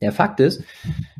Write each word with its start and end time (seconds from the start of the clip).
Der 0.00 0.12
Fakt 0.12 0.40
ist, 0.40 0.62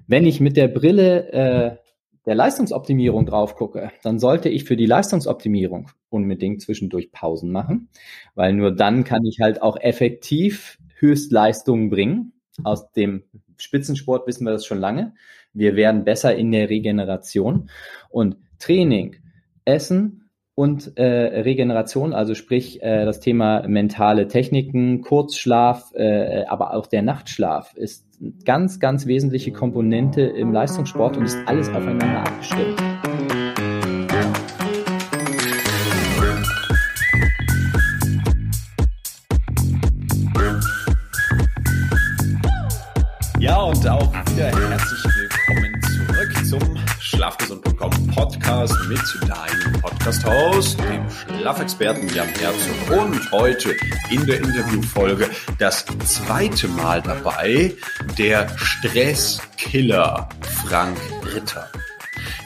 wenn 0.07 0.27
ich 0.27 0.41
mit 0.41 0.57
der 0.57 0.69
Brille 0.69 1.33
äh, 1.33 1.77
der 2.27 2.35
Leistungsoptimierung 2.35 3.27
drauf 3.27 3.55
gucke, 3.57 3.91
dann 4.03 4.19
sollte 4.19 4.49
ich 4.49 4.65
für 4.65 4.77
die 4.77 4.87
Leistungsoptimierung 4.87 5.91
unbedingt 6.09 6.63
zwischendurch 6.63 7.13
Pausen 7.13 7.53
machen, 7.53 7.89
weil 8.35 8.55
nur 8.55 8.75
dann 8.75 9.05
kann 9.05 9.25
ich 9.27 9.41
halt 9.41 9.61
auch 9.63 9.77
effektiv 9.79 10.79
Höchstleistungen 10.97 11.91
bringen. 11.91 12.33
Aus 12.63 12.93
dem 12.93 13.25
Spitzensport 13.57 14.27
wissen 14.27 14.45
wir 14.45 14.53
das 14.53 14.65
schon 14.65 14.79
lange. 14.79 15.15
Wir 15.53 15.77
werden 15.77 16.05
besser 16.05 16.35
in 16.35 16.51
der 16.51 16.71
Regeneration 16.71 17.71
und 18.11 18.37
Training, 18.59 19.17
Essen 19.65 20.31
und 20.55 20.97
äh, 20.97 21.41
Regeneration, 21.43 22.13
also 22.13 22.35
sprich 22.35 22.83
äh, 22.83 23.05
das 23.05 23.21
Thema 23.21 23.67
mentale 23.67 24.29
Techniken, 24.29 25.01
Kurzschlaf, 25.01 25.93
äh, 25.95 26.45
aber 26.47 26.75
auch 26.75 26.87
der 26.87 27.03
Nachtschlaf 27.03 27.75
ist 27.75 28.14
ganz, 28.45 28.81
ganz 28.81 29.07
wesentliche 29.07 29.53
Komponente 29.53 30.23
im 30.23 30.53
Leistungssport 30.53 31.17
und 31.17 31.25
ist 31.25 31.39
alles 31.47 31.69
aufeinander 31.69 32.21
abgestimmt. 32.21 32.83
Ja, 43.39 43.61
und 43.61 43.87
auch 43.87 44.13
wieder 44.31 44.47
herzlich 44.47 45.05
willkommen 45.05 45.83
zurück 45.83 46.47
zum 46.47 46.79
Schlafgesund.com 46.99 47.91
Podcast 48.15 48.75
mit 48.89 49.01
deinem 49.29 49.81
Podcast-Host, 49.83 50.79
dem 50.81 51.05
Schlafexperten 51.39 52.09
Jan 52.15 52.29
Herzog. 52.29 53.03
Und 53.03 53.33
heute 53.33 53.77
in 54.11 54.25
der 54.25 54.39
Interviewfolge 54.39 55.29
das 55.59 55.85
zweite 56.07 56.69
Mal 56.69 57.03
dabei 57.03 57.75
der 58.19 58.49
Stresskiller 58.57 60.29
Frank 60.67 60.97
Ritter. 61.35 61.69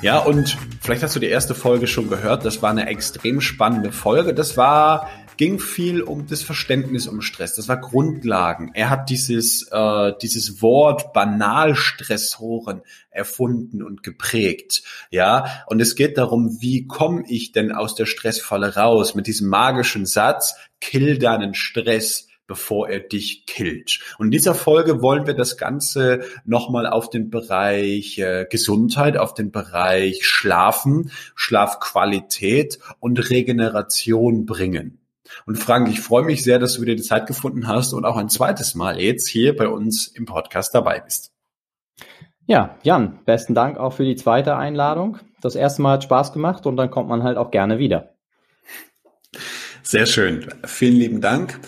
Ja, 0.01 0.19
und 0.19 0.57
vielleicht 0.81 1.03
hast 1.03 1.15
du 1.17 1.21
die 1.21 1.27
erste 1.27 1.55
Folge 1.55 1.87
schon 1.87 2.09
gehört. 2.09 2.45
Das 2.45 2.63
war 2.63 2.71
eine 2.71 2.87
extrem 2.87 3.41
spannende 3.41 3.93
Folge. 3.93 4.33
Das 4.33 4.57
war 4.57 5.09
ging 5.37 5.61
viel 5.61 6.03
um 6.03 6.27
das 6.27 6.43
Verständnis 6.43 7.07
um 7.07 7.21
Stress. 7.21 7.55
Das 7.55 7.69
war 7.69 7.81
Grundlagen. 7.81 8.73
Er 8.75 8.91
hat 8.91 9.09
dieses, 9.09 9.69
äh, 9.71 10.13
dieses 10.21 10.61
Wort 10.63 11.13
Banalstressoren 11.13 12.83
erfunden 13.11 13.83
und 13.83 14.03
geprägt. 14.03 14.83
Ja, 15.11 15.63
und 15.67 15.81
es 15.81 15.95
geht 15.95 16.19
darum, 16.19 16.59
wie 16.61 16.87
komme 16.87 17.23
ich 17.29 17.53
denn 17.53 17.73
aus 17.73 17.95
der 17.95 18.07
Stressfalle 18.07 18.75
raus? 18.75 19.15
Mit 19.15 19.29
diesem 19.29 19.49
magischen 19.49 20.07
Satz, 20.07 20.57
kill 20.81 21.19
deinen 21.19 21.55
Stress 21.55 22.28
bevor 22.49 22.89
er 22.89 22.99
dich 22.99 23.47
killt. 23.47 24.01
Und 24.19 24.27
in 24.27 24.31
dieser 24.33 24.57
Folge 24.57 25.01
wollen 25.01 25.29
wir 25.29 25.35
das 25.35 25.57
Ganze 25.57 26.23
nochmal 26.45 26.89
auf 26.89 27.11
den 27.11 27.31
Bereich 27.31 28.19
äh, 28.19 28.47
Gesundheit, 28.51 29.17
auf 29.17 29.35
den 29.35 29.53
Bereich 29.53 30.27
Schlafen, 30.27 31.13
Schlafqualität 31.37 32.81
und 32.99 33.31
Regeneration 33.31 34.47
bringen. 34.47 34.99
Und 35.47 35.57
Frank, 35.57 35.89
ich 35.89 36.01
freue 36.01 36.25
mich 36.25 36.43
sehr, 36.43 36.59
dass 36.59 36.75
du 36.75 36.83
wieder 36.83 36.95
die 36.95 37.03
Zeit 37.03 37.27
gefunden 37.27 37.69
hast 37.69 37.93
und 37.93 38.05
auch 38.05 38.17
ein 38.17 38.31
zweites 38.31 38.75
Mal 38.75 38.99
jetzt 39.01 39.29
hier 39.29 39.55
bei 39.55 39.69
uns 39.69 40.09
im 40.09 40.25
Podcast 40.25 40.75
dabei 40.75 41.01
bist. 41.01 41.33
Ja, 42.47 42.79
Jan, 42.83 43.19
besten 43.27 43.55
Dank 43.55 43.77
auch 43.77 43.93
für 43.93 44.05
die 44.05 44.17
zweite 44.17 44.57
Einladung. 44.57 45.19
Das 45.43 45.55
erste 45.55 45.83
Mal 45.83 45.93
hat 45.93 46.05
Spaß 46.05 46.33
gemacht 46.33 46.67
und 46.67 46.77
dann 46.77 46.91
kommt 46.91 47.09
man 47.09 47.23
halt 47.23 47.37
auch 47.37 47.51
gerne 47.51 47.79
wieder. 47.79 48.15
Sehr 49.83 50.07
schön. 50.07 50.49
Vielen 50.65 50.97
lieben 50.97 51.21
Dank. 51.21 51.61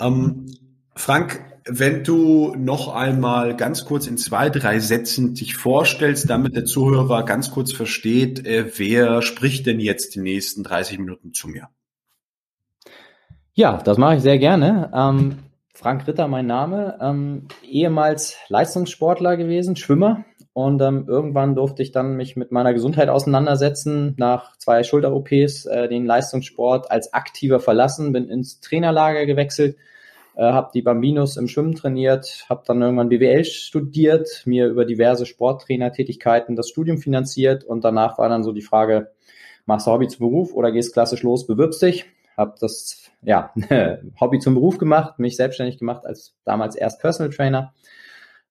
Ähm, 0.00 0.46
Frank, 0.94 1.44
wenn 1.66 2.04
du 2.04 2.54
noch 2.56 2.94
einmal 2.94 3.56
ganz 3.56 3.84
kurz 3.84 4.06
in 4.06 4.16
zwei, 4.16 4.50
drei 4.50 4.78
Sätzen 4.80 5.34
dich 5.34 5.56
vorstellst, 5.56 6.28
damit 6.28 6.56
der 6.56 6.64
Zuhörer 6.64 7.24
ganz 7.24 7.50
kurz 7.50 7.72
versteht, 7.72 8.46
äh, 8.46 8.66
wer 8.76 9.22
spricht 9.22 9.66
denn 9.66 9.80
jetzt 9.80 10.14
die 10.14 10.20
nächsten 10.20 10.62
30 10.62 10.98
Minuten 10.98 11.32
zu 11.32 11.48
mir? 11.48 11.68
Ja, 13.52 13.78
das 13.78 13.98
mache 13.98 14.16
ich 14.16 14.22
sehr 14.22 14.38
gerne. 14.38 14.90
Ähm, 14.94 15.38
Frank 15.74 16.06
Ritter, 16.06 16.28
mein 16.28 16.46
Name, 16.46 16.98
ähm, 17.00 17.48
ehemals 17.62 18.36
Leistungssportler 18.48 19.36
gewesen, 19.36 19.76
Schwimmer. 19.76 20.24
Und 20.52 20.82
ähm, 20.82 21.04
irgendwann 21.06 21.54
durfte 21.54 21.82
ich 21.82 21.92
dann 21.92 22.16
mich 22.16 22.36
mit 22.36 22.52
meiner 22.52 22.74
Gesundheit 22.74 23.08
auseinandersetzen, 23.08 24.14
nach 24.18 24.56
zwei 24.58 24.82
Schulter-OPs 24.82 25.66
äh, 25.66 25.88
den 25.88 26.06
Leistungssport 26.06 26.90
als 26.90 27.12
aktiver 27.12 27.60
verlassen, 27.60 28.12
bin 28.12 28.28
ins 28.28 28.60
Trainerlager 28.60 29.26
gewechselt, 29.26 29.76
äh, 30.36 30.42
habe 30.42 30.70
die 30.72 30.82
Bambinos 30.82 31.36
im 31.36 31.48
Schwimmen 31.48 31.74
trainiert, 31.74 32.46
habe 32.48 32.62
dann 32.66 32.82
irgendwann 32.82 33.08
BWL 33.08 33.44
studiert, 33.44 34.42
mir 34.46 34.68
über 34.68 34.84
diverse 34.84 35.26
Sporttrainertätigkeiten 35.26 36.56
das 36.56 36.68
Studium 36.68 36.98
finanziert 36.98 37.64
und 37.64 37.84
danach 37.84 38.18
war 38.18 38.28
dann 38.28 38.44
so 38.44 38.52
die 38.52 38.62
Frage, 38.62 39.12
machst 39.66 39.86
du 39.86 39.90
Hobby 39.90 40.08
zu 40.08 40.18
Beruf 40.18 40.54
oder 40.54 40.72
gehst 40.72 40.92
klassisch 40.92 41.22
los, 41.22 41.46
bewirbst 41.46 41.82
dich? 41.82 42.06
Habe 42.36 42.54
das 42.60 43.10
ja, 43.22 43.52
Hobby 44.20 44.38
zum 44.38 44.54
Beruf 44.54 44.78
gemacht, 44.78 45.18
mich 45.18 45.36
selbstständig 45.36 45.78
gemacht 45.78 46.06
als 46.06 46.34
damals 46.44 46.74
erst 46.76 47.00
Personal 47.00 47.32
Trainer. 47.32 47.74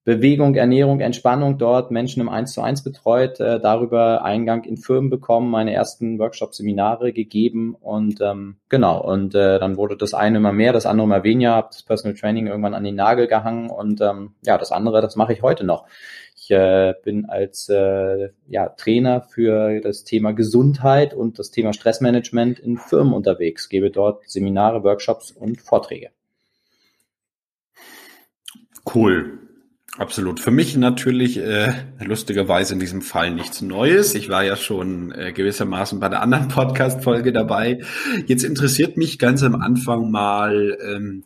Bewegung, 0.05 0.55
Ernährung, 0.55 1.01
Entspannung 1.01 1.57
dort, 1.57 1.91
Menschen 1.91 2.21
im 2.21 2.29
1 2.29 2.53
zu 2.53 2.61
1 2.61 2.83
betreut, 2.83 3.39
äh, 3.39 3.59
darüber 3.59 4.23
Eingang 4.23 4.63
in 4.63 4.77
Firmen 4.77 5.09
bekommen, 5.09 5.51
meine 5.51 5.73
ersten 5.73 6.17
Workshops, 6.19 6.57
Seminare 6.57 7.11
gegeben 7.11 7.75
und 7.75 8.21
ähm, 8.21 8.55
genau, 8.69 9.01
und 9.03 9.35
äh, 9.35 9.59
dann 9.59 9.75
wurde 9.77 9.97
das 9.97 10.13
eine 10.13 10.37
immer 10.37 10.53
mehr, 10.53 10.71
das 10.71 10.85
andere 10.85 11.05
immer 11.05 11.23
weniger, 11.23 11.51
habe 11.51 11.69
das 11.71 11.83
Personal 11.83 12.17
Training 12.17 12.47
irgendwann 12.47 12.73
an 12.73 12.85
den 12.85 12.95
Nagel 12.95 13.27
gehangen 13.27 13.69
und 13.69 13.99
ähm, 13.99 14.35
ja, 14.43 14.57
das 14.57 14.71
andere, 14.71 15.01
das 15.01 15.17
mache 15.17 15.33
ich 15.33 15.41
heute 15.41 15.65
noch. 15.65 15.85
Ich 16.35 16.49
äh, 16.49 16.93
bin 17.03 17.25
als 17.25 17.67
äh, 17.67 18.29
ja, 18.47 18.69
Trainer 18.69 19.21
für 19.21 19.81
das 19.81 20.05
Thema 20.05 20.31
Gesundheit 20.31 21.13
und 21.13 21.37
das 21.37 21.51
Thema 21.51 21.73
Stressmanagement 21.73 22.57
in 22.57 22.77
Firmen 22.77 23.13
unterwegs, 23.13 23.67
gebe 23.67 23.91
dort 23.91 24.27
Seminare, 24.29 24.83
Workshops 24.83 25.31
und 25.31 25.61
Vorträge. 25.61 26.09
Cool. 28.91 29.48
Absolut. 29.99 30.39
Für 30.39 30.51
mich 30.51 30.77
natürlich 30.77 31.35
äh, 31.35 31.73
lustigerweise 31.99 32.73
in 32.73 32.79
diesem 32.79 33.01
Fall 33.01 33.31
nichts 33.31 33.61
Neues. 33.61 34.15
Ich 34.15 34.29
war 34.29 34.45
ja 34.45 34.55
schon 34.55 35.11
äh, 35.11 35.33
gewissermaßen 35.33 35.99
bei 35.99 36.07
der 36.07 36.21
anderen 36.21 36.47
Podcast-Folge 36.47 37.33
dabei. 37.33 37.81
Jetzt 38.25 38.45
interessiert 38.45 38.95
mich 38.95 39.19
ganz 39.19 39.43
am 39.43 39.55
Anfang 39.55 40.09
mal, 40.09 40.77
ähm, 40.81 41.25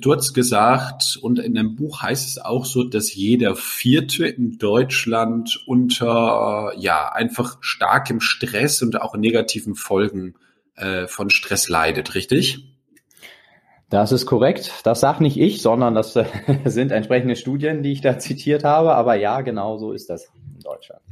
du 0.00 0.14
hast 0.14 0.32
gesagt, 0.32 1.18
und 1.20 1.40
in 1.40 1.54
dem 1.56 1.74
Buch 1.74 2.02
heißt 2.02 2.28
es 2.28 2.38
auch 2.38 2.66
so, 2.66 2.84
dass 2.84 3.12
jeder 3.12 3.56
Vierte 3.56 4.28
in 4.28 4.58
Deutschland 4.58 5.60
unter, 5.66 6.70
ja, 6.78 7.10
einfach 7.10 7.58
starkem 7.62 8.20
Stress 8.20 8.80
und 8.80 9.02
auch 9.02 9.16
negativen 9.16 9.74
Folgen 9.74 10.34
äh, 10.76 11.08
von 11.08 11.30
Stress 11.30 11.68
leidet, 11.68 12.14
richtig? 12.14 12.75
Das 13.90 14.12
ist 14.12 14.26
korrekt. 14.26 14.72
Das 14.84 15.00
sagt 15.00 15.20
nicht 15.20 15.38
ich, 15.38 15.62
sondern 15.62 15.94
das 15.94 16.16
äh, 16.16 16.24
sind 16.64 16.92
entsprechende 16.92 17.36
Studien, 17.36 17.82
die 17.82 17.92
ich 17.92 18.00
da 18.00 18.18
zitiert 18.18 18.64
habe. 18.64 18.94
Aber 18.94 19.14
ja, 19.14 19.40
genau 19.42 19.78
so 19.78 19.92
ist 19.92 20.10
das 20.10 20.28
in 20.54 20.60
Deutschland. 20.60 21.02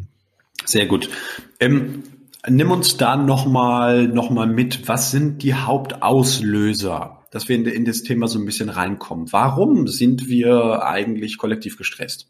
Sehr 0.64 0.86
gut. 0.86 1.08
Ähm, 1.60 2.04
nimm 2.48 2.70
uns 2.70 2.96
da 2.96 3.16
nochmal 3.16 4.08
noch 4.08 4.30
mal 4.30 4.46
mit. 4.46 4.88
Was 4.88 5.10
sind 5.10 5.42
die 5.42 5.54
Hauptauslöser 5.54 7.24
dass 7.34 7.48
wir 7.48 7.56
in, 7.56 7.66
in 7.66 7.84
das 7.84 8.04
Thema 8.04 8.28
so 8.28 8.38
ein 8.38 8.46
bisschen 8.46 8.68
reinkommen. 8.68 9.32
Warum 9.32 9.88
sind 9.88 10.28
wir 10.28 10.84
eigentlich 10.84 11.36
kollektiv 11.36 11.76
gestresst? 11.76 12.28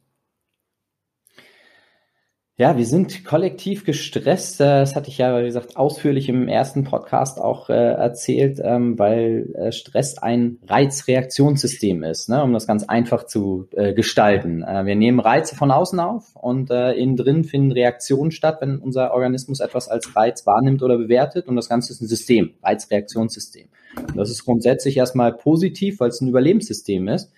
Ja, 2.56 2.76
wir 2.76 2.87
sind 2.87 3.25
kollektiv 3.25 3.84
gestresst. 3.84 4.60
Äh, 4.60 4.78
das 4.78 4.94
hatte 4.94 5.10
ich 5.10 5.19
ja, 5.19 5.37
wie 5.41 5.44
gesagt, 5.44 5.76
ausführlich 5.76 6.28
im 6.28 6.47
ersten 6.47 6.84
Podcast 6.84 7.41
auch 7.41 7.69
äh, 7.69 7.72
erzählt, 7.72 8.60
ähm, 8.62 8.97
weil 8.97 9.53
äh, 9.54 9.72
Stress 9.72 10.19
ein 10.19 10.59
Reizreaktionssystem 10.65 12.04
ist, 12.04 12.28
ne, 12.28 12.44
um 12.44 12.53
das 12.53 12.69
ganz 12.69 12.84
einfach 12.84 13.26
zu 13.26 13.66
äh, 13.72 13.92
gestalten. 13.92 14.62
Äh, 14.62 14.87
wir 14.87 14.94
nehmen 14.94 15.18
Reize 15.18 15.56
von 15.56 15.72
außen 15.72 15.98
auf 15.98 16.36
und 16.36 16.71
äh, 16.71 16.92
innen 16.92 17.16
drin 17.16 17.42
finden 17.42 17.72
Reaktionen 17.72 18.30
statt, 18.30 18.59
wenn 18.60 18.78
unser 18.78 19.12
Organismus 19.15 19.59
etwas 19.59 19.89
als 19.89 20.15
Reiz 20.15 20.47
wahrnimmt 20.47 20.84
oder 20.84 20.97
bewertet. 20.97 21.48
Und 21.48 21.56
das 21.56 21.68
Ganze 21.68 21.92
ist 21.92 22.03
ein 22.03 22.06
System, 22.06 22.54
Reizreaktionssystem. 22.62 23.66
Das 24.15 24.30
ist 24.30 24.45
grundsätzlich 24.45 24.97
erstmal 24.97 25.33
positiv, 25.33 25.98
weil 25.98 26.10
es 26.10 26.21
ein 26.21 26.28
Überlebenssystem 26.28 27.09
ist. 27.09 27.33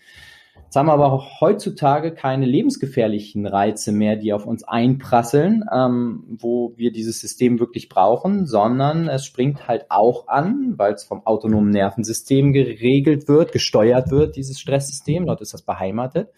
Jetzt 0.76 0.81
haben 0.81 0.88
wir 0.88 0.93
aber 0.93 1.11
auch 1.11 1.40
heutzutage 1.40 2.12
keine 2.12 2.44
lebensgefährlichen 2.44 3.46
Reize 3.46 3.93
mehr, 3.93 4.17
die 4.17 4.34
auf 4.34 4.44
uns 4.44 4.62
einprasseln, 4.62 5.64
ähm, 5.73 6.25
wo 6.28 6.75
wir 6.76 6.93
dieses 6.93 7.19
System 7.19 7.58
wirklich 7.58 7.88
brauchen, 7.88 8.44
sondern 8.44 9.08
es 9.08 9.25
springt 9.25 9.69
halt 9.69 9.87
auch 9.88 10.28
an, 10.28 10.75
weil 10.76 10.93
es 10.93 11.05
vom 11.05 11.25
autonomen 11.25 11.70
Nervensystem 11.70 12.52
geregelt 12.52 13.26
wird, 13.26 13.52
gesteuert 13.52 14.11
wird, 14.11 14.37
dieses 14.37 14.61
Stresssystem, 14.61 15.25
dort 15.25 15.40
ist 15.40 15.55
das 15.55 15.62
beheimatet. 15.62 16.28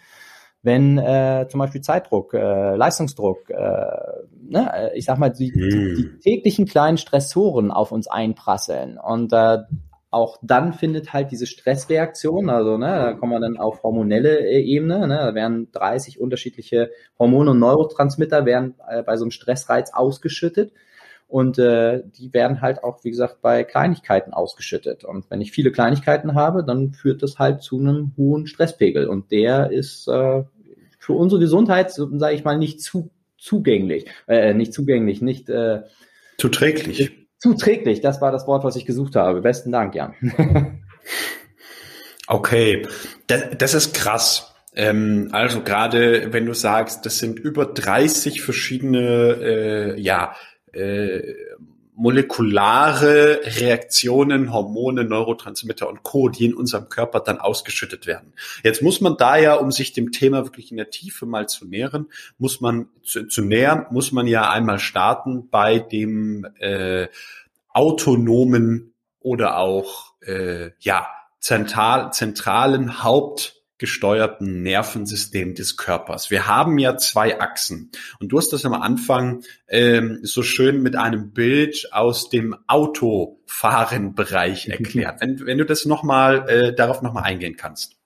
Wenn 0.63 0.99
äh, 0.99 1.49
zum 1.51 1.59
Beispiel 1.59 1.81
Zeitdruck, 1.81 2.33
äh, 2.33 2.77
Leistungsdruck, 2.77 3.51
äh, 3.51 3.57
ne, 4.41 4.93
ich 4.95 5.07
sag 5.07 5.19
mal, 5.19 5.31
die, 5.31 5.51
die, 5.51 5.95
die 5.97 6.03
hm. 6.05 6.21
täglichen 6.23 6.67
kleinen 6.67 6.97
Stressoren 6.97 7.73
auf 7.73 7.91
uns 7.91 8.07
einprasseln 8.07 8.99
und 8.99 9.33
äh, 9.33 9.59
auch 10.19 10.39
dann 10.43 10.73
findet 10.73 11.13
halt 11.13 11.31
diese 11.31 11.47
Stressreaktion, 11.47 12.51
also 12.51 12.77
ne, 12.77 12.87
da 12.87 13.13
kommen 13.15 13.33
wir 13.33 13.41
dann 13.41 13.57
auf 13.57 13.83
hormonelle 13.83 14.41
äh, 14.41 14.61
Ebene, 14.61 15.07
ne, 15.07 15.17
da 15.17 15.35
werden 15.35 15.71
30 15.73 16.21
unterschiedliche 16.21 16.91
Hormone 17.19 17.53
und 17.53 17.61
Neurotransmitter 17.61 18.45
werden 18.45 18.75
äh, 18.89 19.03
bei 19.03 19.17
so 19.17 19.25
einem 19.25 19.31
Stressreiz 19.31 19.93
ausgeschüttet 19.95 20.73
und 21.29 21.59
äh, 21.59 22.03
die 22.19 22.33
werden 22.33 22.61
halt 22.61 22.83
auch, 22.83 23.05
wie 23.05 23.11
gesagt, 23.11 23.43
bei 23.43 23.63
Kleinigkeiten 23.63 24.33
ausgeschüttet. 24.33 25.05
Und 25.05 25.31
wenn 25.31 25.43
ich 25.43 25.53
viele 25.53 25.71
Kleinigkeiten 25.71 26.35
habe, 26.35 26.65
dann 26.65 26.93
führt 26.93 27.23
das 27.23 27.39
halt 27.39 27.63
zu 27.63 27.79
einem 27.79 28.13
hohen 28.17 28.47
Stresspegel 28.47 29.07
und 29.07 29.31
der 29.31 29.71
ist 29.71 30.09
äh, 30.09 30.43
für 30.99 31.13
unsere 31.13 31.41
Gesundheit, 31.41 31.93
sage 31.93 32.35
ich 32.35 32.45
mal, 32.45 32.59
nicht 32.59 32.81
zu 32.83 33.11
zugänglich, 33.37 34.07
äh, 34.27 34.53
nicht 34.53 34.73
zugänglich, 34.73 35.23
nicht 35.23 35.49
äh, 35.49 35.83
zuträglich. 36.39 37.18
Zuträglich, 37.39 38.01
das 38.01 38.21
war 38.21 38.33
das 38.33 38.47
Wort, 38.47 38.65
was 38.65 38.77
ich 38.77 38.85
gesucht 38.85 39.17
habe. 39.17 39.41
Besten 39.41 39.71
Dank, 39.71 39.95
Jan. 39.95 40.15
okay, 42.27 42.87
das, 43.27 43.45
das 43.57 43.75
ist 43.75 43.95
krass. 43.95 44.55
Ähm, 44.75 45.29
also 45.33 45.63
gerade 45.63 46.33
wenn 46.33 46.47
du 46.47 46.55
sagst, 46.55 47.07
das 47.07 47.19
sind 47.19 47.39
über 47.39 47.67
30 47.67 48.43
verschiedene 48.43 49.37
äh, 49.41 50.01
ja, 50.01 50.35
äh, 50.73 51.35
molekulare 51.99 53.41
Reaktionen, 53.43 54.53
Hormone, 54.53 55.03
Neurotransmitter 55.03 55.89
und 55.89 56.05
Co., 56.05 56.29
die 56.29 56.45
in 56.45 56.55
unserem 56.55 56.89
Körper 56.89 57.19
dann 57.19 57.39
ausgeschüttet 57.39 58.07
werden. 58.07 58.35
Jetzt 58.63 58.83
muss 58.83 59.01
man 59.01 59.17
da 59.17 59.37
ja, 59.37 59.55
um 59.55 59.73
sich 59.73 59.93
dem 59.95 60.13
Thema 60.13 60.45
wirklich 60.45 60.71
in 60.71 60.77
der 60.77 60.91
Tiefe 60.91 61.27
mal 61.27 61.49
zu 61.49 61.67
nähern, 61.67 62.07
muss 62.39 62.61
man 62.61 62.89
zu, 63.03 63.27
zu 63.27 63.43
nähern, 63.43 63.87
muss 63.91 64.13
man 64.13 64.29
ja 64.29 64.49
einmal 64.49 64.79
starten 64.79 65.49
bei 65.51 65.81
dem 65.81 66.47
äh, 66.61 67.09
autonomen 67.71 68.95
oder 69.19 69.59
auch 69.59 70.13
äh, 70.23 70.71
ja 70.79 71.09
zentral, 71.41 72.13
zentralen 72.13 73.03
Haupt 73.03 73.58
gesteuerten 73.79 74.63
Nervensystem 74.63 75.55
des 75.55 75.77
Körpers. 75.77 76.31
Wir 76.31 76.47
haben 76.47 76.79
ja 76.79 76.97
zwei 76.97 77.41
Achsen. 77.41 77.91
Und 78.21 78.29
du 78.29 78.39
hast 78.39 78.53
das 78.53 78.65
am 78.65 78.75
Anfang 78.75 79.43
ähm, 79.69 80.21
so 80.23 80.43
schön 80.43 80.83
mit 80.83 80.97
einem 80.97 81.33
Bild 81.33 81.89
aus 81.93 82.29
dem 82.29 82.57
Autofahrenbereich 82.67 84.69
erklärt. 84.69 85.21
wenn, 85.21 85.47
wenn 85.47 85.59
du 85.59 85.65
das 85.65 85.87
nochmal, 85.87 86.49
äh, 86.49 86.75
darauf 86.75 87.03
nochmal 87.03 87.25
eingehen 87.25 87.57
kannst. 87.57 87.99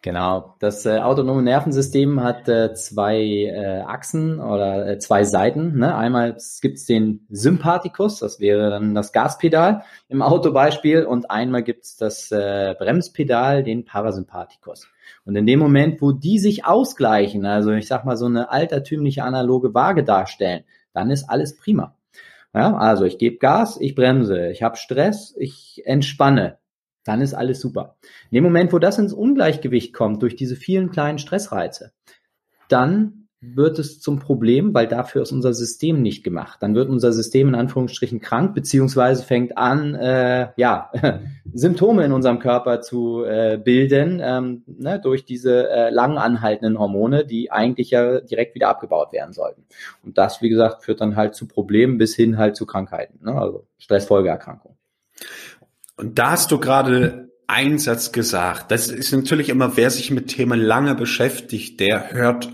Genau. 0.00 0.54
Das 0.60 0.86
äh, 0.86 0.98
autonome 0.98 1.42
Nervensystem 1.42 2.22
hat 2.22 2.48
äh, 2.48 2.72
zwei 2.74 3.18
äh, 3.18 3.80
Achsen 3.80 4.38
oder 4.38 4.86
äh, 4.86 4.98
zwei 4.98 5.24
Seiten. 5.24 5.76
Ne? 5.76 5.96
Einmal 5.96 6.36
gibt's 6.60 6.84
den 6.84 7.26
Sympathikus, 7.30 8.20
das 8.20 8.38
wäre 8.38 8.70
dann 8.70 8.94
das 8.94 9.12
Gaspedal 9.12 9.82
im 10.08 10.22
Autobeispiel, 10.22 11.04
und 11.04 11.32
einmal 11.32 11.64
gibt's 11.64 11.96
das 11.96 12.30
äh, 12.30 12.76
Bremspedal, 12.78 13.64
den 13.64 13.84
Parasympathikus. 13.84 14.86
Und 15.24 15.36
in 15.36 15.46
dem 15.46 15.58
Moment, 15.58 16.00
wo 16.00 16.12
die 16.12 16.38
sich 16.38 16.64
ausgleichen, 16.64 17.44
also 17.46 17.72
ich 17.72 17.86
sag 17.86 18.04
mal 18.04 18.16
so 18.16 18.26
eine 18.26 18.50
altertümliche 18.50 19.24
analoge 19.24 19.74
Waage 19.74 20.04
darstellen, 20.04 20.64
dann 20.92 21.10
ist 21.10 21.28
alles 21.28 21.56
prima. 21.56 21.96
Ja, 22.54 22.76
also 22.76 23.04
ich 23.04 23.18
gebe 23.18 23.38
Gas, 23.38 23.78
ich 23.80 23.94
bremse, 23.94 24.50
ich 24.50 24.62
habe 24.62 24.76
Stress, 24.76 25.34
ich 25.38 25.82
entspanne 25.84 26.58
dann 27.08 27.22
ist 27.22 27.32
alles 27.32 27.60
super. 27.60 27.96
In 28.30 28.36
dem 28.36 28.44
Moment, 28.44 28.70
wo 28.72 28.78
das 28.78 28.98
ins 28.98 29.14
Ungleichgewicht 29.14 29.94
kommt 29.94 30.22
durch 30.22 30.36
diese 30.36 30.56
vielen 30.56 30.90
kleinen 30.90 31.18
Stressreize, 31.18 31.92
dann 32.68 33.27
wird 33.40 33.78
es 33.78 34.00
zum 34.00 34.18
Problem, 34.18 34.74
weil 34.74 34.88
dafür 34.88 35.22
ist 35.22 35.30
unser 35.30 35.54
System 35.54 36.02
nicht 36.02 36.24
gemacht. 36.24 36.58
Dann 36.60 36.74
wird 36.74 36.88
unser 36.88 37.12
System 37.12 37.48
in 37.48 37.54
Anführungsstrichen 37.54 38.20
krank, 38.20 38.52
beziehungsweise 38.54 39.22
fängt 39.22 39.56
an, 39.56 39.94
äh, 39.94 40.48
ja, 40.56 40.90
Symptome 41.52 42.04
in 42.04 42.12
unserem 42.12 42.40
Körper 42.40 42.80
zu 42.80 43.24
äh, 43.24 43.56
bilden, 43.62 44.20
ähm, 44.22 44.64
ne, 44.66 45.00
durch 45.00 45.24
diese 45.24 45.70
äh, 45.70 45.90
lang 45.90 46.18
anhaltenden 46.18 46.78
Hormone, 46.78 47.24
die 47.24 47.52
eigentlich 47.52 47.90
ja 47.90 48.20
direkt 48.20 48.56
wieder 48.56 48.68
abgebaut 48.68 49.12
werden 49.12 49.32
sollten. 49.32 49.64
Und 50.04 50.18
das, 50.18 50.42
wie 50.42 50.48
gesagt, 50.48 50.82
führt 50.82 51.00
dann 51.00 51.14
halt 51.14 51.36
zu 51.36 51.46
Problemen 51.46 51.96
bis 51.96 52.16
hin 52.16 52.38
halt 52.38 52.56
zu 52.56 52.66
Krankheiten, 52.66 53.24
ne, 53.24 53.40
also 53.40 53.66
Stressfolgeerkrankungen. 53.78 54.76
Und 55.96 56.18
da 56.18 56.32
hast 56.32 56.50
du 56.50 56.58
gerade 56.58 57.28
einen 57.46 57.78
Satz 57.78 58.10
gesagt. 58.10 58.72
Das 58.72 58.88
ist 58.88 59.12
natürlich 59.12 59.48
immer, 59.48 59.76
wer 59.76 59.90
sich 59.90 60.10
mit 60.10 60.28
Themen 60.28 60.60
lange 60.60 60.94
beschäftigt, 60.96 61.78
der 61.80 62.12
hört 62.12 62.48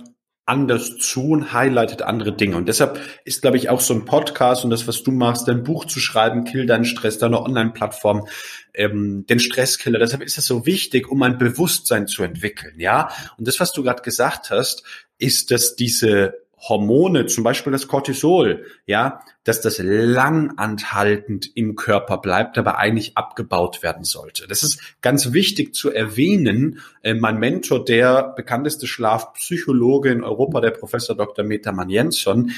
anders 0.46 0.98
zu 0.98 1.30
und 1.30 1.52
highlightet 1.52 2.02
andere 2.02 2.32
Dinge. 2.36 2.56
Und 2.56 2.68
deshalb 2.68 3.00
ist, 3.24 3.42
glaube 3.42 3.56
ich, 3.56 3.70
auch 3.70 3.80
so 3.80 3.94
ein 3.94 4.04
Podcast 4.04 4.64
und 4.64 4.70
das, 4.70 4.86
was 4.86 5.02
du 5.02 5.10
machst, 5.10 5.48
dein 5.48 5.62
Buch 5.62 5.86
zu 5.86 6.00
schreiben, 6.00 6.44
Kill 6.44 6.66
deinen 6.66 6.84
Stress, 6.84 7.18
deine 7.18 7.40
Online-Plattform, 7.40 8.28
ähm, 8.74 9.24
den 9.26 9.40
Stresskiller. 9.40 9.98
Deshalb 9.98 10.22
ist 10.22 10.36
das 10.36 10.44
so 10.44 10.66
wichtig, 10.66 11.10
um 11.10 11.22
ein 11.22 11.38
Bewusstsein 11.38 12.06
zu 12.06 12.22
entwickeln, 12.22 12.78
ja. 12.78 13.08
Und 13.38 13.48
das, 13.48 13.58
was 13.58 13.72
du 13.72 13.82
gerade 13.82 14.02
gesagt 14.02 14.50
hast, 14.50 14.84
ist, 15.18 15.50
dass 15.50 15.76
diese 15.76 16.43
Hormone, 16.58 17.26
zum 17.26 17.44
Beispiel 17.44 17.72
das 17.72 17.88
Cortisol, 17.88 18.64
ja, 18.86 19.20
dass 19.44 19.60
das 19.60 19.78
langanhaltend 19.78 21.50
im 21.54 21.76
Körper 21.76 22.18
bleibt, 22.18 22.56
aber 22.58 22.78
eigentlich 22.78 23.16
abgebaut 23.16 23.82
werden 23.82 24.04
sollte. 24.04 24.46
Das 24.48 24.62
ist 24.62 24.80
ganz 25.02 25.32
wichtig 25.32 25.74
zu 25.74 25.90
erwähnen. 25.90 26.80
Äh, 27.02 27.14
mein 27.14 27.38
Mentor, 27.38 27.84
der 27.84 28.34
bekannteste 28.34 28.86
Schlafpsychologe 28.86 30.10
in 30.10 30.24
Europa, 30.24 30.60
der 30.60 30.70
Professor 30.70 31.16
Dr. 31.16 31.44
Metaman 31.44 31.90
Jensson, 31.90 32.52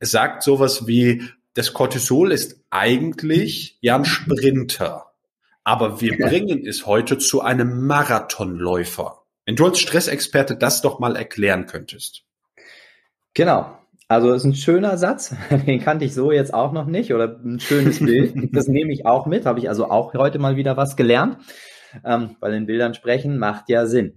sagt 0.00 0.42
sowas 0.42 0.86
wie, 0.86 1.22
das 1.54 1.72
Cortisol 1.72 2.32
ist 2.32 2.60
eigentlich 2.70 3.76
ja 3.80 3.96
ein 3.96 4.04
Sprinter, 4.04 5.12
aber 5.64 6.00
wir 6.00 6.16
bringen 6.16 6.64
es 6.64 6.86
heute 6.86 7.18
zu 7.18 7.42
einem 7.42 7.86
Marathonläufer. 7.86 9.22
Wenn 9.44 9.56
du 9.56 9.66
als 9.66 9.80
Stressexperte 9.80 10.56
das 10.56 10.80
doch 10.80 11.00
mal 11.00 11.16
erklären 11.16 11.66
könntest. 11.66 12.22
Genau. 13.34 13.76
Also 14.10 14.32
ist 14.32 14.44
ein 14.44 14.56
schöner 14.56 14.98
Satz, 14.98 15.36
den 15.66 15.80
kannte 15.80 16.04
ich 16.04 16.14
so 16.14 16.32
jetzt 16.32 16.52
auch 16.52 16.72
noch 16.72 16.86
nicht 16.86 17.14
oder 17.14 17.38
ein 17.44 17.60
schönes 17.60 18.00
Bild. 18.00 18.34
Das 18.52 18.66
nehme 18.66 18.92
ich 18.92 19.06
auch 19.06 19.26
mit, 19.26 19.46
habe 19.46 19.60
ich 19.60 19.68
also 19.68 19.88
auch 19.88 20.12
heute 20.14 20.40
mal 20.40 20.56
wieder 20.56 20.76
was 20.76 20.96
gelernt, 20.96 21.36
ähm, 22.04 22.36
weil 22.40 22.54
in 22.54 22.66
Bildern 22.66 22.94
sprechen 22.94 23.38
macht 23.38 23.68
ja 23.68 23.86
Sinn. 23.86 24.14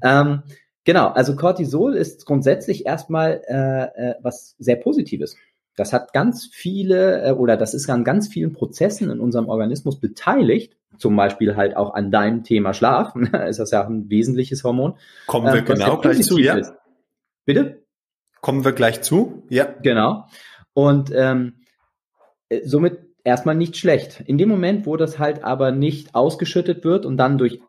Ähm, 0.00 0.44
genau, 0.84 1.08
also 1.08 1.34
Cortisol 1.34 1.96
ist 1.96 2.24
grundsätzlich 2.24 2.86
erstmal 2.86 3.42
äh, 3.48 4.10
äh, 4.10 4.14
was 4.22 4.54
sehr 4.60 4.76
Positives. 4.76 5.36
Das 5.74 5.92
hat 5.92 6.12
ganz 6.12 6.48
viele 6.52 7.22
äh, 7.26 7.32
oder 7.32 7.56
das 7.56 7.74
ist 7.74 7.90
an 7.90 8.04
ganz 8.04 8.28
vielen 8.28 8.52
Prozessen 8.52 9.10
in 9.10 9.18
unserem 9.18 9.48
Organismus 9.48 9.98
beteiligt, 9.98 10.76
zum 10.98 11.16
Beispiel 11.16 11.56
halt 11.56 11.76
auch 11.76 11.94
an 11.94 12.12
deinem 12.12 12.44
Thema 12.44 12.74
Schlaf, 12.74 13.14
ist 13.48 13.58
das 13.58 13.72
ja 13.72 13.84
ein 13.84 14.08
wesentliches 14.08 14.62
Hormon. 14.62 14.94
Kommen 15.26 15.46
wir 15.46 15.54
äh, 15.54 15.62
genau 15.62 15.96
gleich 15.96 16.22
zu, 16.22 16.38
ja. 16.38 16.54
Ist. 16.54 16.74
Bitte? 17.44 17.81
Kommen 18.42 18.64
wir 18.64 18.72
gleich 18.72 19.00
zu. 19.00 19.44
Ja. 19.48 19.74
Genau. 19.82 20.26
Und 20.74 21.10
ähm, 21.14 21.54
äh, 22.48 22.60
somit 22.64 22.98
erstmal 23.24 23.54
nicht 23.54 23.76
schlecht. 23.76 24.22
In 24.26 24.36
dem 24.36 24.48
Moment, 24.48 24.84
wo 24.84 24.96
das 24.96 25.18
halt 25.18 25.44
aber 25.44 25.70
nicht 25.70 26.14
ausgeschüttet 26.14 26.84
wird 26.84 27.06
und 27.06 27.16
dann 27.16 27.38
durch 27.38 27.60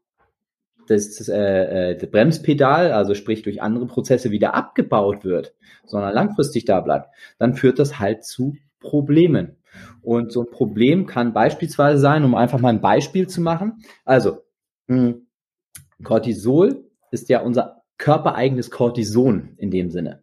das, 0.88 1.30
äh, 1.30 1.92
äh, 1.92 1.98
das 1.98 2.10
Bremspedal, 2.10 2.92
also 2.92 3.14
sprich 3.14 3.44
durch 3.44 3.62
andere 3.62 3.86
Prozesse 3.86 4.32
wieder 4.32 4.56
abgebaut 4.56 5.24
wird, 5.24 5.54
sondern 5.86 6.14
langfristig 6.14 6.66
da 6.66 6.82
bleibt, 6.82 7.10
dann 7.38 7.54
führt 7.54 7.80
das 7.80 8.00
halt 8.00 8.26
zu 8.26 8.58
Problemen. 8.80 9.58
Und 10.02 10.32
so 10.32 10.42
ein 10.42 10.50
Problem 10.52 11.06
kann 11.06 11.34
beispielsweise 11.34 12.00
sein, 12.00 12.24
um 12.24 12.36
einfach 12.36 12.60
mal 12.60 12.70
ein 12.70 12.82
Beispiel 12.82 13.28
zu 13.28 13.42
machen. 13.42 13.84
Also, 14.06 14.40
mh, 14.88 14.98
hm, 14.98 15.28
Cortisol 16.04 16.90
ist 17.12 17.30
ja 17.30 17.42
unser 17.42 17.84
körpereigenes 17.98 18.72
Cortison 18.72 19.54
in 19.58 19.72
dem 19.72 19.92
Sinne. 19.92 20.23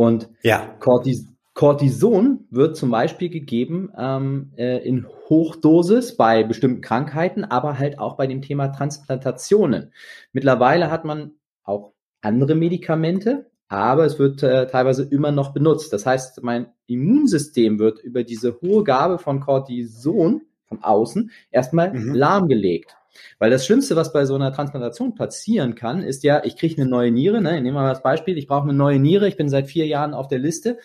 Und 0.00 0.30
ja. 0.42 0.74
Cortis 0.78 1.26
Cortison 1.52 2.46
wird 2.48 2.74
zum 2.74 2.90
Beispiel 2.90 3.28
gegeben 3.28 3.92
ähm, 3.98 4.50
äh, 4.56 4.78
in 4.78 5.06
Hochdosis 5.28 6.16
bei 6.16 6.42
bestimmten 6.42 6.80
Krankheiten, 6.80 7.44
aber 7.44 7.78
halt 7.78 7.98
auch 7.98 8.16
bei 8.16 8.26
dem 8.26 8.40
Thema 8.40 8.68
Transplantationen. 8.68 9.92
Mittlerweile 10.32 10.90
hat 10.90 11.04
man 11.04 11.32
auch 11.64 11.92
andere 12.22 12.54
Medikamente, 12.54 13.50
aber 13.68 14.06
es 14.06 14.18
wird 14.18 14.42
äh, 14.42 14.68
teilweise 14.68 15.02
immer 15.02 15.32
noch 15.32 15.52
benutzt. 15.52 15.92
Das 15.92 16.06
heißt, 16.06 16.42
mein 16.42 16.68
Immunsystem 16.86 17.78
wird 17.78 17.98
über 17.98 18.24
diese 18.24 18.58
hohe 18.62 18.84
Gabe 18.84 19.18
von 19.18 19.40
Cortison 19.40 20.40
von 20.64 20.82
außen 20.82 21.30
erstmal 21.50 21.92
mhm. 21.92 22.14
lahmgelegt. 22.14 22.96
Weil 23.38 23.50
das 23.50 23.66
Schlimmste, 23.66 23.96
was 23.96 24.12
bei 24.12 24.24
so 24.24 24.34
einer 24.34 24.52
Transplantation 24.52 25.14
passieren 25.14 25.74
kann, 25.74 26.02
ist 26.02 26.22
ja, 26.22 26.42
ich 26.44 26.56
kriege 26.56 26.80
eine 26.80 26.90
neue 26.90 27.10
Niere. 27.10 27.40
Ne? 27.40 27.52
Nehmen 27.54 27.76
wir 27.76 27.82
mal 27.82 27.88
das 27.88 28.02
Beispiel, 28.02 28.38
ich 28.38 28.46
brauche 28.46 28.64
eine 28.64 28.72
neue 28.72 28.98
Niere, 28.98 29.28
ich 29.28 29.36
bin 29.36 29.48
seit 29.48 29.66
vier 29.66 29.86
Jahren 29.86 30.14
auf 30.14 30.28
der 30.28 30.38
Liste. 30.38 30.78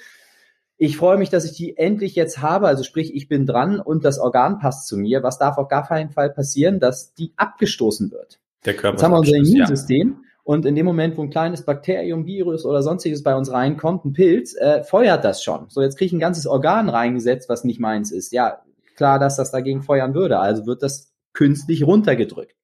Ich 0.77 0.98
freue 0.98 1.17
mich, 1.17 1.29
dass 1.29 1.46
ich 1.46 1.55
die 1.55 1.77
endlich 1.77 2.15
jetzt 2.15 2.41
habe, 2.41 2.67
also 2.67 2.84
sprich, 2.84 3.15
ich 3.15 3.29
bin 3.29 3.46
dran 3.46 3.79
und 3.79 4.03
das 4.03 4.20
Organ 4.20 4.60
passt 4.60 4.88
zu 4.88 4.98
mir. 4.98 5.24
Was 5.24 5.38
darf 5.38 5.58
auf 5.58 5.70
gar 5.70 5.88
keinen 5.88 6.10
Fall 6.10 6.29
passieren, 6.29 6.79
dass 6.79 7.13
die 7.13 7.32
abgestoßen 7.38 8.12
wird? 8.12 8.39
Der 8.65 8.74
Körper 8.74 8.96
jetzt 8.96 9.03
haben 9.03 9.12
wir 9.12 9.20
unser 9.20 9.38
Immunsystem 9.38 10.17
ja. 10.22 10.29
und 10.44 10.65
in 10.65 10.75
dem 10.75 10.86
Moment, 10.86 11.15
wo 11.17 11.22
ein 11.22 11.29
kleines 11.29 11.63
Bakterium, 11.63 12.25
Virus 12.25 12.65
oder 12.65 12.84
sonstiges 12.84 13.24
bei 13.24 13.36
uns 13.36 13.51
reinkommt, 13.51 14.03
ein 14.03 14.12
Pilz, 14.13 14.53
äh, 14.55 14.84
feuert 14.84 15.24
das 15.24 15.44
schon. 15.44 15.67
So, 15.70 15.82
jetzt 15.82 15.98
kriege 15.98 16.08
ich 16.08 16.13
ein 16.13 16.20
ganzes 16.20 16.46
Organ 16.46 16.89
reingesetzt, 16.89 17.48
was 17.48 17.63
nicht 17.63 17.79
meins 17.79 18.12
ist. 18.12 18.34
Ja, 18.34 18.60
klar, 18.98 19.17
dass 19.17 19.38
das 19.38 19.51
dagegen 19.51 19.82
feuern 19.82 20.13
würde. 20.13 20.39
Also 20.39 20.65
wird 20.65 20.84
das 20.84 21.15
künstlich 21.36 21.86
runtergedrückt. 21.86 22.56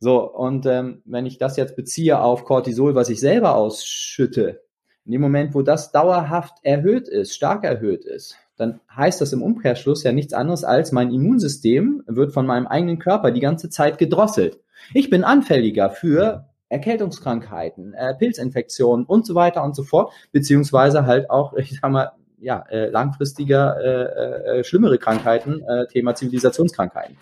So, 0.00 0.30
und 0.30 0.66
ähm, 0.66 1.02
wenn 1.04 1.26
ich 1.26 1.38
das 1.38 1.56
jetzt 1.56 1.76
beziehe 1.76 2.18
auf 2.18 2.44
Cortisol, 2.44 2.94
was 2.94 3.10
ich 3.10 3.20
selber 3.20 3.56
ausschütte, 3.56 4.62
in 5.04 5.12
dem 5.12 5.20
Moment, 5.20 5.54
wo 5.54 5.62
das 5.62 5.92
dauerhaft 5.92 6.54
erhöht 6.62 7.08
ist, 7.08 7.34
stark 7.34 7.64
erhöht 7.64 8.04
ist, 8.04 8.36
dann 8.56 8.80
heißt 8.94 9.20
das 9.20 9.32
im 9.32 9.42
Umkehrschluss 9.42 10.02
ja 10.02 10.12
nichts 10.12 10.32
anderes 10.32 10.64
als 10.64 10.92
mein 10.92 11.10
Immunsystem 11.10 12.02
wird 12.06 12.32
von 12.32 12.46
meinem 12.46 12.66
eigenen 12.66 12.98
Körper 12.98 13.30
die 13.30 13.40
ganze 13.40 13.68
Zeit 13.68 13.98
gedrosselt. 13.98 14.60
Ich 14.92 15.10
bin 15.10 15.24
anfälliger 15.24 15.90
für 15.90 16.48
Erkältungskrankheiten, 16.68 17.94
äh, 17.94 18.14
Pilzinfektionen 18.14 19.06
und 19.06 19.26
so 19.26 19.34
weiter 19.34 19.62
und 19.62 19.76
so 19.76 19.82
fort, 19.82 20.12
beziehungsweise 20.32 21.06
halt 21.06 21.30
auch, 21.30 21.54
ich 21.56 21.78
sag 21.80 21.90
mal, 21.90 22.12
ja, 22.44 22.64
äh, 22.68 22.90
langfristiger, 22.90 23.76
äh, 23.80 24.58
äh, 24.60 24.64
schlimmere 24.64 24.98
Krankheiten, 24.98 25.62
äh, 25.62 25.86
Thema 25.86 26.14
Zivilisationskrankheiten. 26.14 27.16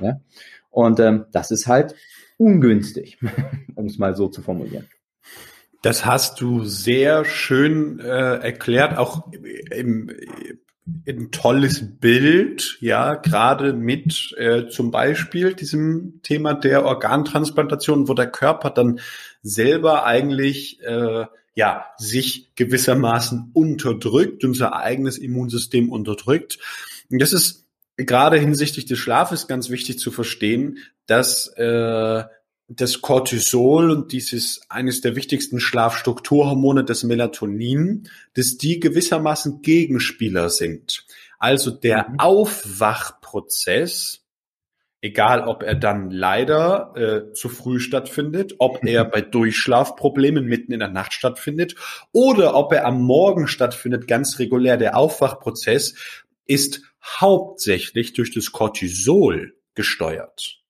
Ja? 0.00 0.20
Und 0.70 0.98
ähm, 0.98 1.26
das 1.30 1.50
ist 1.50 1.66
halt 1.66 1.94
ungünstig, 2.38 3.18
um 3.74 3.86
es 3.86 3.98
mal 3.98 4.16
so 4.16 4.28
zu 4.28 4.42
formulieren. 4.42 4.88
Das 5.82 6.06
hast 6.06 6.40
du 6.40 6.64
sehr 6.64 7.24
schön 7.24 7.98
äh, 8.00 8.04
erklärt, 8.36 8.96
auch 8.96 9.30
im, 9.70 10.10
ein 11.06 11.30
tolles 11.30 11.98
Bild, 11.98 12.78
ja, 12.80 13.14
gerade 13.14 13.72
mit 13.72 14.34
äh, 14.38 14.68
zum 14.68 14.90
Beispiel 14.90 15.54
diesem 15.54 16.20
Thema 16.22 16.54
der 16.54 16.84
Organtransplantation, 16.84 18.08
wo 18.08 18.14
der 18.14 18.30
Körper 18.30 18.70
dann 18.70 19.00
selber 19.42 20.04
eigentlich 20.06 20.80
äh, 20.82 21.26
ja 21.54 21.86
sich 21.98 22.54
gewissermaßen 22.54 23.50
unterdrückt, 23.52 24.44
unser 24.44 24.76
eigenes 24.76 25.18
Immunsystem 25.18 25.90
unterdrückt. 25.90 26.58
Und 27.10 27.20
das 27.20 27.32
ist 27.32 27.66
gerade 27.96 28.38
hinsichtlich 28.38 28.86
des 28.86 28.98
Schlafes 28.98 29.46
ganz 29.46 29.70
wichtig 29.70 29.98
zu 29.98 30.10
verstehen, 30.10 30.78
dass 31.06 31.48
äh, 31.56 32.24
das 32.68 33.02
Cortisol 33.02 33.90
und 33.90 34.12
dieses 34.12 34.62
eines 34.68 35.00
der 35.00 35.16
wichtigsten 35.16 35.60
Schlafstrukturhormone, 35.60 36.84
das 36.84 37.04
Melatonin, 37.04 38.08
dass 38.34 38.56
die 38.56 38.80
gewissermaßen 38.80 39.62
Gegenspieler 39.62 40.48
sind. 40.48 41.04
Also 41.38 41.70
der 41.70 42.08
mhm. 42.08 42.18
Aufwachprozess, 42.18 44.21
egal 45.02 45.42
ob 45.46 45.64
er 45.64 45.74
dann 45.74 46.10
leider 46.10 46.92
äh, 46.94 47.32
zu 47.32 47.48
früh 47.48 47.80
stattfindet, 47.80 48.54
ob 48.58 48.84
er 48.84 49.04
bei 49.04 49.20
Durchschlafproblemen 49.20 50.46
mitten 50.46 50.72
in 50.72 50.78
der 50.78 50.88
Nacht 50.88 51.12
stattfindet 51.12 51.74
oder 52.12 52.54
ob 52.54 52.72
er 52.72 52.86
am 52.86 53.02
Morgen 53.02 53.48
stattfindet, 53.48 54.06
ganz 54.06 54.38
regulär, 54.38 54.76
der 54.76 54.96
Aufwachprozess 54.96 55.96
ist 56.46 56.82
hauptsächlich 57.04 58.12
durch 58.12 58.32
das 58.32 58.52
Cortisol 58.52 59.54
gesteuert. 59.74 60.60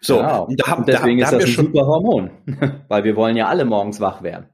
So, 0.00 0.16
genau. 0.16 0.44
und 0.46 0.58
da 0.58 0.66
haben, 0.68 0.86
deswegen 0.86 1.20
da, 1.20 1.30
da 1.30 1.36
ist 1.36 1.42
das 1.42 1.50
ein 1.50 1.54
schon, 1.54 1.66
super 1.66 1.86
Hormon, 1.86 2.30
weil 2.88 3.04
wir 3.04 3.14
wollen 3.14 3.36
ja 3.36 3.46
alle 3.46 3.66
morgens 3.66 4.00
wach 4.00 4.22
werden. 4.22 4.46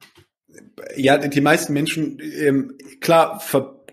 Ja, 0.97 1.17
die 1.17 1.41
meisten 1.41 1.73
Menschen, 1.73 2.19
ähm, 2.21 2.77
klar, 3.01 3.39
ver, 3.39 3.85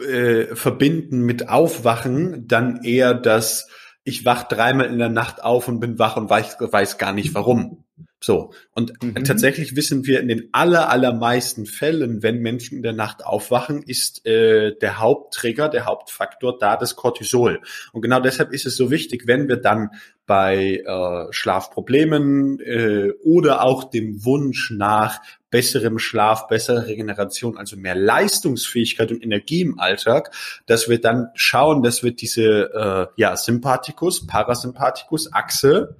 äh, 0.00 0.56
verbinden 0.56 1.20
mit 1.20 1.48
Aufwachen 1.48 2.48
dann 2.48 2.82
eher 2.82 3.14
das, 3.14 3.68
ich 4.04 4.24
wach 4.24 4.44
dreimal 4.44 4.86
in 4.86 4.98
der 4.98 5.08
Nacht 5.08 5.42
auf 5.42 5.68
und 5.68 5.80
bin 5.80 5.98
wach 5.98 6.16
und 6.16 6.28
weiß, 6.28 6.56
weiß 6.58 6.98
gar 6.98 7.12
nicht 7.12 7.34
warum. 7.34 7.84
So. 8.20 8.52
Und 8.72 9.02
mhm. 9.02 9.24
tatsächlich 9.24 9.74
wissen 9.74 10.06
wir 10.06 10.20
in 10.20 10.28
den 10.28 10.48
aller, 10.52 10.88
allermeisten 10.90 11.66
Fällen, 11.66 12.22
wenn 12.22 12.40
Menschen 12.40 12.76
in 12.76 12.82
der 12.82 12.92
Nacht 12.92 13.24
aufwachen, 13.24 13.82
ist 13.82 14.26
äh, 14.26 14.76
der 14.80 15.00
Haupttrigger, 15.00 15.68
der 15.68 15.86
Hauptfaktor 15.86 16.56
da 16.58 16.76
das 16.76 16.96
Cortisol. 16.96 17.60
Und 17.92 18.02
genau 18.02 18.20
deshalb 18.20 18.52
ist 18.52 18.66
es 18.66 18.76
so 18.76 18.90
wichtig, 18.90 19.26
wenn 19.26 19.48
wir 19.48 19.56
dann 19.56 19.90
bei 20.26 20.82
äh, 20.86 21.32
Schlafproblemen 21.32 22.60
äh, 22.60 23.10
oder 23.24 23.64
auch 23.64 23.84
dem 23.84 24.24
Wunsch 24.24 24.70
nach 24.70 25.20
besserem 25.52 26.00
Schlaf, 26.00 26.48
besserer 26.48 26.88
Regeneration, 26.88 27.56
also 27.56 27.76
mehr 27.76 27.94
Leistungsfähigkeit 27.94 29.12
und 29.12 29.22
Energie 29.22 29.60
im 29.60 29.78
Alltag, 29.78 30.34
dass 30.66 30.88
wir 30.88 31.00
dann 31.00 31.28
schauen, 31.34 31.84
dass 31.84 32.02
wir 32.02 32.10
diese 32.10 32.74
äh, 32.74 33.06
ja, 33.14 33.36
Sympathikus, 33.36 34.26
Parasympathikus 34.26 35.32
Achse 35.32 35.96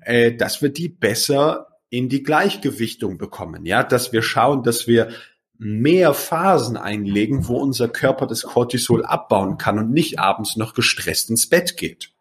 äh, 0.00 0.34
dass 0.34 0.62
wir 0.62 0.70
die 0.70 0.88
besser 0.88 1.78
in 1.88 2.08
die 2.08 2.22
Gleichgewichtung 2.22 3.18
bekommen. 3.18 3.66
Ja, 3.66 3.82
dass 3.82 4.12
wir 4.12 4.22
schauen, 4.22 4.62
dass 4.62 4.86
wir 4.86 5.10
mehr 5.58 6.14
Phasen 6.14 6.76
einlegen, 6.76 7.46
wo 7.48 7.58
unser 7.58 7.88
Körper 7.88 8.26
das 8.26 8.42
Cortisol 8.42 9.04
abbauen 9.04 9.58
kann 9.58 9.78
und 9.78 9.90
nicht 9.90 10.18
abends 10.18 10.56
noch 10.56 10.72
gestresst 10.72 11.28
ins 11.30 11.48
Bett 11.48 11.76
geht. 11.76 12.12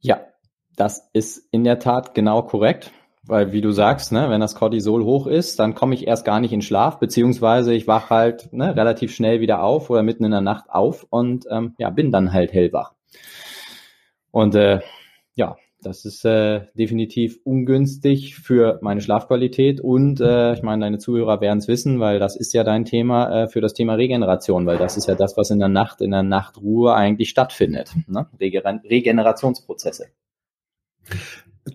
Ja, 0.00 0.26
das 0.74 1.08
ist 1.12 1.46
in 1.52 1.62
der 1.62 1.78
Tat 1.78 2.14
genau 2.14 2.42
korrekt. 2.42 2.90
Weil, 3.32 3.50
wie 3.52 3.62
du 3.62 3.70
sagst, 3.70 4.12
ne, 4.12 4.28
wenn 4.28 4.42
das 4.42 4.54
Cortisol 4.54 5.04
hoch 5.04 5.26
ist, 5.26 5.58
dann 5.58 5.74
komme 5.74 5.94
ich 5.94 6.06
erst 6.06 6.26
gar 6.26 6.38
nicht 6.38 6.52
in 6.52 6.60
Schlaf, 6.60 6.98
beziehungsweise 6.98 7.72
ich 7.72 7.86
wach 7.86 8.10
halt 8.10 8.52
ne, 8.52 8.76
relativ 8.76 9.14
schnell 9.14 9.40
wieder 9.40 9.62
auf 9.62 9.88
oder 9.88 10.02
mitten 10.02 10.24
in 10.24 10.32
der 10.32 10.42
Nacht 10.42 10.68
auf 10.68 11.06
und 11.08 11.46
ähm, 11.50 11.74
ja, 11.78 11.88
bin 11.88 12.12
dann 12.12 12.34
halt 12.34 12.52
hellwach. 12.52 12.92
Und 14.32 14.54
äh, 14.54 14.80
ja, 15.34 15.56
das 15.80 16.04
ist 16.04 16.26
äh, 16.26 16.66
definitiv 16.74 17.38
ungünstig 17.42 18.36
für 18.36 18.78
meine 18.82 19.00
Schlafqualität 19.00 19.80
und 19.80 20.20
äh, 20.20 20.52
ich 20.52 20.62
meine, 20.62 20.84
deine 20.84 20.98
Zuhörer 20.98 21.40
werden 21.40 21.60
es 21.60 21.68
wissen, 21.68 22.00
weil 22.00 22.18
das 22.18 22.36
ist 22.36 22.52
ja 22.52 22.64
dein 22.64 22.84
Thema 22.84 23.44
äh, 23.44 23.48
für 23.48 23.62
das 23.62 23.72
Thema 23.72 23.94
Regeneration, 23.94 24.66
weil 24.66 24.76
das 24.76 24.98
ist 24.98 25.08
ja 25.08 25.14
das, 25.14 25.38
was 25.38 25.48
in 25.48 25.58
der 25.58 25.70
Nacht, 25.70 26.02
in 26.02 26.10
der 26.10 26.22
Nachtruhe 26.22 26.92
eigentlich 26.92 27.30
stattfindet. 27.30 27.94
Ne? 28.08 28.26
Regen 28.38 28.82
Regenerationsprozesse. 28.84 30.08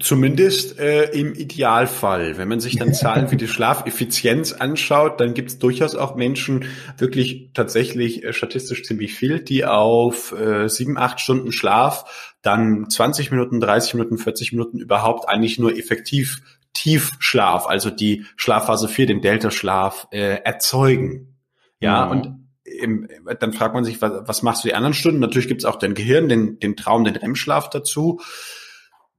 Zumindest 0.02 0.80
äh, 0.80 1.06
im 1.12 1.34
Idealfall. 1.34 2.38
Wenn 2.38 2.50
man 2.50 2.60
sich 2.60 2.76
dann 2.76 2.94
Zahlen 2.94 3.32
wie 3.32 3.38
die 3.38 3.48
Schlafeffizienz 3.48 4.52
anschaut, 4.52 5.22
dann 5.22 5.34
gibt 5.34 5.50
es 5.50 5.60
durchaus 5.60 5.96
auch 5.96 6.16
Menschen, 6.16 6.66
wirklich 6.98 7.52
tatsächlich 7.54 8.24
äh, 8.24 8.34
statistisch 8.34 8.84
ziemlich 8.84 9.14
viel, 9.14 9.40
die 9.40 9.64
auf 9.64 10.34
äh, 10.34 10.68
sieben, 10.68 10.98
acht 10.98 11.22
Stunden 11.22 11.54
Schlaf 11.54 12.36
dann 12.42 12.90
20 12.90 13.32
Minuten, 13.32 13.60
30 13.60 13.94
Minuten, 13.96 14.18
40 14.18 14.52
Minuten 14.54 14.80
überhaupt 14.80 15.30
eigentlich 15.30 15.58
nur 15.58 15.78
effektiv 15.78 16.42
Tiefschlaf, 16.74 17.66
also 17.66 17.90
die 17.90 18.26
Schlafphase 18.36 18.88
4, 18.88 19.08
den 19.08 19.22
Delta-Schlaf, 19.22 20.08
äh, 20.12 20.42
erzeugen. 20.44 21.36
Ja, 21.80 22.06
mhm. 22.06 22.12
und 22.12 22.48
im, 22.64 23.08
dann 23.40 23.54
fragt 23.54 23.74
man 23.74 23.84
sich, 23.84 24.02
was, 24.02 24.28
was 24.28 24.44
machst 24.44 24.64
du 24.64 24.68
die 24.68 24.76
anderen 24.76 24.94
Stunden? 24.94 25.20
Natürlich 25.20 25.48
gibt 25.48 25.62
es 25.62 25.66
auch 25.66 25.78
dein 25.78 25.94
Gehirn, 25.94 26.30
den, 26.30 26.60
den 26.60 26.76
Traum, 26.76 27.04
den 27.04 27.16
REM-Schlaf 27.16 27.70
dazu. 27.70 28.20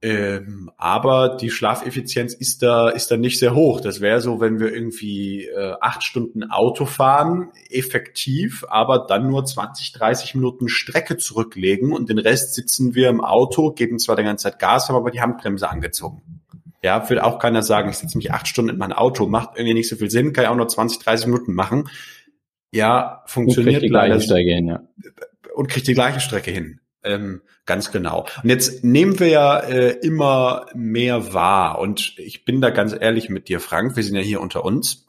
Ähm, 0.01 0.71
aber 0.77 1.35
die 1.35 1.49
Schlafeffizienz 1.49 2.33
ist 2.33 2.63
da, 2.63 2.87
ist 2.89 3.11
da 3.11 3.17
nicht 3.17 3.37
sehr 3.37 3.53
hoch. 3.53 3.81
Das 3.81 3.99
wäre 3.99 4.21
so, 4.21 4.39
wenn 4.39 4.59
wir 4.59 4.73
irgendwie 4.73 5.45
äh, 5.45 5.73
acht 5.81 6.03
Stunden 6.03 6.49
Auto 6.49 6.85
fahren, 6.85 7.51
effektiv, 7.69 8.63
aber 8.69 9.05
dann 9.07 9.27
nur 9.27 9.43
20, 9.43 9.91
30 9.91 10.35
Minuten 10.35 10.69
Strecke 10.69 11.17
zurücklegen 11.17 11.91
und 11.91 12.09
den 12.09 12.17
Rest 12.17 12.53
sitzen 12.55 12.95
wir 12.95 13.09
im 13.09 13.19
Auto, 13.19 13.71
geben 13.71 13.99
zwar 13.99 14.15
die 14.15 14.23
ganze 14.23 14.43
Zeit 14.43 14.59
Gas, 14.59 14.87
haben 14.87 14.95
aber 14.95 15.11
die 15.11 15.19
Handbremse 15.19 15.69
angezogen. 15.69 16.21
Ja, 16.81 17.09
will 17.09 17.19
auch 17.19 17.39
keiner 17.39 17.61
sagen, 17.61 17.89
ich 17.89 17.97
sitze 17.97 18.17
mich 18.17 18.31
acht 18.31 18.47
Stunden 18.47 18.71
in 18.71 18.77
mein 18.77 18.93
Auto, 18.93 19.27
macht 19.27 19.57
irgendwie 19.57 19.73
nicht 19.73 19.89
so 19.89 19.97
viel 19.97 20.09
Sinn, 20.09 20.31
kann 20.31 20.45
ja 20.45 20.51
auch 20.51 20.55
nur 20.55 20.69
20, 20.69 20.99
30 20.99 21.27
Minuten 21.27 21.53
machen. 21.53 21.89
Ja, 22.71 23.23
funktioniert 23.25 23.83
leider. 23.89 24.17
Hin, 24.17 24.67
ja. 24.67 24.81
Und 25.55 25.67
kriegt 25.67 25.87
die 25.87 25.93
gleiche 25.93 26.21
Strecke 26.21 26.51
hin. 26.51 26.79
Ähm, 27.03 27.41
ganz 27.65 27.91
genau. 27.91 28.27
Und 28.43 28.49
jetzt 28.49 28.83
nehmen 28.83 29.19
wir 29.19 29.27
ja 29.27 29.59
äh, 29.59 29.91
immer 30.01 30.65
mehr 30.73 31.33
wahr. 31.33 31.79
Und 31.79 32.17
ich 32.17 32.45
bin 32.45 32.61
da 32.61 32.71
ganz 32.71 32.95
ehrlich 32.99 33.29
mit 33.29 33.47
dir, 33.47 33.59
Frank. 33.59 33.95
Wir 33.95 34.03
sind 34.03 34.15
ja 34.15 34.21
hier 34.21 34.41
unter 34.41 34.65
uns. 34.65 35.05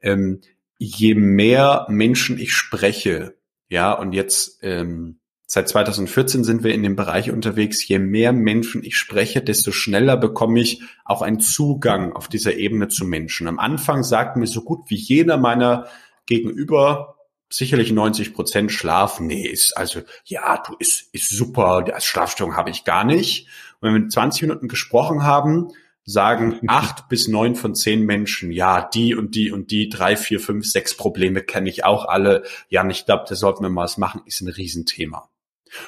Ähm, 0.00 0.40
je 0.78 1.14
mehr 1.14 1.86
Menschen 1.88 2.38
ich 2.38 2.52
spreche, 2.54 3.34
ja, 3.68 3.92
und 3.92 4.12
jetzt 4.12 4.60
ähm, 4.62 5.18
seit 5.46 5.68
2014 5.68 6.44
sind 6.44 6.64
wir 6.64 6.74
in 6.74 6.82
dem 6.82 6.96
Bereich 6.96 7.30
unterwegs. 7.30 7.86
Je 7.86 7.98
mehr 7.98 8.32
Menschen 8.32 8.84
ich 8.84 8.96
spreche, 8.96 9.42
desto 9.42 9.72
schneller 9.72 10.16
bekomme 10.16 10.60
ich 10.60 10.82
auch 11.04 11.22
einen 11.22 11.40
Zugang 11.40 12.12
auf 12.12 12.28
dieser 12.28 12.56
Ebene 12.56 12.88
zu 12.88 13.04
Menschen. 13.04 13.48
Am 13.48 13.58
Anfang 13.58 14.02
sagt 14.02 14.36
mir 14.36 14.46
so 14.46 14.62
gut 14.62 14.88
wie 14.88 14.96
jeder 14.96 15.36
meiner 15.36 15.86
Gegenüber 16.26 17.15
sicherlich 17.48 17.92
90 17.92 18.34
Prozent 18.34 18.72
Schlaf. 18.72 19.20
Nee, 19.20 19.46
ist 19.46 19.76
also, 19.76 20.02
ja, 20.24 20.62
du, 20.66 20.74
ist, 20.78 21.08
ist 21.12 21.30
super, 21.30 21.84
als 21.92 22.04
Schlafstörung 22.04 22.56
habe 22.56 22.70
ich 22.70 22.84
gar 22.84 23.04
nicht. 23.04 23.48
Und 23.80 23.92
wenn 23.92 24.02
wir 24.02 24.08
20 24.08 24.42
Minuten 24.42 24.68
gesprochen 24.68 25.22
haben, 25.22 25.68
sagen 26.04 26.60
acht 26.68 27.08
bis 27.08 27.28
neun 27.28 27.54
von 27.54 27.74
zehn 27.74 28.04
Menschen, 28.04 28.50
ja, 28.50 28.88
die 28.88 29.14
und 29.14 29.34
die 29.34 29.50
und 29.50 29.70
die, 29.70 29.88
drei, 29.88 30.16
vier, 30.16 30.40
fünf, 30.40 30.66
sechs 30.66 30.96
Probleme 30.96 31.42
kenne 31.42 31.68
ich 31.68 31.84
auch 31.84 32.06
alle. 32.06 32.44
Ja, 32.68 32.88
ich 32.88 33.06
glaube, 33.06 33.24
da 33.28 33.34
sollten 33.34 33.62
wir 33.62 33.70
mal 33.70 33.84
was 33.84 33.98
machen, 33.98 34.22
ist 34.26 34.40
ein 34.40 34.48
Riesenthema. 34.48 35.28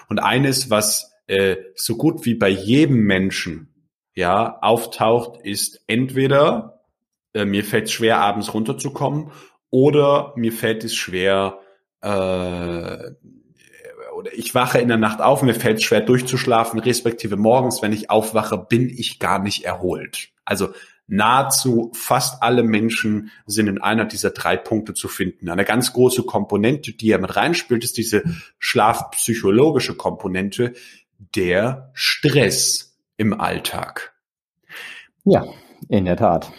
Und 0.08 0.18
eines, 0.18 0.70
was 0.70 1.12
äh, 1.26 1.56
so 1.74 1.96
gut 1.96 2.24
wie 2.24 2.34
bei 2.34 2.48
jedem 2.48 3.04
Menschen 3.04 3.68
ja 4.14 4.58
auftaucht, 4.60 5.40
ist 5.44 5.80
entweder 5.86 6.82
äh, 7.32 7.44
mir 7.44 7.64
fällt 7.64 7.90
schwer, 7.90 8.18
abends 8.18 8.52
runterzukommen 8.52 9.30
oder 9.70 10.32
mir 10.36 10.52
fällt 10.52 10.84
es 10.84 10.94
schwer, 10.94 11.60
äh, 12.00 12.08
oder 14.18 14.32
ich 14.32 14.54
wache 14.54 14.78
in 14.78 14.88
der 14.88 14.96
Nacht 14.96 15.20
auf, 15.20 15.42
mir 15.42 15.54
fällt 15.54 15.78
es 15.78 15.84
schwer 15.84 16.00
durchzuschlafen, 16.00 16.80
respektive 16.80 17.36
morgens, 17.36 17.82
wenn 17.82 17.92
ich 17.92 18.10
aufwache, 18.10 18.58
bin 18.58 18.88
ich 18.88 19.18
gar 19.20 19.38
nicht 19.38 19.64
erholt. 19.64 20.30
Also 20.44 20.70
nahezu 21.06 21.90
fast 21.94 22.42
alle 22.42 22.62
Menschen 22.62 23.30
sind 23.46 23.68
in 23.68 23.80
einer 23.80 24.04
dieser 24.04 24.30
drei 24.30 24.56
Punkte 24.56 24.94
zu 24.94 25.08
finden. 25.08 25.48
Eine 25.48 25.64
ganz 25.64 25.92
große 25.92 26.24
Komponente, 26.24 26.92
die 26.92 27.06
ja 27.08 27.18
mit 27.18 27.36
reinspielt, 27.36 27.84
ist 27.84 27.96
diese 27.96 28.24
schlafpsychologische 28.58 29.94
Komponente, 29.94 30.74
der 31.34 31.90
Stress 31.94 32.98
im 33.16 33.38
Alltag. 33.40 34.14
Ja, 35.24 35.44
in 35.88 36.04
der 36.04 36.16
Tat. 36.16 36.52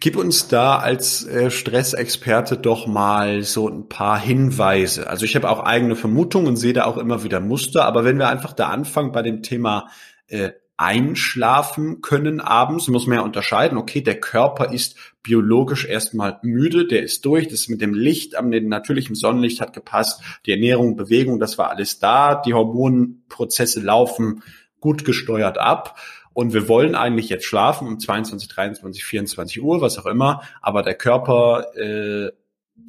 Gib 0.00 0.16
uns 0.16 0.48
da 0.48 0.78
als 0.78 1.24
äh, 1.26 1.50
Stressexperte 1.50 2.56
doch 2.56 2.86
mal 2.86 3.42
so 3.42 3.68
ein 3.68 3.88
paar 3.88 4.18
Hinweise. 4.18 5.08
Also 5.08 5.24
ich 5.24 5.36
habe 5.36 5.48
auch 5.48 5.60
eigene 5.60 5.94
Vermutungen 5.94 6.48
und 6.48 6.56
sehe 6.56 6.72
da 6.72 6.84
auch 6.86 6.96
immer 6.96 7.22
wieder 7.22 7.38
Muster, 7.38 7.84
aber 7.84 8.04
wenn 8.04 8.18
wir 8.18 8.28
einfach 8.28 8.52
da 8.52 8.68
anfangen 8.68 9.12
bei 9.12 9.22
dem 9.22 9.42
Thema 9.42 9.88
äh, 10.26 10.50
einschlafen 10.76 12.00
können 12.00 12.40
abends, 12.40 12.88
muss 12.88 13.06
man 13.06 13.18
ja 13.18 13.24
unterscheiden, 13.24 13.78
okay, 13.78 14.00
der 14.00 14.18
Körper 14.18 14.72
ist 14.72 14.96
biologisch 15.22 15.84
erstmal 15.84 16.40
müde, 16.42 16.88
der 16.88 17.04
ist 17.04 17.24
durch, 17.24 17.46
das 17.46 17.68
mit 17.68 17.80
dem 17.80 17.94
Licht 17.94 18.34
am 18.34 18.50
natürlichen 18.50 19.14
Sonnenlicht 19.14 19.60
hat 19.60 19.72
gepasst, 19.72 20.20
die 20.46 20.50
Ernährung, 20.50 20.96
Bewegung, 20.96 21.38
das 21.38 21.58
war 21.58 21.70
alles 21.70 22.00
da, 22.00 22.34
die 22.34 22.54
Hormonprozesse 22.54 23.80
laufen 23.80 24.42
gut 24.80 25.04
gesteuert 25.04 25.58
ab 25.58 25.96
und 26.34 26.52
wir 26.52 26.68
wollen 26.68 26.94
eigentlich 26.94 27.30
jetzt 27.30 27.46
schlafen 27.46 27.88
um 27.88 27.98
22, 27.98 28.48
23, 28.48 29.04
24 29.04 29.62
Uhr, 29.62 29.80
was 29.80 29.98
auch 29.98 30.06
immer, 30.06 30.42
aber 30.60 30.82
der 30.82 30.94
Körper 30.94 31.74
äh, 31.76 32.32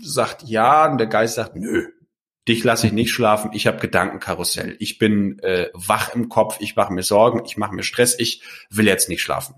sagt 0.02 0.44
ja 0.44 0.92
und 0.92 0.98
der 0.98 1.08
Geist 1.08 1.36
sagt 1.36 1.56
nö. 1.56 1.88
Dich 2.48 2.64
lasse 2.64 2.88
ich 2.88 2.94
nicht 2.94 3.12
schlafen, 3.12 3.52
ich 3.54 3.66
habe 3.66 3.80
Gedankenkarussell. 3.80 4.76
Ich 4.80 5.00
bin 5.00 5.40
äh, 5.40 5.70
wach 5.74 6.14
im 6.14 6.30
Kopf, 6.30 6.58
ich 6.60 6.76
mache 6.76 6.94
mir 6.94 7.02
Sorgen, 7.02 7.42
ich 7.46 7.58
mache 7.58 7.74
mir 7.74 7.82
Stress, 7.82 8.20
ich 8.20 8.44
will 8.70 8.86
jetzt 8.86 9.10
nicht 9.10 9.22
schlafen. 9.22 9.56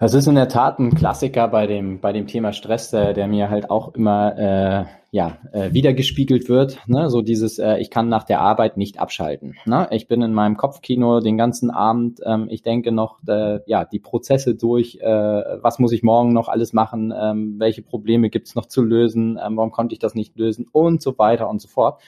Das 0.00 0.14
ist 0.14 0.26
in 0.26 0.34
der 0.34 0.48
Tat 0.48 0.78
ein 0.78 0.94
Klassiker 0.94 1.46
bei 1.46 1.66
dem, 1.66 2.00
bei 2.00 2.14
dem 2.14 2.26
Thema 2.26 2.54
Stress, 2.54 2.90
der, 2.90 3.12
der 3.12 3.28
mir 3.28 3.50
halt 3.50 3.68
auch 3.68 3.94
immer 3.94 4.34
äh, 4.38 4.84
ja, 5.10 5.36
äh, 5.52 5.74
wiedergespiegelt 5.74 6.48
wird. 6.48 6.78
Ne? 6.86 7.10
So 7.10 7.20
dieses, 7.20 7.58
äh, 7.58 7.76
ich 7.76 7.90
kann 7.90 8.08
nach 8.08 8.24
der 8.24 8.40
Arbeit 8.40 8.78
nicht 8.78 8.98
abschalten. 8.98 9.58
Ne? 9.66 9.88
Ich 9.90 10.08
bin 10.08 10.22
in 10.22 10.32
meinem 10.32 10.56
Kopfkino 10.56 11.20
den 11.20 11.36
ganzen 11.36 11.70
Abend. 11.70 12.20
Ähm, 12.24 12.46
ich 12.48 12.62
denke 12.62 12.92
noch 12.92 13.18
äh, 13.28 13.60
ja, 13.66 13.84
die 13.84 13.98
Prozesse 13.98 14.54
durch. 14.54 15.00
Äh, 15.02 15.06
was 15.06 15.78
muss 15.78 15.92
ich 15.92 16.02
morgen 16.02 16.32
noch 16.32 16.48
alles 16.48 16.72
machen? 16.72 17.12
Ähm, 17.14 17.56
welche 17.58 17.82
Probleme 17.82 18.30
gibt's 18.30 18.54
noch 18.54 18.64
zu 18.64 18.82
lösen? 18.82 19.38
Ähm, 19.38 19.58
warum 19.58 19.70
konnte 19.70 19.92
ich 19.92 19.98
das 19.98 20.14
nicht 20.14 20.34
lösen? 20.38 20.66
Und 20.72 21.02
so 21.02 21.18
weiter 21.18 21.46
und 21.50 21.60
so 21.60 21.68
fort. 21.68 22.00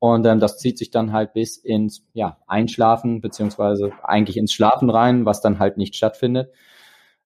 Und 0.00 0.26
ähm, 0.26 0.40
das 0.40 0.58
zieht 0.58 0.76
sich 0.76 0.90
dann 0.90 1.12
halt 1.12 1.34
bis 1.34 1.56
ins 1.56 2.04
ja, 2.14 2.38
Einschlafen, 2.48 3.20
beziehungsweise 3.20 3.92
eigentlich 4.02 4.38
ins 4.38 4.52
Schlafen 4.52 4.90
rein, 4.90 5.24
was 5.24 5.40
dann 5.40 5.60
halt 5.60 5.76
nicht 5.76 5.94
stattfindet. 5.94 6.50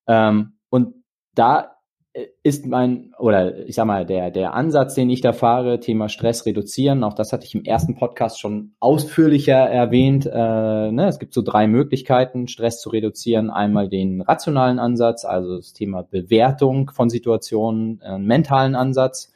Ähm, 0.06 0.54
und 0.70 0.94
da 1.34 1.76
äh, 2.14 2.26
ist 2.42 2.66
mein, 2.66 3.12
oder 3.18 3.66
ich 3.66 3.74
sag 3.74 3.86
mal, 3.86 4.04
der, 4.04 4.30
der 4.30 4.54
Ansatz, 4.54 4.94
den 4.94 5.08
ich 5.10 5.20
da 5.20 5.32
fahre, 5.32 5.80
Thema 5.80 6.08
Stress 6.08 6.44
reduzieren, 6.44 7.04
auch 7.04 7.14
das 7.14 7.32
hatte 7.32 7.46
ich 7.46 7.54
im 7.54 7.64
ersten 7.64 7.94
Podcast 7.94 8.40
schon 8.40 8.74
ausführlicher 8.80 9.56
erwähnt. 9.56 10.26
Äh, 10.26 10.92
ne? 10.92 11.06
Es 11.08 11.18
gibt 11.18 11.32
so 11.32 11.42
drei 11.42 11.66
Möglichkeiten, 11.66 12.48
Stress 12.48 12.80
zu 12.80 12.90
reduzieren. 12.90 13.50
Einmal 13.50 13.88
den 13.88 14.20
rationalen 14.20 14.78
Ansatz, 14.78 15.24
also 15.24 15.56
das 15.56 15.72
Thema 15.72 16.02
Bewertung 16.02 16.90
von 16.90 17.08
Situationen, 17.08 18.00
äh, 18.02 18.18
mentalen 18.18 18.74
Ansatz 18.74 19.32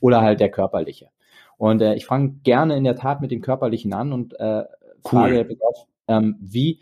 oder 0.00 0.20
halt 0.20 0.40
der 0.40 0.50
körperliche. 0.50 1.08
Und 1.56 1.82
äh, 1.82 1.94
ich 1.94 2.06
fange 2.06 2.36
gerne 2.42 2.76
in 2.76 2.84
der 2.84 2.96
Tat 2.96 3.20
mit 3.20 3.30
dem 3.30 3.42
körperlichen 3.42 3.92
an 3.92 4.12
und 4.12 4.38
äh, 4.38 4.64
frage, 5.02 5.46
cool. 5.50 5.56
ähm, 6.08 6.36
wie 6.40 6.80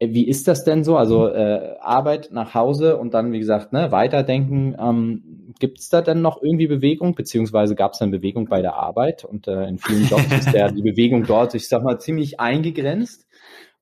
wie 0.00 0.28
ist 0.28 0.46
das 0.46 0.64
denn 0.64 0.84
so? 0.84 0.96
Also 0.96 1.28
äh, 1.28 1.76
Arbeit 1.80 2.28
nach 2.30 2.54
Hause 2.54 2.98
und 2.98 3.14
dann, 3.14 3.32
wie 3.32 3.38
gesagt, 3.38 3.72
ne, 3.72 3.92
weiterdenken. 3.92 4.76
Ähm, 4.78 5.54
Gibt 5.58 5.78
es 5.78 5.88
da 5.88 6.02
denn 6.02 6.20
noch 6.20 6.42
irgendwie 6.42 6.66
Bewegung? 6.66 7.14
Beziehungsweise 7.14 7.74
gab 7.74 7.92
es 7.92 8.00
dann 8.00 8.10
Bewegung 8.10 8.46
bei 8.46 8.60
der 8.60 8.74
Arbeit? 8.74 9.24
Und 9.24 9.48
äh, 9.48 9.66
in 9.66 9.78
vielen 9.78 10.04
Jobs 10.08 10.30
ist 10.38 10.52
ja 10.52 10.70
die 10.70 10.82
Bewegung 10.82 11.24
dort, 11.24 11.54
ich 11.54 11.68
sag 11.68 11.82
mal, 11.82 11.98
ziemlich 11.98 12.40
eingegrenzt. 12.40 13.26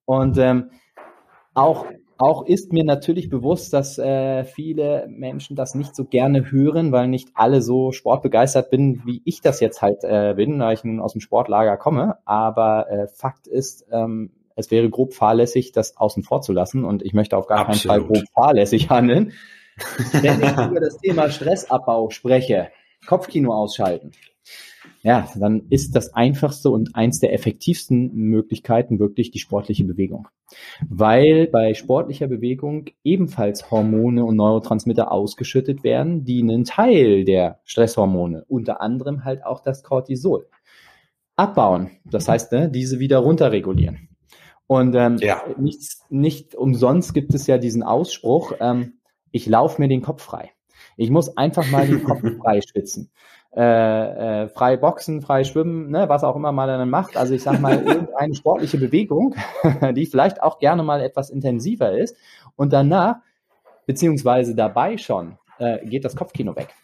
Und 0.04 0.38
ähm, 0.38 0.70
auch, 1.52 1.86
auch 2.16 2.46
ist 2.46 2.72
mir 2.72 2.84
natürlich 2.84 3.28
bewusst, 3.28 3.72
dass 3.72 3.98
äh, 3.98 4.44
viele 4.44 5.08
Menschen 5.08 5.56
das 5.56 5.74
nicht 5.74 5.96
so 5.96 6.04
gerne 6.04 6.50
hören, 6.52 6.92
weil 6.92 7.08
nicht 7.08 7.30
alle 7.34 7.60
so 7.60 7.90
sportbegeistert 7.90 8.70
bin, 8.70 9.02
wie 9.04 9.20
ich 9.24 9.40
das 9.40 9.58
jetzt 9.58 9.82
halt 9.82 10.04
äh, 10.04 10.34
bin, 10.36 10.60
weil 10.60 10.74
ich 10.74 10.84
nun 10.84 11.00
aus 11.00 11.12
dem 11.12 11.20
Sportlager 11.20 11.76
komme. 11.76 12.18
Aber 12.24 12.88
äh, 12.88 13.08
Fakt 13.08 13.48
ist, 13.48 13.86
ähm, 13.90 14.30
es 14.56 14.70
wäre 14.70 14.90
grob 14.90 15.14
fahrlässig, 15.14 15.72
das 15.72 15.96
außen 15.96 16.22
vor 16.22 16.42
zu 16.42 16.52
lassen 16.52 16.84
und 16.84 17.02
ich 17.02 17.14
möchte 17.14 17.36
auf 17.36 17.46
gar 17.46 17.68
Absolut. 17.68 17.82
keinen 17.82 17.88
Fall 17.88 18.08
grob 18.08 18.24
fahrlässig 18.32 18.88
handeln. 18.90 19.32
Wenn 20.12 20.42
ich 20.42 20.50
über 20.70 20.80
das 20.80 20.98
Thema 20.98 21.30
Stressabbau 21.30 22.10
spreche, 22.10 22.68
Kopfkino 23.06 23.52
ausschalten, 23.52 24.12
ja, 25.02 25.28
dann 25.36 25.66
ist 25.68 25.94
das 25.94 26.14
einfachste 26.14 26.70
und 26.70 26.96
eins 26.96 27.20
der 27.20 27.34
effektivsten 27.34 28.14
Möglichkeiten 28.14 28.98
wirklich 28.98 29.30
die 29.30 29.38
sportliche 29.38 29.84
Bewegung. 29.84 30.28
Weil 30.88 31.46
bei 31.46 31.74
sportlicher 31.74 32.26
Bewegung 32.26 32.86
ebenfalls 33.02 33.70
Hormone 33.70 34.24
und 34.24 34.36
Neurotransmitter 34.36 35.12
ausgeschüttet 35.12 35.84
werden, 35.84 36.24
die 36.24 36.40
einen 36.40 36.64
Teil 36.64 37.24
der 37.24 37.60
Stresshormone, 37.64 38.44
unter 38.48 38.80
anderem 38.80 39.24
halt 39.24 39.44
auch 39.44 39.60
das 39.60 39.82
Cortisol, 39.82 40.48
abbauen. 41.36 41.90
Das 42.04 42.26
heißt, 42.26 42.52
ne, 42.52 42.70
diese 42.70 42.98
wieder 42.98 43.18
runterregulieren. 43.18 44.08
Und 44.66 44.94
ähm, 44.94 45.18
ja. 45.18 45.42
nicht, 45.58 45.98
nicht 46.08 46.54
umsonst 46.54 47.12
gibt 47.12 47.34
es 47.34 47.46
ja 47.46 47.58
diesen 47.58 47.82
Ausspruch, 47.82 48.52
ähm, 48.60 48.94
ich 49.30 49.46
laufe 49.46 49.80
mir 49.80 49.88
den 49.88 50.02
Kopf 50.02 50.22
frei. 50.22 50.52
Ich 50.96 51.10
muss 51.10 51.36
einfach 51.36 51.68
mal 51.70 51.86
den 51.86 52.04
Kopf 52.04 52.20
frei 52.40 52.60
schwitzen. 52.62 53.10
Äh, 53.54 54.42
äh, 54.42 54.48
frei 54.48 54.76
boxen, 54.76 55.22
frei 55.22 55.44
schwimmen, 55.44 55.90
ne, 55.90 56.08
was 56.08 56.24
auch 56.24 56.34
immer 56.34 56.50
man 56.50 56.68
dann 56.68 56.90
macht. 56.90 57.16
Also 57.16 57.34
ich 57.34 57.42
sag 57.42 57.60
mal, 57.60 57.82
irgendeine 57.86 58.34
sportliche 58.34 58.78
Bewegung, 58.78 59.34
die 59.94 60.06
vielleicht 60.06 60.42
auch 60.42 60.58
gerne 60.58 60.82
mal 60.82 61.00
etwas 61.00 61.30
intensiver 61.30 61.92
ist. 61.92 62.16
Und 62.56 62.72
danach, 62.72 63.16
beziehungsweise 63.86 64.54
dabei 64.54 64.98
schon, 64.98 65.38
äh, 65.58 65.84
geht 65.86 66.04
das 66.04 66.16
Kopfkino 66.16 66.56
weg. 66.56 66.74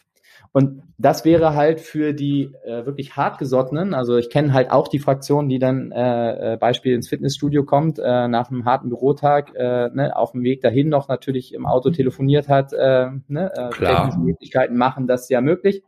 Und 0.53 0.83
das 0.99 1.25
wäre 1.25 1.55
halt 1.55 1.81
für 1.81 2.13
die 2.13 2.53
äh, 2.65 2.85
wirklich 2.85 3.17
hartgesottenen, 3.17 3.95
also 3.95 4.17
ich 4.17 4.31
kenne 4.31 4.53
halt 4.53 4.71
auch 4.73 4.89
die 4.89 4.99
Fraktion, 4.99 5.49
die 5.49 5.61
dann 5.61 5.93
äh, 5.93 6.55
äh, 6.55 6.57
Beispiel 6.57 6.95
ins 6.95 7.09
Fitnessstudio 7.09 7.65
kommt, 7.65 8.01
äh, 8.01 8.27
nach 8.27 8.51
einem 8.51 8.65
harten 8.65 8.89
Bürotag, 8.89 9.55
äh, 9.55 9.91
ne, 9.91 10.17
auf 10.17 10.33
dem 10.33 10.43
Weg 10.43 10.61
dahin 10.61 10.89
noch 10.89 11.09
natürlich 11.09 11.55
im 11.55 11.67
Auto 11.67 11.91
telefoniert 11.91 12.49
hat, 12.49 12.73
äh, 12.73 13.11
ne, 13.29 13.53
äh, 13.55 13.71
technische 13.71 14.19
Möglichkeiten 14.19 14.77
machen 14.77 15.07
das 15.07 15.29
ja 15.29 15.41
möglich. 15.41 15.85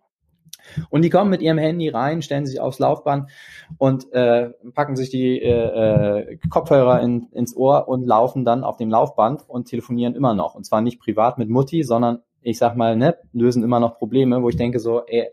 Und 0.90 1.02
die 1.02 1.10
kommen 1.10 1.30
mit 1.30 1.42
ihrem 1.42 1.58
Handy 1.58 1.88
rein, 1.88 2.22
stellen 2.22 2.46
sich 2.46 2.60
aufs 2.60 2.78
Laufband 2.78 3.30
und 3.78 4.12
äh, 4.12 4.50
packen 4.74 4.94
sich 4.94 5.10
die 5.10 5.42
äh, 5.42 6.30
äh, 6.30 6.38
Kopfhörer 6.48 7.00
in, 7.00 7.26
ins 7.32 7.56
Ohr 7.56 7.88
und 7.88 8.06
laufen 8.06 8.44
dann 8.44 8.62
auf 8.62 8.76
dem 8.76 8.88
Laufband 8.88 9.42
und 9.48 9.66
telefonieren 9.66 10.14
immer 10.14 10.34
noch. 10.34 10.54
Und 10.54 10.64
zwar 10.64 10.80
nicht 10.80 11.00
privat 11.00 11.36
mit 11.38 11.48
Mutti, 11.48 11.82
sondern 11.82 12.20
ich 12.42 12.58
sag 12.58 12.76
mal, 12.76 12.96
ne, 12.96 13.16
lösen 13.32 13.62
immer 13.62 13.80
noch 13.80 13.98
Probleme, 13.98 14.42
wo 14.42 14.48
ich 14.48 14.56
denke 14.56 14.78
so, 14.78 15.04
ey, 15.06 15.28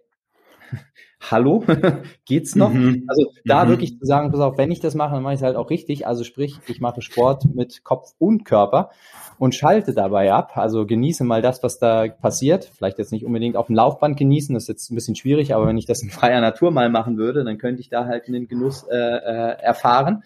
hallo, 1.19 1.63
geht's 2.26 2.56
noch? 2.56 2.72
Mhm. 2.72 3.06
Also 3.08 3.32
da 3.45 3.65
mhm. 3.65 3.69
wirklich 3.69 4.00
zu 4.00 4.06
sagen, 4.06 4.32
pass 4.32 4.39
auf, 4.39 4.58
wenn 4.58 4.72
ich 4.72 4.80
das 4.80 4.95
mache, 4.95 5.15
dann 5.15 5.24
mache 5.24 5.34
ich 5.34 5.39
es 5.39 5.43
halt 5.43 5.56
auch 5.56 5.69
richtig. 5.69 6.08
Also 6.08 6.24
sprich, 6.24 6.60
ich 6.67 6.80
mache 6.80 7.02
Sport 7.02 7.45
mit 7.54 7.84
Kopf 7.84 8.13
und 8.19 8.45
Körper 8.45 8.91
und 9.38 9.56
schalte 9.56 9.93
dabei 9.93 10.32
ab. 10.32 10.56
Also 10.56 10.86
genieße 10.86 11.24
mal 11.24 11.41
das, 11.41 11.63
was 11.63 11.80
da 11.80 12.08
passiert. 12.08 12.65
Vielleicht 12.65 13.00
jetzt 13.00 13.12
nicht 13.12 13.26
unbedingt 13.26 13.56
auf 13.58 13.67
dem 13.67 13.76
Laufband 13.76 14.17
genießen, 14.17 14.54
das 14.54 14.63
ist 14.63 14.69
jetzt 14.69 14.91
ein 14.91 14.95
bisschen 14.95 15.15
schwierig, 15.15 15.54
aber 15.54 15.67
wenn 15.67 15.78
ich 15.78 15.86
das 15.86 16.04
in 16.04 16.10
freier 16.10 16.41
Natur 16.41 16.72
mal 16.72 16.89
machen 16.89 17.17
würde, 17.17 17.43
dann 17.43 17.58
könnte 17.58 17.82
ich 17.82 17.89
da 17.89 18.06
halt 18.06 18.28
einen 18.28 18.48
Genuss 18.48 18.84
äh, 18.84 18.95
äh, 18.95 19.62
erfahren. 19.62 20.24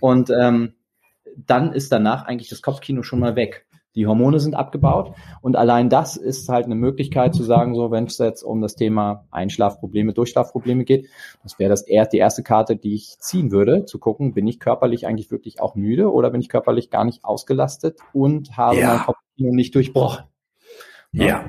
Und 0.00 0.30
ähm, 0.30 0.74
dann 1.46 1.72
ist 1.72 1.92
danach 1.92 2.24
eigentlich 2.24 2.48
das 2.48 2.62
Kopfkino 2.62 3.02
schon 3.02 3.20
mal 3.20 3.36
weg. 3.36 3.66
Die 3.94 4.06
Hormone 4.06 4.38
sind 4.38 4.54
abgebaut 4.54 5.14
und 5.40 5.56
allein 5.56 5.88
das 5.88 6.16
ist 6.16 6.48
halt 6.48 6.66
eine 6.66 6.74
Möglichkeit 6.74 7.34
zu 7.34 7.42
sagen, 7.42 7.74
so 7.74 7.90
wenn 7.90 8.04
es 8.04 8.18
jetzt 8.18 8.42
um 8.42 8.60
das 8.60 8.76
Thema 8.76 9.26
Einschlafprobleme, 9.30 10.12
Durchschlafprobleme 10.12 10.84
geht, 10.84 11.08
das 11.42 11.58
wäre 11.58 11.70
das 11.70 11.82
eher 11.82 12.06
die 12.06 12.18
erste 12.18 12.42
Karte, 12.42 12.76
die 12.76 12.94
ich 12.94 13.18
ziehen 13.18 13.50
würde, 13.50 13.86
zu 13.86 13.98
gucken, 13.98 14.34
bin 14.34 14.46
ich 14.46 14.60
körperlich 14.60 15.06
eigentlich 15.06 15.30
wirklich 15.30 15.60
auch 15.60 15.74
müde 15.74 16.12
oder 16.12 16.30
bin 16.30 16.40
ich 16.40 16.48
körperlich 16.48 16.90
gar 16.90 17.04
nicht 17.04 17.24
ausgelastet 17.24 17.98
und 18.12 18.56
habe 18.56 18.78
ja. 18.78 18.94
mein 18.94 19.06
Kopfkino 19.06 19.52
nicht 19.52 19.74
durchbrochen. 19.74 20.24
Ja. 21.12 21.26
ja. 21.26 21.44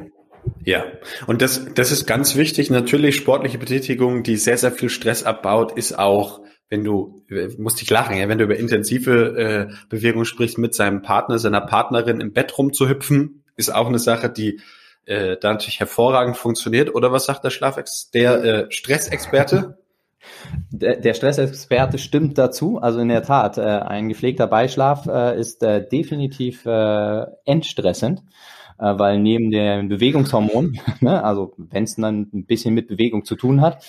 Ja, 0.66 0.86
und 1.28 1.42
das, 1.42 1.74
das 1.76 1.92
ist 1.92 2.06
ganz 2.06 2.36
wichtig. 2.36 2.70
Natürlich 2.70 3.16
sportliche 3.16 3.58
Betätigung, 3.58 4.24
die 4.24 4.38
sehr, 4.38 4.58
sehr 4.58 4.72
viel 4.72 4.90
Stress 4.90 5.24
abbaut, 5.24 5.74
ist 5.74 5.98
auch 5.98 6.42
wenn 6.70 6.84
du, 6.84 7.24
musst 7.58 7.82
dich 7.82 7.90
lachen, 7.90 8.16
ja, 8.16 8.30
wenn 8.30 8.38
du 8.38 8.44
über 8.44 8.56
intensive 8.56 9.70
äh, 9.72 9.74
Bewegung 9.90 10.24
sprichst, 10.26 10.58
mit 10.58 10.76
seinem 10.76 11.02
Partner, 11.02 11.40
seiner 11.40 11.62
Partnerin 11.62 12.22
im 12.22 12.32
Bett 12.32 12.58
rumzuhüpfen, 12.58 13.44
ist 13.56 13.74
auch 13.74 13.88
eine 13.88 14.00
Sache, 14.00 14.30
die 14.30 14.60
äh, 15.06 15.38
da 15.42 15.52
natürlich 15.52 15.80
hervorragend 15.80 16.38
funktioniert. 16.38 16.94
Oder 16.94 17.12
was 17.12 17.26
sagt 17.26 17.44
der 17.44 17.50
Schlafex, 17.50 18.12
der 18.12 18.44
äh, 18.44 18.72
Stressexperte? 18.72 19.78
Der, 20.70 20.98
der 20.98 21.14
Stressexperte 21.14 21.98
stimmt 21.98 22.38
dazu. 22.38 22.78
Also 22.78 23.00
in 23.00 23.08
der 23.08 23.24
Tat, 23.24 23.58
äh, 23.58 23.62
ein 23.62 24.10
gepflegter 24.10 24.48
Beischlaf 24.48 25.08
äh, 25.08 25.40
ist 25.40 25.64
äh, 25.64 25.88
definitiv 25.88 26.66
äh, 26.66 27.26
entstressend, 27.46 28.22
äh, 28.78 29.00
weil 29.00 29.18
neben 29.20 29.50
den 29.50 29.88
Bewegungshormonen, 29.88 30.80
ne, 31.00 31.24
also 31.24 31.54
wenn 31.58 31.86
es 31.86 31.96
dann 31.96 32.30
ein 32.34 32.46
bisschen 32.46 32.74
mit 32.74 32.90
Bewegung 32.90 33.24
zu 33.24 33.38
tun 33.38 33.62
hat, 33.62 33.82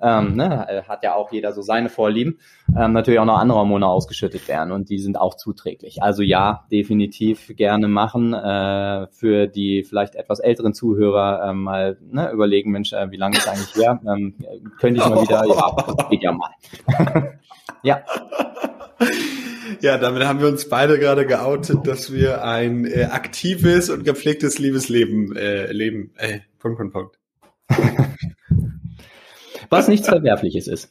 ähm, 0.00 0.36
ne, 0.36 0.66
äh, 0.68 0.82
hat 0.82 1.02
ja 1.02 1.14
auch 1.14 1.32
jeder 1.32 1.52
so 1.52 1.62
seine 1.62 1.88
Vorlieben, 1.88 2.38
ähm, 2.76 2.92
natürlich 2.92 3.20
auch 3.20 3.24
noch 3.24 3.38
andere 3.38 3.58
Hormone 3.58 3.86
ausgeschüttet 3.86 4.48
werden 4.48 4.72
und 4.72 4.90
die 4.90 4.98
sind 4.98 5.18
auch 5.18 5.34
zuträglich. 5.34 6.02
Also 6.02 6.22
ja, 6.22 6.66
definitiv 6.70 7.52
gerne 7.56 7.88
machen. 7.88 8.32
Äh, 8.34 9.06
für 9.10 9.46
die 9.46 9.84
vielleicht 9.84 10.14
etwas 10.14 10.40
älteren 10.40 10.74
Zuhörer 10.74 11.50
äh, 11.50 11.52
mal 11.52 11.96
ne, 12.00 12.30
überlegen, 12.30 12.70
Mensch, 12.70 12.92
äh, 12.92 13.10
wie 13.10 13.16
lange 13.16 13.36
ist 13.36 13.48
eigentlich 13.48 13.74
her? 13.76 14.00
Ähm, 14.14 14.34
könnte 14.80 15.00
ich 15.00 15.08
mal 15.08 15.22
wieder, 15.22 15.44
ja, 15.46 16.06
geht 16.10 16.22
ja 16.22 16.32
mal. 16.32 16.50
ja. 17.82 18.02
Ja, 19.80 19.98
damit 19.98 20.24
haben 20.24 20.40
wir 20.40 20.48
uns 20.48 20.68
beide 20.68 20.98
gerade 20.98 21.26
geoutet, 21.26 21.86
dass 21.86 22.12
wir 22.12 22.44
ein 22.44 22.84
äh, 22.84 23.04
aktives 23.04 23.88
und 23.88 24.04
gepflegtes 24.04 24.58
Liebesleben 24.58 25.34
äh, 25.36 25.72
leben. 25.72 26.12
Äh, 26.16 26.40
Punkt, 26.58 26.78
Punkt, 26.78 26.92
Punkt. 26.92 27.18
Was 29.70 29.88
nichts 29.88 30.08
Verwerfliches 30.08 30.68
ist. 30.68 30.90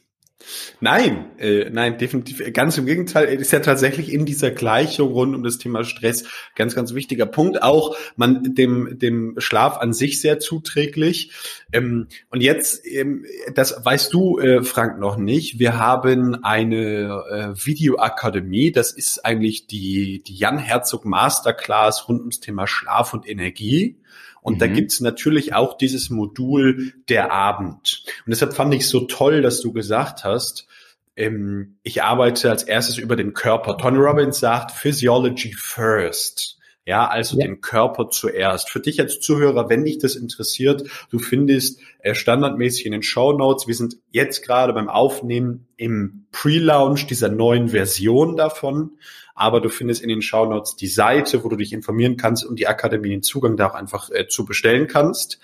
Nein, 0.80 1.30
äh, 1.38 1.70
nein, 1.70 1.96
definitiv. 1.96 2.42
Ganz 2.52 2.76
im 2.76 2.86
Gegenteil, 2.86 3.26
ist 3.26 3.52
ja 3.52 3.60
tatsächlich 3.60 4.12
in 4.12 4.26
dieser 4.26 4.50
Gleichung 4.50 5.12
rund 5.12 5.34
um 5.34 5.42
das 5.42 5.58
Thema 5.58 5.84
Stress 5.84 6.24
ganz, 6.54 6.74
ganz 6.74 6.92
wichtiger 6.92 7.26
Punkt. 7.26 7.62
Auch 7.62 7.96
man 8.16 8.54
dem 8.54 8.98
dem 8.98 9.34
Schlaf 9.38 9.78
an 9.78 9.92
sich 9.92 10.20
sehr 10.20 10.40
zuträglich. 10.40 11.32
Ähm, 11.72 12.08
und 12.30 12.42
jetzt, 12.42 12.84
ähm, 12.86 13.24
das 13.54 13.84
weißt 13.84 14.12
du, 14.12 14.38
äh, 14.38 14.62
Frank, 14.62 14.98
noch 14.98 15.16
nicht. 15.16 15.58
Wir 15.58 15.78
haben 15.78 16.44
eine 16.44 17.22
äh, 17.30 17.66
Videoakademie. 17.66 18.72
Das 18.72 18.92
ist 18.92 19.24
eigentlich 19.24 19.66
die 19.66 20.22
die 20.26 20.34
Jan 20.36 20.58
Herzog 20.58 21.04
Masterclass 21.04 22.08
rund 22.08 22.20
ums 22.20 22.40
Thema 22.40 22.66
Schlaf 22.66 23.14
und 23.14 23.28
Energie. 23.28 23.96
Und 24.44 24.56
mhm. 24.56 24.58
da 24.58 24.66
gibt's 24.66 25.00
natürlich 25.00 25.54
auch 25.54 25.76
dieses 25.78 26.10
Modul 26.10 26.92
der 27.08 27.32
Abend. 27.32 28.04
Und 28.26 28.30
deshalb 28.30 28.52
fand 28.52 28.74
ich 28.74 28.86
so 28.86 29.00
toll, 29.00 29.40
dass 29.40 29.60
du 29.62 29.72
gesagt 29.72 30.22
hast, 30.22 30.68
ähm, 31.16 31.76
ich 31.82 32.02
arbeite 32.02 32.50
als 32.50 32.62
erstes 32.62 32.98
über 32.98 33.16
den 33.16 33.32
Körper. 33.32 33.78
Tony 33.78 33.96
Robbins 33.96 34.38
sagt 34.38 34.70
Physiology 34.70 35.54
first. 35.54 36.58
Ja, 36.86 37.06
also 37.06 37.38
ja. 37.38 37.46
den 37.46 37.60
Körper 37.60 38.10
zuerst. 38.10 38.70
Für 38.70 38.80
dich 38.80 39.00
als 39.00 39.20
Zuhörer, 39.20 39.70
wenn 39.70 39.84
dich 39.84 39.98
das 39.98 40.16
interessiert, 40.16 40.88
du 41.10 41.18
findest 41.18 41.80
äh, 42.00 42.14
standardmäßig 42.14 42.84
in 42.84 42.92
den 42.92 43.02
Show 43.02 43.32
Notes. 43.32 43.66
Wir 43.66 43.74
sind 43.74 43.96
jetzt 44.10 44.44
gerade 44.44 44.72
beim 44.74 44.88
Aufnehmen 44.88 45.66
im 45.76 46.26
Pre-Launch 46.30 47.06
dieser 47.06 47.30
neuen 47.30 47.68
Version 47.68 48.36
davon 48.36 48.90
aber 49.34 49.60
du 49.60 49.68
findest 49.68 50.02
in 50.02 50.08
den 50.08 50.22
Shownotes 50.22 50.76
die 50.76 50.86
Seite, 50.86 51.44
wo 51.44 51.48
du 51.48 51.56
dich 51.56 51.72
informieren 51.72 52.16
kannst 52.16 52.46
und 52.46 52.58
die 52.58 52.68
Akademie 52.68 53.10
den 53.10 53.22
Zugang 53.22 53.56
da 53.56 53.68
auch 53.68 53.74
einfach 53.74 54.10
äh, 54.10 54.28
zu 54.28 54.44
bestellen 54.44 54.86
kannst. 54.86 55.40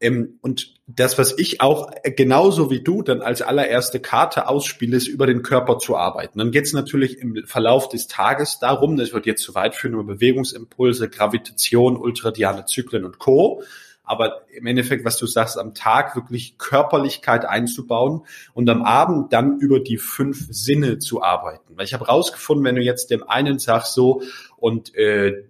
Ähm, 0.00 0.38
und 0.42 0.74
das, 0.86 1.18
was 1.18 1.38
ich 1.38 1.60
auch 1.60 1.90
äh, 2.02 2.10
genauso 2.10 2.70
wie 2.70 2.82
du 2.82 3.02
dann 3.02 3.22
als 3.22 3.42
allererste 3.42 4.00
Karte 4.00 4.48
ausspiele, 4.48 4.96
ist 4.96 5.08
über 5.08 5.26
den 5.26 5.42
Körper 5.42 5.78
zu 5.78 5.96
arbeiten. 5.96 6.38
Dann 6.38 6.50
geht 6.50 6.66
es 6.66 6.72
natürlich 6.72 7.18
im 7.18 7.44
Verlauf 7.46 7.88
des 7.88 8.06
Tages 8.06 8.58
darum, 8.58 8.96
das 8.96 9.12
wird 9.12 9.26
jetzt 9.26 9.42
zu 9.42 9.54
weit 9.54 9.74
führen, 9.74 9.94
über 9.94 10.04
Bewegungsimpulse, 10.04 11.08
Gravitation, 11.08 11.96
ultradiane 11.96 12.66
Zyklen 12.66 13.04
und 13.04 13.18
Co 13.18 13.62
aber 14.04 14.42
im 14.54 14.66
Endeffekt, 14.66 15.04
was 15.04 15.16
du 15.16 15.26
sagst, 15.26 15.58
am 15.58 15.74
Tag 15.74 16.14
wirklich 16.14 16.58
Körperlichkeit 16.58 17.46
einzubauen 17.46 18.20
und 18.52 18.68
am 18.68 18.82
Abend 18.82 19.32
dann 19.32 19.58
über 19.58 19.80
die 19.80 19.96
fünf 19.96 20.46
Sinne 20.50 20.98
zu 20.98 21.22
arbeiten. 21.22 21.76
Weil 21.76 21.86
ich 21.86 21.94
habe 21.94 22.06
rausgefunden, 22.06 22.64
wenn 22.64 22.76
du 22.76 22.82
jetzt 22.82 23.10
dem 23.10 23.26
einen 23.26 23.58
sagst 23.58 23.94
so 23.94 24.22
und 24.58 24.94
äh, 24.94 25.44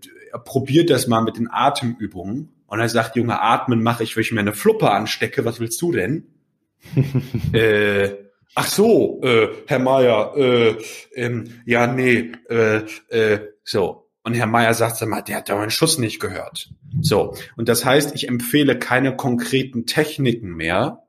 probiert 0.44 0.88
das 0.90 1.09
mal 1.09 1.22
mit 1.22 1.37
den 1.37 1.50
Atemübungen 1.50 2.53
und 2.66 2.81
er 2.81 2.88
sagt, 2.88 3.16
Junge, 3.16 3.40
atmen 3.40 3.83
mache 3.83 4.03
ich, 4.03 4.16
wenn 4.16 4.22
ich 4.22 4.33
mir 4.33 4.40
eine 4.40 4.53
Fluppe 4.53 4.90
anstecke, 4.90 5.44
was 5.44 5.61
willst 5.61 5.81
du 5.83 5.92
denn? 5.92 6.27
äh, 7.53 8.11
ach 8.55 8.66
so, 8.66 9.20
äh, 9.22 9.48
Herr 9.66 9.79
Mayer, 9.79 10.35
äh, 10.37 10.77
ähm, 11.14 11.62
ja, 11.66 11.87
nee, 11.87 12.33
äh, 12.48 12.83
äh, 13.09 13.40
so. 13.62 14.09
Und 14.22 14.35
Herr 14.35 14.46
Meier 14.46 14.72
sagt, 14.72 14.96
sag 14.96 15.09
mal, 15.09 15.20
der 15.20 15.37
hat 15.37 15.50
doch 15.50 15.59
einen 15.59 15.70
Schuss 15.70 15.98
nicht 15.98 16.18
gehört. 16.18 16.70
So. 17.03 17.37
Und 17.57 17.68
das 17.68 17.85
heißt, 17.85 18.14
ich 18.14 18.29
empfehle 18.29 18.79
keine 18.79 19.16
konkreten 19.16 19.85
Techniken 19.85 20.55
mehr, 20.55 21.03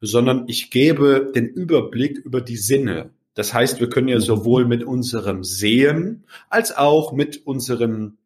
sondern 0.00 0.44
ich 0.48 0.70
gebe 0.70 1.32
den 1.34 1.48
Überblick 1.48 2.18
über 2.18 2.40
die 2.40 2.56
Sinne. 2.56 3.10
Das 3.34 3.52
heißt, 3.52 3.80
wir 3.80 3.88
können 3.88 4.08
ja 4.08 4.20
sowohl 4.20 4.66
mit 4.66 4.84
unserem 4.84 5.44
Sehen 5.44 6.24
als 6.48 6.76
auch 6.76 7.12
mit 7.12 7.46
unserem 7.46 8.16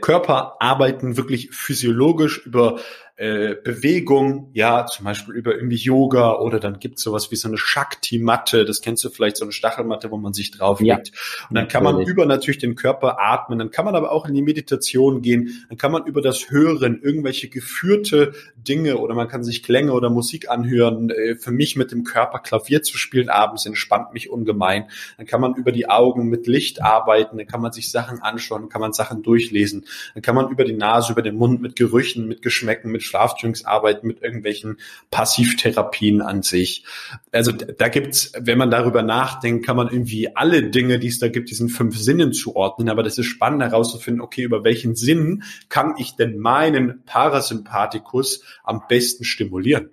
Körper 0.00 0.56
arbeiten, 0.60 1.16
wirklich 1.16 1.50
physiologisch 1.50 2.38
über 2.46 2.80
äh, 3.18 3.56
Bewegung, 3.56 4.48
ja, 4.52 4.86
zum 4.86 5.04
Beispiel 5.04 5.34
über 5.34 5.56
irgendwie 5.56 5.76
Yoga 5.76 6.36
oder 6.36 6.60
dann 6.60 6.78
gibt's 6.78 7.02
sowas 7.02 7.32
wie 7.32 7.36
so 7.36 7.48
eine 7.48 7.58
Shakti-Matte, 7.58 8.64
das 8.64 8.80
kennst 8.80 9.02
du 9.02 9.10
vielleicht, 9.10 9.38
so 9.38 9.44
eine 9.44 9.50
Stachelmatte, 9.50 10.12
wo 10.12 10.18
man 10.18 10.32
sich 10.32 10.52
drauf 10.52 10.78
legt. 10.78 11.08
Ja, 11.08 11.48
und 11.50 11.56
dann 11.56 11.66
kann 11.66 11.82
man 11.82 12.00
über 12.00 12.26
natürlich 12.26 12.58
den 12.58 12.76
Körper 12.76 13.18
atmen, 13.18 13.58
dann 13.58 13.72
kann 13.72 13.84
man 13.84 13.96
aber 13.96 14.12
auch 14.12 14.26
in 14.26 14.34
die 14.34 14.42
Meditation 14.42 15.20
gehen, 15.20 15.66
dann 15.68 15.76
kann 15.76 15.90
man 15.90 16.06
über 16.06 16.22
das 16.22 16.48
Hören 16.50 17.00
irgendwelche 17.02 17.48
geführte 17.48 18.34
Dinge 18.56 18.98
oder 18.98 19.16
man 19.16 19.26
kann 19.26 19.42
sich 19.42 19.64
Klänge 19.64 19.94
oder 19.94 20.10
Musik 20.10 20.48
anhören. 20.48 21.10
Äh, 21.10 21.34
für 21.34 21.50
mich 21.50 21.74
mit 21.74 21.90
dem 21.90 22.04
Körper 22.04 22.38
Klavier 22.38 22.84
zu 22.84 22.98
spielen 22.98 23.30
abends 23.30 23.66
entspannt 23.66 24.12
mich 24.12 24.30
ungemein. 24.30 24.84
Dann 25.16 25.26
kann 25.26 25.40
man 25.40 25.56
über 25.56 25.72
die 25.72 25.90
Augen 25.90 26.28
mit 26.28 26.46
Licht 26.46 26.82
arbeiten, 26.82 27.38
dann 27.38 27.48
kann 27.48 27.60
man 27.60 27.72
sich 27.72 27.90
Sachen 27.90 28.20
anschauen, 28.22 28.68
kann 28.68 28.80
man 28.80 28.92
Sachen 28.92 29.24
durchlesen, 29.24 29.86
dann 30.14 30.22
kann 30.22 30.36
man 30.36 30.50
über 30.50 30.64
die 30.64 30.74
Nase, 30.74 31.10
über 31.10 31.22
den 31.22 31.34
Mund 31.34 31.60
mit 31.60 31.74
Gerüchen, 31.74 32.28
mit 32.28 32.42
Geschmäcken, 32.42 32.92
mit 32.92 33.07
Schlaftrainingsarbeit, 33.08 34.04
mit 34.04 34.22
irgendwelchen 34.22 34.78
Passivtherapien 35.10 36.20
an 36.20 36.42
sich. 36.42 36.84
Also 37.32 37.52
da 37.52 37.88
gibt's, 37.88 38.32
wenn 38.38 38.58
man 38.58 38.70
darüber 38.70 39.02
nachdenkt, 39.02 39.66
kann 39.66 39.76
man 39.76 39.88
irgendwie 39.88 40.36
alle 40.36 40.70
Dinge, 40.70 40.98
die 40.98 41.08
es 41.08 41.18
da 41.18 41.28
gibt, 41.28 41.50
diesen 41.50 41.68
fünf 41.68 41.98
Sinnen 41.98 42.32
zuordnen. 42.32 42.88
Aber 42.88 43.02
das 43.02 43.18
ist 43.18 43.26
spannend 43.26 43.62
herauszufinden, 43.62 44.20
okay, 44.20 44.42
über 44.42 44.62
welchen 44.64 44.94
Sinn 44.94 45.42
kann 45.68 45.94
ich 45.98 46.16
denn 46.16 46.38
meinen 46.38 47.04
Parasympathikus 47.04 48.44
am 48.62 48.82
besten 48.88 49.24
stimulieren? 49.24 49.90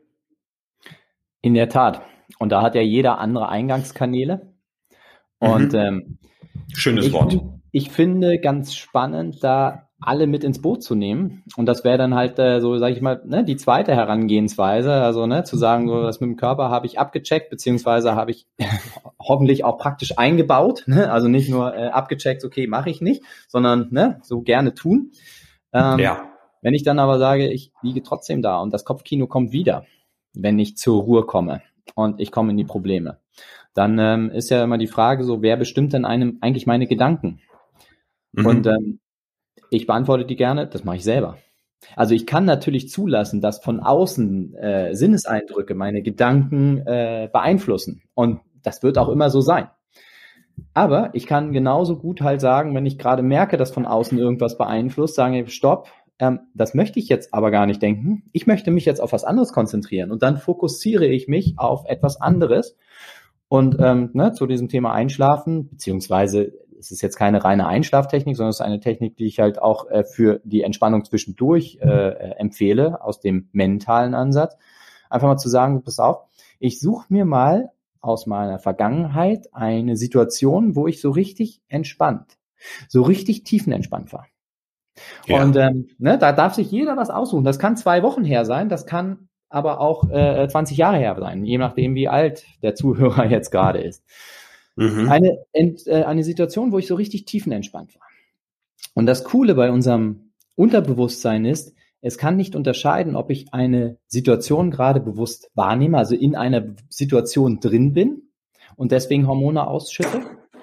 In 1.41 1.53
der 1.53 1.69
Tat. 1.69 2.01
Und 2.39 2.49
da 2.49 2.61
hat 2.61 2.75
ja 2.75 2.81
jeder 2.81 3.19
andere 3.19 3.49
Eingangskanäle. 3.49 4.53
Und 5.39 5.73
mhm. 5.73 5.79
ähm, 5.79 6.17
schönes 6.73 7.11
Wort. 7.11 7.39
Ich 7.71 7.91
finde 7.91 8.39
ganz 8.39 8.75
spannend, 8.75 9.43
da 9.43 9.89
alle 10.01 10.27
mit 10.27 10.43
ins 10.43 10.61
Boot 10.61 10.83
zu 10.83 10.93
nehmen. 10.93 11.43
Und 11.55 11.67
das 11.67 11.83
wäre 11.83 11.97
dann 11.97 12.15
halt 12.15 12.37
äh, 12.37 12.59
so, 12.59 12.77
sage 12.77 12.93
ich 12.93 13.01
mal, 13.01 13.21
ne, 13.25 13.43
die 13.43 13.55
zweite 13.55 13.95
Herangehensweise. 13.95 14.91
Also 14.93 15.25
ne, 15.25 15.43
zu 15.43 15.57
sagen, 15.57 15.87
so 15.87 16.01
das 16.03 16.19
mit 16.19 16.29
dem 16.29 16.35
Körper 16.35 16.69
habe 16.69 16.85
ich 16.85 16.99
abgecheckt, 16.99 17.49
beziehungsweise 17.49 18.15
habe 18.15 18.31
ich 18.31 18.47
hoffentlich 19.19 19.63
auch 19.63 19.77
praktisch 19.77 20.17
eingebaut. 20.17 20.83
Ne? 20.87 21.11
Also 21.11 21.27
nicht 21.27 21.49
nur 21.49 21.73
äh, 21.75 21.87
abgecheckt, 21.87 22.43
okay, 22.43 22.67
mache 22.67 22.89
ich 22.89 23.01
nicht, 23.01 23.23
sondern 23.47 23.87
ne, 23.91 24.19
so 24.21 24.41
gerne 24.41 24.73
tun. 24.73 25.11
Ähm, 25.71 25.99
ja. 25.99 26.29
Wenn 26.61 26.73
ich 26.73 26.83
dann 26.83 26.99
aber 26.99 27.19
sage, 27.19 27.47
ich 27.47 27.71
liege 27.81 28.03
trotzdem 28.03 28.41
da 28.41 28.59
und 28.59 28.73
das 28.73 28.85
Kopfkino 28.85 29.27
kommt 29.27 29.51
wieder, 29.51 29.85
wenn 30.33 30.59
ich 30.59 30.77
zur 30.77 31.01
Ruhe 31.03 31.25
komme 31.25 31.61
und 31.93 32.19
ich 32.19 32.31
komme 32.31 32.51
in 32.51 32.57
die 32.57 32.63
Probleme, 32.65 33.19
dann 33.73 33.97
ähm, 33.99 34.31
ist 34.31 34.49
ja 34.49 34.63
immer 34.63 34.77
die 34.77 34.87
Frage 34.87 35.23
so, 35.23 35.41
wer 35.41 35.57
bestimmt 35.57 35.93
denn 35.93 36.05
einem 36.05 36.37
eigentlich 36.41 36.65
meine 36.65 36.87
Gedanken? 36.87 37.39
Mhm. 38.31 38.45
Und 38.45 38.67
ähm, 38.67 38.99
ich 39.69 39.87
beantworte 39.87 40.25
die 40.25 40.35
gerne, 40.35 40.67
das 40.67 40.83
mache 40.83 40.97
ich 40.97 41.03
selber. 41.03 41.37
Also 41.95 42.15
ich 42.15 42.25
kann 42.25 42.45
natürlich 42.45 42.89
zulassen, 42.89 43.41
dass 43.41 43.63
von 43.63 43.79
außen 43.79 44.55
äh, 44.55 44.95
Sinneseindrücke 44.95 45.75
meine 45.75 46.01
Gedanken 46.01 46.79
äh, 46.85 47.29
beeinflussen. 47.31 48.01
Und 48.13 48.39
das 48.63 48.81
wird 48.81 48.97
auch 48.97 49.09
immer 49.09 49.29
so 49.29 49.41
sein. 49.41 49.69
Aber 50.73 51.09
ich 51.13 51.27
kann 51.27 51.51
genauso 51.51 51.97
gut 51.97 52.21
halt 52.21 52.41
sagen, 52.41 52.73
wenn 52.75 52.85
ich 52.85 52.97
gerade 52.97 53.23
merke, 53.23 53.57
dass 53.57 53.71
von 53.71 53.85
außen 53.85 54.17
irgendwas 54.17 54.57
beeinflusst, 54.57 55.15
sagen, 55.15 55.33
ich, 55.35 55.53
stopp, 55.53 55.89
ähm, 56.19 56.39
das 56.53 56.73
möchte 56.73 56.99
ich 56.99 57.09
jetzt 57.09 57.33
aber 57.33 57.51
gar 57.51 57.65
nicht 57.65 57.81
denken. 57.81 58.23
Ich 58.31 58.47
möchte 58.47 58.71
mich 58.71 58.85
jetzt 58.85 59.01
auf 59.01 59.11
was 59.11 59.25
anderes 59.25 59.51
konzentrieren. 59.51 60.11
Und 60.11 60.23
dann 60.23 60.37
fokussiere 60.37 61.05
ich 61.05 61.27
mich 61.27 61.55
auf 61.57 61.85
etwas 61.85 62.19
anderes. 62.21 62.77
Und 63.47 63.77
ähm, 63.79 64.09
ne, 64.13 64.31
zu 64.31 64.47
diesem 64.47 64.69
Thema 64.69 64.93
Einschlafen, 64.93 65.69
beziehungsweise 65.69 66.53
es 66.79 66.91
ist 66.91 67.01
jetzt 67.01 67.15
keine 67.15 67.43
reine 67.43 67.67
Einschlaftechnik, 67.67 68.35
sondern 68.35 68.49
es 68.49 68.57
ist 68.57 68.65
eine 68.65 68.79
Technik, 68.79 69.17
die 69.17 69.25
ich 69.25 69.39
halt 69.39 69.61
auch 69.61 69.89
äh, 69.89 70.03
für 70.03 70.41
die 70.43 70.63
Entspannung 70.63 71.03
zwischendurch 71.05 71.79
äh, 71.81 71.87
äh, 71.87 72.35
empfehle, 72.37 73.01
aus 73.03 73.19
dem 73.19 73.49
mentalen 73.51 74.13
Ansatz. 74.13 74.57
Einfach 75.09 75.27
mal 75.27 75.37
zu 75.37 75.49
sagen, 75.49 75.83
pass 75.83 75.99
auf, 75.99 76.23
ich 76.59 76.79
suche 76.79 77.05
mir 77.09 77.25
mal 77.25 77.71
aus 78.01 78.27
meiner 78.27 78.59
Vergangenheit 78.59 79.49
eine 79.53 79.97
Situation, 79.97 80.75
wo 80.75 80.87
ich 80.87 81.01
so 81.01 81.09
richtig 81.11 81.61
entspannt, 81.67 82.37
so 82.87 83.01
richtig 83.01 83.43
tiefenentspannt 83.43 84.13
war. 84.13 84.27
Ja. 85.25 85.43
Und 85.43 85.55
ähm, 85.57 85.89
ne, 85.97 86.17
da 86.17 86.31
darf 86.31 86.53
sich 86.53 86.71
jeder 86.71 86.95
was 86.97 87.09
aussuchen. 87.09 87.43
Das 87.43 87.59
kann 87.59 87.77
zwei 87.77 88.03
Wochen 88.03 88.23
her 88.23 88.45
sein, 88.45 88.69
das 88.69 88.85
kann 88.85 89.27
aber 89.49 89.79
auch 89.79 90.09
äh, 90.09 90.47
20 90.47 90.77
Jahre 90.77 90.97
her 90.97 91.15
sein, 91.19 91.45
je 91.45 91.57
nachdem, 91.57 91.95
wie 91.95 92.07
alt 92.07 92.45
der 92.61 92.75
Zuhörer 92.75 93.25
jetzt 93.29 93.51
gerade 93.51 93.79
ist. 93.79 94.03
Mhm. 94.75 95.09
Eine, 95.09 95.37
äh, 95.53 96.03
eine 96.03 96.23
Situation, 96.23 96.71
wo 96.71 96.77
ich 96.77 96.87
so 96.87 96.95
richtig 96.95 97.25
tiefenentspannt 97.25 97.95
war. 97.95 98.07
Und 98.93 99.05
das 99.05 99.23
Coole 99.23 99.55
bei 99.55 99.71
unserem 99.71 100.31
Unterbewusstsein 100.55 101.45
ist, 101.45 101.73
es 102.01 102.17
kann 102.17 102.37
nicht 102.37 102.55
unterscheiden, 102.55 103.15
ob 103.15 103.31
ich 103.31 103.53
eine 103.53 103.97
Situation 104.07 104.69
gerade 104.69 104.99
bewusst 104.99 105.49
wahrnehme, 105.55 105.97
also 105.97 106.15
in 106.15 106.35
einer 106.35 106.75
Situation 106.89 107.59
drin 107.59 107.93
bin 107.93 108.29
und 108.75 108.91
deswegen 108.91 109.27
Hormone 109.27 109.65
ausschütte, 109.65 110.21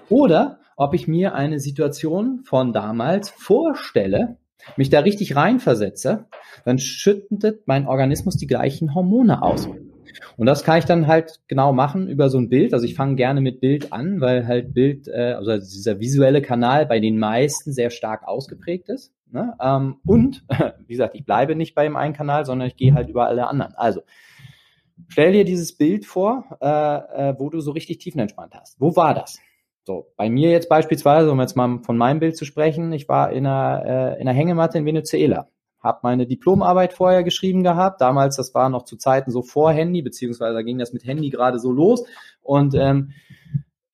oder 0.09 0.61
ob 0.77 0.94
ich 0.94 1.09
mir 1.09 1.35
eine 1.35 1.59
Situation 1.59 2.42
von 2.44 2.72
damals 2.72 3.31
vorstelle, 3.31 4.37
mich 4.77 4.90
da 4.90 5.01
richtig 5.01 5.35
reinversetze, 5.35 6.27
dann 6.64 6.79
schüttet 6.79 7.66
mein 7.66 7.87
Organismus 7.87 8.37
die 8.37 8.46
gleichen 8.46 8.94
Hormone 8.94 9.42
aus. 9.42 9.68
Und 10.37 10.46
das 10.46 10.64
kann 10.64 10.79
ich 10.79 10.85
dann 10.85 11.07
halt 11.07 11.40
genau 11.48 11.72
machen 11.72 12.09
über 12.09 12.29
so 12.29 12.38
ein 12.38 12.48
Bild. 12.48 12.75
Also 12.75 12.85
ich 12.85 12.94
fange 12.94 13.16
gerne 13.16 13.40
mit 13.40 13.61
Bild 13.61 13.92
an, 13.92 14.20
weil 14.20 14.46
halt 14.46 14.75
Bild, 14.75 15.09
äh, 15.09 15.33
also 15.33 15.57
dieser 15.57 16.01
visuelle 16.01 16.42
Kanal 16.42 16.87
bei 16.87 17.01
den 17.01 17.18
meisten 17.18 17.72
sehr 17.72 17.90
stark 17.90 18.27
ausgeprägt 18.27 18.88
ist. 18.88 19.12
Ne? 19.31 19.55
Ähm, 19.61 19.96
und, 20.05 20.44
wie 20.87 20.92
gesagt, 20.92 21.14
ich 21.14 21.25
bleibe 21.25 21.57
nicht 21.57 21.75
bei 21.75 21.85
dem 21.85 21.96
einen 21.96 22.14
Kanal, 22.14 22.44
sondern 22.44 22.68
ich 22.68 22.77
gehe 22.77 22.94
halt 22.94 23.09
über 23.09 23.27
alle 23.27 23.46
anderen. 23.46 23.75
Also, 23.75 24.03
stell 25.09 25.33
dir 25.33 25.44
dieses 25.44 25.77
Bild 25.77 26.05
vor, 26.05 26.44
äh, 26.61 26.66
äh, 27.31 27.35
wo 27.38 27.48
du 27.48 27.61
so 27.61 27.72
richtig 27.72 27.98
tiefenentspannt 27.98 28.55
hast. 28.55 28.81
Wo 28.81 28.94
war 28.94 29.14
das? 29.14 29.38
So, 29.85 30.12
bei 30.16 30.31
mir 30.31 30.51
jetzt 30.51 30.68
beispielsweise, 30.68 31.33
um 31.33 31.40
jetzt 31.40 31.57
mal 31.57 31.81
von 31.83 31.96
meinem 31.96 32.20
Bild 32.20 32.37
zu 32.37 32.44
sprechen, 32.44 32.92
ich 32.92 33.09
war 33.09 33.33
in 33.33 33.46
einer, 33.46 33.85
äh, 33.85 34.20
in 34.20 34.29
einer 34.29 34.37
Hängematte 34.37 34.79
in 34.79 34.87
Venezuela, 34.87 35.48
habe 35.83 36.01
meine 36.03 36.27
Diplomarbeit 36.27 36.92
vorher 36.92 37.25
geschrieben 37.25 37.62
gehabt. 37.62 38.01
Damals, 38.01 38.37
das 38.37 38.55
war 38.55 38.68
noch 38.68 38.85
zu 38.85 38.97
Zeiten 38.97 39.31
so 39.31 39.42
vor 39.42 39.73
Handy, 39.73 40.03
beziehungsweise 40.03 40.55
da 40.55 40.62
ging 40.62 40.79
das 40.79 40.92
mit 40.92 41.05
Handy 41.05 41.31
gerade 41.31 41.59
so 41.59 41.73
los. 41.73 42.05
Und 42.42 42.75
ähm, 42.75 43.12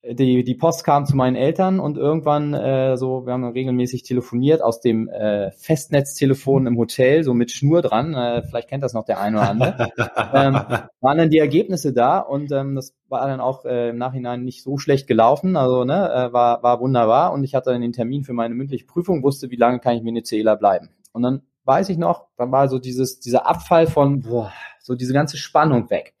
die, 0.01 0.43
die 0.43 0.55
Post 0.55 0.85
kam 0.85 1.05
zu 1.05 1.15
meinen 1.15 1.35
Eltern 1.35 1.79
und 1.79 1.97
irgendwann 1.97 2.53
äh, 2.53 2.95
so, 2.95 3.25
wir 3.25 3.33
haben 3.33 3.43
regelmäßig 3.43 4.03
telefoniert 4.03 4.61
aus 4.61 4.79
dem 4.79 5.09
äh, 5.09 5.51
Festnetztelefon 5.51 6.67
im 6.67 6.77
Hotel, 6.77 7.23
so 7.23 7.33
mit 7.33 7.51
Schnur 7.51 7.81
dran, 7.81 8.13
äh, 8.13 8.41
vielleicht 8.43 8.69
kennt 8.69 8.83
das 8.83 8.93
noch 8.93 9.03
der 9.03 9.19
eine 9.19 9.37
oder 9.37 9.49
andere, 9.49 9.89
ähm, 10.33 10.53
waren 11.01 11.17
dann 11.17 11.29
die 11.29 11.37
Ergebnisse 11.37 11.91
da 11.91 12.19
und 12.19 12.51
ähm, 12.51 12.75
das 12.75 12.95
war 13.09 13.27
dann 13.27 13.41
auch 13.41 13.65
äh, 13.65 13.89
im 13.89 13.97
Nachhinein 13.97 14.43
nicht 14.43 14.63
so 14.63 14.77
schlecht 14.77 15.05
gelaufen, 15.05 15.57
also 15.57 15.83
ne, 15.83 16.09
äh, 16.11 16.33
war, 16.33 16.63
war 16.63 16.79
wunderbar 16.79 17.33
und 17.33 17.43
ich 17.43 17.53
hatte 17.53 17.71
dann 17.71 17.81
den 17.81 17.93
Termin 17.93 18.23
für 18.23 18.33
meine 18.33 18.55
mündliche 18.55 18.85
Prüfung, 18.85 19.21
wusste, 19.21 19.51
wie 19.51 19.57
lange 19.57 19.79
kann 19.79 19.93
ich 19.93 19.99
in 19.99 20.07
Venezuela 20.07 20.55
bleiben. 20.55 20.89
Und 21.11 21.23
dann 21.23 21.41
weiß 21.69 21.89
ich 21.89 21.97
noch, 21.97 22.25
dann 22.35 22.51
war 22.51 22.67
so 22.67 22.79
dieses, 22.79 23.19
dieser 23.19 23.47
Abfall 23.47 23.87
von, 23.87 24.21
boah, 24.21 24.51
so 24.79 24.95
diese 24.95 25.13
ganze 25.13 25.37
Spannung 25.37 25.89
weg. 25.89 26.15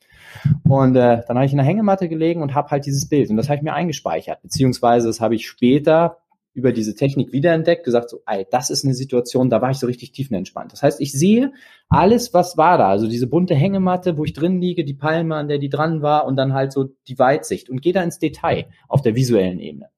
Und 0.67 0.95
äh, 0.95 1.23
dann 1.27 1.37
habe 1.37 1.45
ich 1.45 1.51
in 1.51 1.57
der 1.57 1.65
Hängematte 1.65 2.07
gelegen 2.07 2.43
und 2.43 2.53
habe 2.53 2.69
halt 2.69 2.85
dieses 2.85 3.09
Bild 3.09 3.31
und 3.31 3.37
das 3.37 3.49
habe 3.49 3.57
ich 3.57 3.63
mir 3.63 3.73
eingespeichert, 3.73 4.43
beziehungsweise 4.43 5.07
das 5.07 5.19
habe 5.19 5.33
ich 5.33 5.47
später 5.47 6.17
über 6.53 6.71
diese 6.71 6.93
Technik 6.93 7.31
wiederentdeckt, 7.31 7.83
gesagt 7.83 8.09
so, 8.09 8.21
ey, 8.27 8.45
das 8.51 8.69
ist 8.69 8.85
eine 8.85 8.93
Situation, 8.93 9.49
da 9.49 9.61
war 9.61 9.71
ich 9.71 9.77
so 9.77 9.87
richtig 9.87 10.11
tiefenentspannt. 10.11 10.71
Das 10.71 10.83
heißt, 10.83 11.01
ich 11.01 11.13
sehe 11.13 11.51
alles, 11.89 12.33
was 12.33 12.57
war 12.57 12.77
da, 12.77 12.89
also 12.89 13.07
diese 13.07 13.27
bunte 13.27 13.55
Hängematte, 13.55 14.17
wo 14.17 14.25
ich 14.25 14.33
drin 14.33 14.61
liege, 14.61 14.85
die 14.85 14.93
Palme, 14.93 15.35
an 15.35 15.47
der 15.47 15.57
die 15.57 15.69
dran 15.69 16.03
war 16.03 16.25
und 16.25 16.35
dann 16.35 16.53
halt 16.53 16.73
so 16.73 16.89
die 17.07 17.17
Weitsicht 17.17 17.69
und 17.69 17.81
gehe 17.81 17.93
da 17.93 18.03
ins 18.03 18.19
Detail 18.19 18.67
auf 18.87 19.01
der 19.01 19.15
visuellen 19.15 19.59
Ebene. 19.59 19.89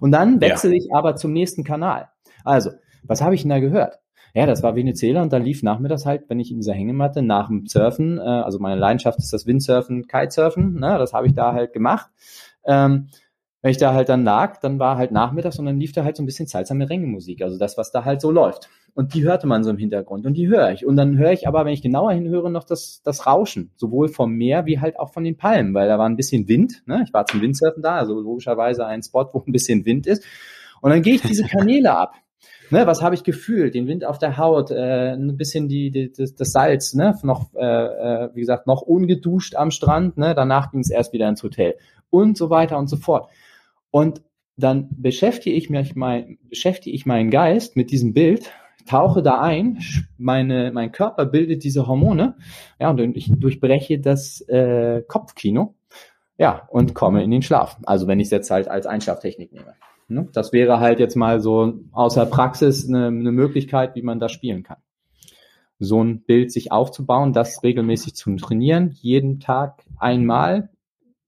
Und 0.00 0.10
dann 0.12 0.40
wechsle 0.40 0.70
ja. 0.70 0.76
ich 0.76 0.88
aber 0.92 1.14
zum 1.14 1.32
nächsten 1.32 1.62
Kanal. 1.62 2.08
Also, 2.44 2.70
was 3.04 3.20
habe 3.20 3.34
ich 3.34 3.42
denn 3.42 3.50
da 3.50 3.60
gehört? 3.60 3.98
Ja, 4.34 4.46
das 4.46 4.62
war 4.62 4.76
Venezuela 4.76 5.22
und 5.22 5.32
dann 5.32 5.44
lief 5.44 5.62
nachmittags 5.62 6.06
halt, 6.06 6.28
wenn 6.28 6.40
ich 6.40 6.50
in 6.50 6.58
dieser 6.58 6.74
Hängematte 6.74 7.22
nach 7.22 7.48
dem 7.48 7.66
Surfen, 7.66 8.18
äh, 8.18 8.22
also 8.22 8.58
meine 8.58 8.80
Leidenschaft 8.80 9.18
ist 9.18 9.32
das 9.32 9.46
Windsurfen, 9.46 10.06
Kitesurfen, 10.06 10.74
ne, 10.74 10.98
das 10.98 11.12
habe 11.12 11.26
ich 11.26 11.34
da 11.34 11.52
halt 11.52 11.72
gemacht. 11.72 12.10
Ähm, 12.64 13.08
wenn 13.60 13.72
ich 13.72 13.78
da 13.78 13.92
halt 13.92 14.08
dann 14.08 14.24
lag, 14.24 14.60
dann 14.60 14.78
war 14.78 14.96
halt 14.96 15.10
nachmittags 15.10 15.58
und 15.58 15.66
dann 15.66 15.80
lief 15.80 15.92
da 15.92 16.04
halt 16.04 16.16
so 16.16 16.22
ein 16.22 16.26
bisschen 16.26 16.46
Salsa 16.46 16.74
Merengue-Musik, 16.74 17.42
also 17.42 17.58
das, 17.58 17.76
was 17.76 17.90
da 17.90 18.04
halt 18.04 18.20
so 18.20 18.30
läuft. 18.30 18.68
Und 18.94 19.14
die 19.14 19.24
hörte 19.24 19.46
man 19.46 19.64
so 19.64 19.70
im 19.70 19.78
Hintergrund 19.78 20.26
und 20.26 20.34
die 20.34 20.48
höre 20.48 20.70
ich. 20.72 20.86
Und 20.86 20.96
dann 20.96 21.18
höre 21.18 21.32
ich 21.32 21.46
aber, 21.46 21.64
wenn 21.64 21.72
ich 21.72 21.82
genauer 21.82 22.12
hinhöre, 22.12 22.50
noch 22.50 22.64
das, 22.64 23.00
das 23.04 23.26
Rauschen, 23.26 23.72
sowohl 23.76 24.08
vom 24.08 24.32
Meer 24.32 24.66
wie 24.66 24.80
halt 24.80 24.98
auch 24.98 25.12
von 25.12 25.24
den 25.24 25.36
Palmen, 25.36 25.74
weil 25.74 25.88
da 25.88 25.98
war 25.98 26.08
ein 26.08 26.16
bisschen 26.16 26.48
Wind. 26.48 26.82
Ne? 26.86 27.02
Ich 27.04 27.12
war 27.12 27.26
zum 27.26 27.40
Windsurfen 27.40 27.82
da, 27.82 27.96
also 27.96 28.18
logischerweise 28.20 28.86
ein 28.86 29.02
Spot, 29.02 29.28
wo 29.32 29.42
ein 29.44 29.52
bisschen 29.52 29.84
Wind 29.84 30.06
ist. 30.06 30.24
Und 30.80 30.90
dann 30.90 31.02
gehe 31.02 31.14
ich 31.14 31.22
diese 31.22 31.44
Kanäle 31.44 31.96
ab 31.96 32.14
ne, 32.70 32.86
was 32.86 33.02
habe 33.02 33.14
ich 33.14 33.24
gefühlt? 33.24 33.74
Den 33.74 33.86
Wind 33.86 34.04
auf 34.04 34.18
der 34.18 34.36
Haut, 34.36 34.70
äh, 34.70 35.12
ein 35.12 35.36
bisschen 35.36 35.68
die, 35.68 35.90
die 35.90 36.12
das, 36.12 36.34
das 36.34 36.52
Salz, 36.52 36.94
ne, 36.94 37.16
noch, 37.22 37.54
äh, 37.54 37.64
äh, 37.64 38.30
wie 38.34 38.40
gesagt, 38.40 38.66
noch 38.66 38.82
ungeduscht 38.82 39.54
am 39.54 39.70
Strand, 39.70 40.18
ne, 40.18 40.34
danach 40.34 40.70
ging 40.70 40.80
es 40.80 40.90
erst 40.90 41.12
wieder 41.12 41.28
ins 41.28 41.42
Hotel 41.42 41.76
und 42.10 42.36
so 42.36 42.50
weiter 42.50 42.78
und 42.78 42.88
so 42.88 42.96
fort. 42.96 43.28
Und 43.90 44.22
dann 44.56 44.88
beschäftige 44.90 45.54
ich 45.54 45.70
mich 45.70 45.94
mein, 45.94 46.38
beschäftige 46.48 46.94
ich 46.94 47.06
meinen 47.06 47.30
Geist 47.30 47.76
mit 47.76 47.90
diesem 47.90 48.12
Bild, 48.12 48.50
tauche 48.88 49.22
da 49.22 49.40
ein, 49.40 49.78
meine, 50.16 50.72
mein 50.72 50.92
Körper 50.92 51.26
bildet 51.26 51.62
diese 51.62 51.86
Hormone, 51.86 52.36
ja, 52.80 52.90
und 52.90 53.16
ich 53.16 53.30
durchbreche 53.30 54.00
das 54.00 54.40
äh, 54.48 55.02
Kopfkino, 55.06 55.74
ja, 56.38 56.66
und 56.70 56.94
komme 56.94 57.22
in 57.22 57.30
den 57.30 57.42
Schlaf. 57.42 57.76
Also 57.84 58.06
wenn 58.06 58.20
ich 58.20 58.26
es 58.26 58.30
jetzt 58.30 58.50
halt 58.50 58.68
als 58.68 58.86
Einschlaftechnik 58.86 59.52
nehme. 59.52 59.74
Ne? 60.08 60.28
Das 60.32 60.52
wäre 60.52 60.80
halt 60.80 61.00
jetzt 61.00 61.16
mal 61.16 61.40
so 61.40 61.80
außer 61.92 62.26
Praxis 62.26 62.88
eine, 62.88 63.06
eine 63.06 63.32
Möglichkeit, 63.32 63.94
wie 63.94 64.02
man 64.02 64.18
das 64.18 64.32
spielen 64.32 64.62
kann. 64.62 64.78
So 65.78 66.02
ein 66.02 66.22
Bild 66.22 66.50
sich 66.50 66.72
aufzubauen, 66.72 67.32
das 67.32 67.62
regelmäßig 67.62 68.14
zu 68.14 68.34
trainieren, 68.36 68.90
jeden 69.00 69.38
Tag 69.38 69.84
einmal, 69.98 70.70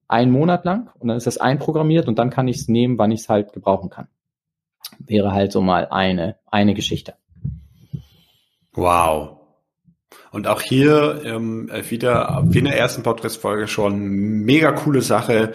einen 0.08 0.32
Monat 0.32 0.64
lang 0.64 0.90
und 0.98 1.08
dann 1.08 1.16
ist 1.16 1.28
das 1.28 1.38
einprogrammiert 1.38 2.08
und 2.08 2.18
dann 2.18 2.30
kann 2.30 2.48
ich 2.48 2.56
es 2.56 2.68
nehmen, 2.68 2.98
wann 2.98 3.12
ich 3.12 3.20
es 3.20 3.28
halt 3.28 3.52
gebrauchen 3.52 3.90
kann. 3.90 4.08
Wäre 4.98 5.32
halt 5.32 5.52
so 5.52 5.60
mal 5.60 5.86
eine, 5.88 6.36
eine 6.46 6.74
Geschichte. 6.74 7.14
Wow. 8.72 9.36
Und 10.32 10.46
auch 10.46 10.62
hier 10.62 11.22
ähm, 11.24 11.70
wieder, 11.88 12.42
wie 12.46 12.58
in 12.58 12.64
der 12.64 12.78
ersten 12.78 13.02
Podcast-Folge 13.02 13.68
schon, 13.68 14.00
mega 14.00 14.72
coole 14.72 15.02
Sache. 15.02 15.52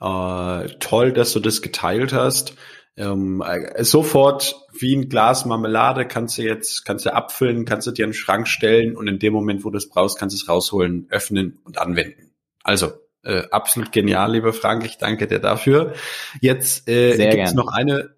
Äh, 0.00 0.68
toll, 0.80 1.12
dass 1.12 1.32
du 1.32 1.40
das 1.40 1.62
geteilt 1.62 2.12
hast. 2.12 2.54
Ähm, 2.96 3.42
äh, 3.46 3.84
sofort 3.84 4.56
wie 4.78 4.96
ein 4.96 5.08
Glas 5.08 5.44
Marmelade 5.44 6.06
kannst 6.06 6.38
du 6.38 6.42
jetzt, 6.42 6.84
kannst 6.84 7.04
du 7.04 7.14
abfüllen, 7.14 7.64
kannst 7.64 7.86
du 7.86 7.90
dir 7.90 8.04
einen 8.04 8.14
Schrank 8.14 8.48
stellen 8.48 8.96
und 8.96 9.06
in 9.06 9.18
dem 9.18 9.32
Moment, 9.32 9.64
wo 9.64 9.70
du 9.70 9.76
es 9.76 9.88
brauchst, 9.88 10.18
kannst 10.18 10.34
du 10.34 10.42
es 10.42 10.48
rausholen, 10.48 11.06
öffnen 11.10 11.58
und 11.64 11.78
anwenden. 11.78 12.32
Also 12.62 12.92
äh, 13.22 13.42
absolut 13.50 13.92
genial, 13.92 14.32
lieber 14.32 14.52
Frank, 14.52 14.84
ich 14.84 14.98
danke 14.98 15.26
dir 15.26 15.40
dafür. 15.40 15.94
Jetzt 16.40 16.88
äh, 16.88 17.16
gibt 17.16 17.48
es 17.48 17.54
noch 17.54 17.68
eine 17.68 18.15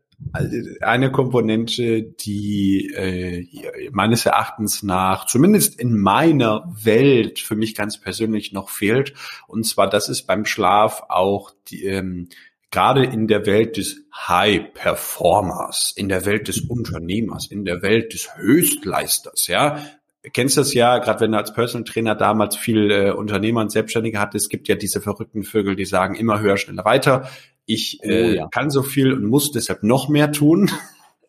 eine 0.81 1.13
Komponente, 1.13 2.03
die 2.03 2.91
äh, 2.95 3.91
meines 3.93 4.27
Erachtens 4.27 4.83
nach, 4.83 5.27
zumindest 5.27 5.79
in 5.79 5.97
meiner 5.97 6.73
Welt, 6.83 7.39
für 7.39 7.57
mich 7.57 7.75
ganz 7.75 7.99
persönlich 7.99 8.53
noch 8.53 8.69
fehlt. 8.69 9.15
Und 9.47 9.65
zwar, 9.65 9.89
das 9.89 10.09
ist 10.09 10.27
beim 10.27 10.45
Schlaf 10.45 11.05
auch 11.09 11.53
die, 11.69 11.85
ähm, 11.85 12.29
gerade 12.71 13.05
in 13.05 13.29
der 13.29 13.47
Welt 13.47 13.77
des 13.77 14.03
High 14.13 14.75
Performers, 14.75 15.93
in 15.97 16.09
der 16.09 16.27
Welt 16.27 16.49
des 16.49 16.61
Unternehmers, 16.61 17.47
in 17.47 17.65
der 17.65 17.83
Welt 17.83 18.13
des 18.13 18.37
Höchstleisters, 18.37 19.47
ja. 19.47 19.83
Du 20.25 20.31
kennst 20.31 20.57
das 20.57 20.75
ja, 20.75 20.99
gerade 20.99 21.21
wenn 21.21 21.33
du 21.33 21.39
als 21.39 21.55
Personal 21.55 21.85
Trainer 21.85 22.15
damals 22.17 22.57
viel 22.57 22.91
äh, 22.91 23.11
Unternehmer 23.13 23.61
und 23.61 23.71
Selbstständige 23.71 24.19
hattest, 24.19 24.47
es 24.47 24.49
gibt 24.51 24.67
ja 24.69 24.75
diese 24.75 25.01
verrückten 25.01 25.45
Vögel, 25.45 25.77
die 25.77 25.85
sagen 25.85 26.17
immer 26.17 26.41
höher, 26.41 26.57
schneller, 26.57 26.85
weiter. 26.85 27.31
Ich 27.69 28.01
oh, 28.03 28.09
äh, 28.09 28.37
ja. 28.37 28.49
kann 28.49 28.71
so 28.71 28.83
viel 28.83 29.13
und 29.13 29.27
muss 29.27 29.53
deshalb 29.53 29.83
noch 29.83 30.09
mehr 30.09 30.33
tun. 30.33 30.71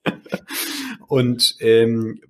und 1.07 1.57
ähm, 1.59 2.21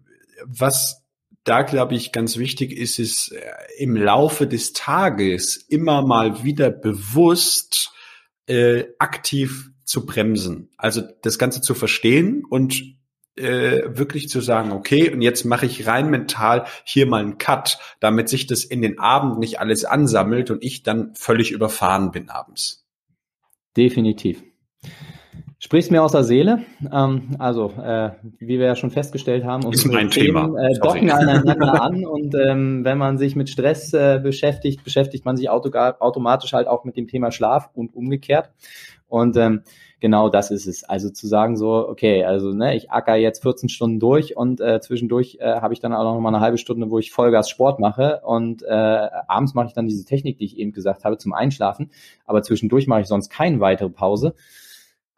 was 0.45 1.04
da, 1.43 1.62
glaube 1.62 1.93
ich, 1.93 2.12
ganz 2.12 2.38
wichtig 2.38 2.72
ist, 2.72 2.98
ist 2.98 3.32
äh, 3.32 3.39
im 3.78 3.95
Laufe 3.95 4.48
des 4.48 4.74
Tages 4.74 5.58
immer 5.58 6.02
mal 6.02 6.43
wieder 6.43 6.72
bewusst 6.72 7.91
äh, 8.48 8.86
aktiv 8.98 9.69
zu 9.86 10.08
bremsen. 10.08 10.72
Also 10.78 11.04
das 11.22 11.38
Ganze 11.38 11.62
zu 11.62 11.76
verstehen 11.76 12.43
und 12.50 12.82
äh, 13.36 13.84
wirklich 13.95 14.28
zu 14.28 14.41
sagen, 14.41 14.72
okay, 14.72 15.12
und 15.13 15.22
jetzt 15.22 15.45
mache 15.45 15.67
ich 15.67 15.86
rein 15.86 16.10
mental 16.10 16.65
hier 16.84 17.06
mal 17.06 17.22
einen 17.22 17.38
Cut, 17.38 17.78
damit 18.00 18.28
sich 18.28 18.48
das 18.48 18.63
in 18.65 18.82
den 18.82 18.98
Abend 18.98 19.38
nicht 19.38 19.60
alles 19.60 19.86
ansammelt 19.86 20.50
und 20.50 20.63
ich 20.63 20.82
dann 20.82 21.13
völlig 21.13 21.52
überfahren 21.52 22.10
bin 22.10 22.30
abends. 22.30 22.88
Definitiv. 23.80 24.44
Sprichst 25.58 25.89
mir 25.89 26.04
aus 26.04 26.12
der 26.12 26.26
Seele. 26.26 26.63
Ähm, 26.92 27.38
also, 27.39 27.72
äh, 27.82 28.12
wie 28.39 28.60
wir 28.60 28.65
ja 28.65 28.76
schon 28.76 28.92
festgestellt 28.92 29.46
haben, 29.46 29.63
unsere 29.63 30.10
Themen 30.10 30.58
äh, 30.58 30.78
docken 30.82 31.10
aneinander 31.10 31.82
an 31.82 32.06
und 32.06 32.36
ähm, 32.36 32.84
wenn 32.84 32.98
man 32.98 33.18
sich 33.18 33.38
mit 33.38 33.50
Stress 33.50 33.94
äh, 33.94 34.20
beschäftigt, 34.22 34.84
beschäftigt 34.84 35.24
man 35.24 35.38
sich 35.38 35.50
auto 35.50 35.70
automatisch 35.78 36.52
halt 36.52 36.68
auch 36.68 36.84
mit 36.84 36.98
dem 36.98 37.08
Thema 37.08 37.32
Schlaf 37.32 37.70
und 37.74 37.96
umgekehrt. 37.96 38.50
Und 39.08 39.38
ähm, 39.38 39.63
genau 40.00 40.30
das 40.30 40.52
ist 40.52 40.68
es. 40.68 40.84
Also 40.84 41.10
zu 41.10 41.28
sagen 41.28 41.58
so, 41.58 41.88
okay, 41.88 42.24
also 42.24 42.54
ne, 42.54 42.76
ich 42.76 42.92
acker 42.92 43.16
jetzt 43.16 43.42
14 43.42 43.70
Stunden 43.70 44.00
durch 44.00 44.36
und 44.38 44.62
äh, 44.62 44.80
zwischendurch 44.82 45.38
äh, 45.40 45.62
habe 45.62 45.74
ich 45.74 45.80
dann 45.80 45.94
auch 45.94 46.04
noch 46.04 46.20
mal 46.20 46.30
eine 46.30 46.40
halbe 46.40 46.58
Stunde, 46.58 46.90
wo 46.90 47.00
ich 47.00 47.12
Vollgas 47.12 47.50
Sport 47.50 47.80
mache 47.80 48.22
und 48.24 48.64
äh, 48.64 48.70
abends 48.70 49.54
mache 49.54 49.68
ich 49.68 49.74
dann 49.74 49.88
diese 49.88 50.06
Technik, 50.06 50.38
die 50.38 50.46
ich 50.46 50.58
eben 50.58 50.72
gesagt 50.72 51.06
habe, 51.06 51.18
zum 51.18 51.34
Einschlafen. 51.34 51.92
Aber 52.26 52.42
zwischendurch 52.42 52.88
mache 52.88 53.02
ich 53.02 53.08
sonst 53.08 53.30
keine 53.30 53.60
weitere 53.60 53.90
Pause 53.90 54.36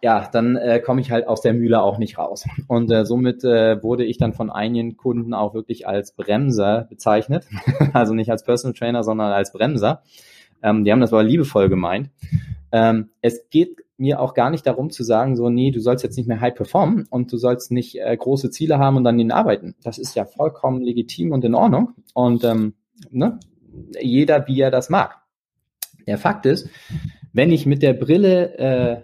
ja, 0.01 0.27
dann 0.31 0.55
äh, 0.55 0.79
komme 0.79 0.99
ich 1.01 1.11
halt 1.11 1.27
aus 1.27 1.41
der 1.41 1.53
Mühle 1.53 1.81
auch 1.81 1.97
nicht 1.99 2.17
raus. 2.17 2.45
Und 2.67 2.91
äh, 2.91 3.05
somit 3.05 3.43
äh, 3.43 3.81
wurde 3.83 4.03
ich 4.03 4.17
dann 4.17 4.33
von 4.33 4.49
einigen 4.49 4.97
Kunden 4.97 5.33
auch 5.33 5.53
wirklich 5.53 5.87
als 5.87 6.13
Bremser 6.13 6.87
bezeichnet. 6.89 7.47
also 7.93 8.13
nicht 8.13 8.31
als 8.31 8.43
Personal 8.43 8.73
Trainer, 8.73 9.03
sondern 9.03 9.31
als 9.31 9.51
Bremser. 9.51 10.01
Ähm, 10.63 10.83
die 10.83 10.91
haben 10.91 11.01
das 11.01 11.13
aber 11.13 11.23
liebevoll 11.23 11.69
gemeint. 11.69 12.09
Ähm, 12.71 13.09
es 13.21 13.49
geht 13.49 13.77
mir 14.01 14.19
auch 14.19 14.33
gar 14.33 14.49
nicht 14.49 14.65
darum 14.65 14.89
zu 14.89 15.03
sagen, 15.03 15.35
so, 15.35 15.49
nee, 15.49 15.71
du 15.71 15.79
sollst 15.79 16.03
jetzt 16.03 16.17
nicht 16.17 16.27
mehr 16.27 16.41
high 16.41 16.55
performen 16.55 17.05
und 17.09 17.31
du 17.31 17.37
sollst 17.37 17.71
nicht 17.71 17.99
äh, 17.99 18.17
große 18.17 18.49
Ziele 18.49 18.79
haben 18.79 18.97
und 18.97 19.03
dann 19.03 19.17
den 19.17 19.31
arbeiten. 19.31 19.75
Das 19.83 19.97
ist 19.97 20.15
ja 20.15 20.25
vollkommen 20.25 20.81
legitim 20.81 21.31
und 21.31 21.45
in 21.45 21.55
Ordnung. 21.55 21.93
Und 22.13 22.43
ähm, 22.43 22.73
ne, 23.11 23.39
jeder, 24.01 24.47
wie 24.47 24.59
er 24.59 24.71
das 24.71 24.89
mag. 24.89 25.21
Der 26.07 26.17
Fakt 26.17 26.45
ist, 26.45 26.67
wenn 27.31 27.51
ich 27.51 27.65
mit 27.65 27.83
der 27.83 27.93
Brille 27.93 28.57
äh, 28.57 29.01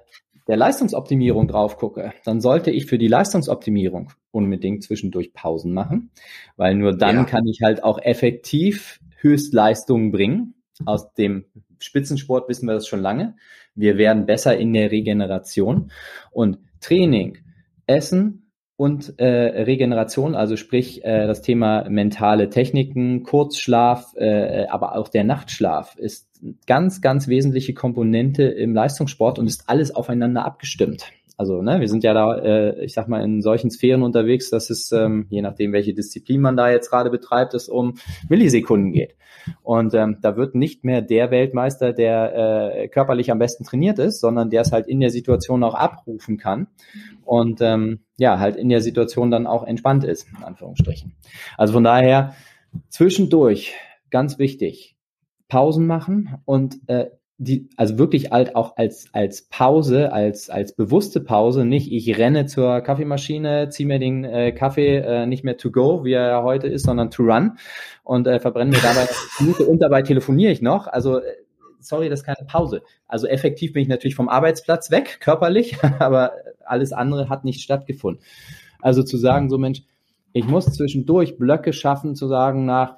der 0.48 0.58
Leistungsoptimierung 0.58 1.48
drauf 1.48 1.78
gucke, 1.78 2.14
dann 2.26 2.42
sollte 2.42 2.72
ich 2.72 2.88
für 2.88 2.98
die 2.98 3.08
Leistungsoptimierung 3.08 4.12
unbedingt 4.32 4.84
zwischendurch 4.84 5.34
Pausen 5.34 5.74
machen, 5.74 6.10
weil 6.56 6.74
nur 6.74 6.98
dann 6.98 7.18
ja. 7.18 7.24
kann 7.24 7.46
ich 7.46 7.62
halt 7.62 7.84
auch 7.84 8.00
effektiv 8.02 9.00
Höchstleistungen 9.20 10.12
bringen. 10.12 10.56
Aus 10.86 11.14
dem 11.14 11.46
Spitzensport 11.80 12.50
wissen 12.50 12.68
wir 12.68 12.74
das 12.74 12.88
schon 12.88 13.02
lange. 13.02 13.36
Wir 13.78 13.98
werden 13.98 14.26
besser 14.26 14.58
in 14.58 14.74
der 14.74 14.92
Regeneration 14.92 15.92
und 16.32 16.58
Training, 16.82 17.38
Essen 17.86 18.52
und 18.76 19.18
äh, 19.18 19.26
Regeneration, 19.64 20.36
also 20.36 20.56
sprich 20.56 21.04
äh, 21.06 21.26
das 21.26 21.42
Thema 21.42 21.90
mentale 21.90 22.50
Techniken, 22.50 23.24
Kurzschlaf, 23.24 24.14
äh, 24.16 24.66
aber 24.68 24.96
auch 24.96 25.08
der 25.08 25.24
Nachtschlaf 25.24 25.96
ist 25.96 26.28
ganz, 26.68 27.02
ganz 27.02 27.28
wesentliche 27.28 27.74
Komponente 27.74 28.44
im 28.44 28.74
Leistungssport 28.74 29.40
und 29.40 29.48
ist 29.48 29.64
alles 29.68 29.96
aufeinander 29.96 30.46
abgestimmt. 30.46 31.06
Also 31.38 31.62
ne, 31.62 31.80
wir 31.80 31.88
sind 31.88 32.04
ja 32.04 32.16
da, 32.16 32.36
äh, 32.36 32.84
ich 32.84 32.94
sag 32.94 33.08
mal, 33.08 33.24
in 33.24 33.44
solchen 33.44 33.70
Sphären 33.70 34.02
unterwegs, 34.02 34.50
dass 34.50 34.72
es, 34.72 34.92
ähm, 34.92 35.28
je 35.30 35.44
nachdem, 35.44 35.72
welche 35.72 35.94
Disziplin 35.94 36.42
man 36.42 36.58
da 36.58 36.72
jetzt 36.72 36.90
gerade 36.90 37.12
betreibt, 37.12 37.54
es 37.54 37.70
um 37.70 37.94
Millisekunden 38.28 38.92
geht. 38.92 39.16
Und 39.62 39.94
ähm, 39.94 40.18
da 40.22 40.36
wird 40.36 40.56
nicht 40.56 40.84
mehr 40.84 41.04
der 41.04 41.30
Weltmeister, 41.30 41.94
der 41.94 42.74
äh, 42.74 42.88
körperlich 42.88 43.32
am 43.32 43.38
besten 43.38 43.64
trainiert 43.64 44.00
ist, 44.00 44.20
sondern 44.20 44.50
der 44.50 44.62
es 44.62 44.72
halt 44.72 44.88
in 44.88 45.00
der 45.00 45.12
Situation 45.12 45.64
auch 45.64 45.76
abrufen 45.76 46.38
kann 46.38 46.68
und 47.24 47.62
ähm, 47.62 48.00
ja, 48.18 48.40
halt 48.40 48.56
in 48.56 48.70
der 48.70 48.82
Situation 48.82 49.30
dann 49.30 49.46
auch 49.46 49.64
entspannt 49.64 50.04
ist, 50.04 50.28
in 50.36 50.44
Anführungsstrichen. 50.44 51.14
Also 51.56 51.74
von 51.74 51.84
daher 51.84 52.34
zwischendurch 52.90 53.74
ganz 54.10 54.40
wichtig, 54.40 54.98
Pausen 55.48 55.86
machen 55.86 56.40
und 56.46 56.80
äh, 56.88 57.12
die, 57.40 57.70
also 57.78 58.00
wirklich 58.00 58.32
halt 58.32 58.56
auch 58.56 58.78
als, 58.78 59.10
als 59.14 59.44
Pause, 59.44 60.12
als, 60.12 60.50
als 60.50 60.74
bewusste 60.74 61.22
Pause, 61.22 61.66
nicht 61.66 61.92
ich 61.92 62.18
renne 62.18 62.48
zur 62.48 62.82
Kaffeemaschine, 62.82 63.70
ziehe 63.70 63.88
mir 63.88 64.00
den 64.00 64.24
äh, 64.24 64.52
Kaffee 64.52 64.98
äh, 64.98 65.26
nicht 65.28 65.44
mehr 65.44 65.58
to 65.58 65.70
go, 65.70 66.04
wie 66.04 66.14
er 66.14 66.28
ja 66.28 66.44
heute 66.44 66.68
ist, 66.68 66.86
sondern 66.86 67.12
to 67.12 67.24
run 67.24 67.58
und 68.04 68.26
äh, 68.26 68.40
verbrenne 68.40 68.72
mir 68.72 68.82
dabei 68.82 69.08
Minute 69.40 69.66
und 69.68 69.80
dabei 69.80 70.02
telefoniere 70.02 70.52
ich 70.52 70.64
noch. 70.64 70.88
Also 70.88 71.20
äh, 71.20 71.36
sorry, 71.80 72.10
das 72.10 72.22
ist 72.22 72.26
keine 72.26 72.48
Pause. 72.48 72.82
Also 73.08 73.28
effektiv 73.28 73.74
bin 73.74 73.84
ich 73.84 73.88
natürlich 73.88 74.16
vom 74.16 74.30
Arbeitsplatz 74.30 74.90
weg, 74.90 75.20
körperlich, 75.20 75.78
aber 76.00 76.32
alles 76.66 76.92
andere 76.92 77.30
hat 77.30 77.46
nicht 77.46 77.62
stattgefunden. 77.62 78.24
Also 78.82 79.04
zu 79.04 79.18
sagen, 79.18 79.50
so 79.50 79.60
Mensch, 79.60 79.84
ich 80.34 80.48
muss 80.48 80.66
zwischendurch 80.66 81.38
Blöcke 81.38 81.72
schaffen, 81.72 82.16
zu 82.16 82.28
sagen, 82.28 82.66
nach 82.66 82.98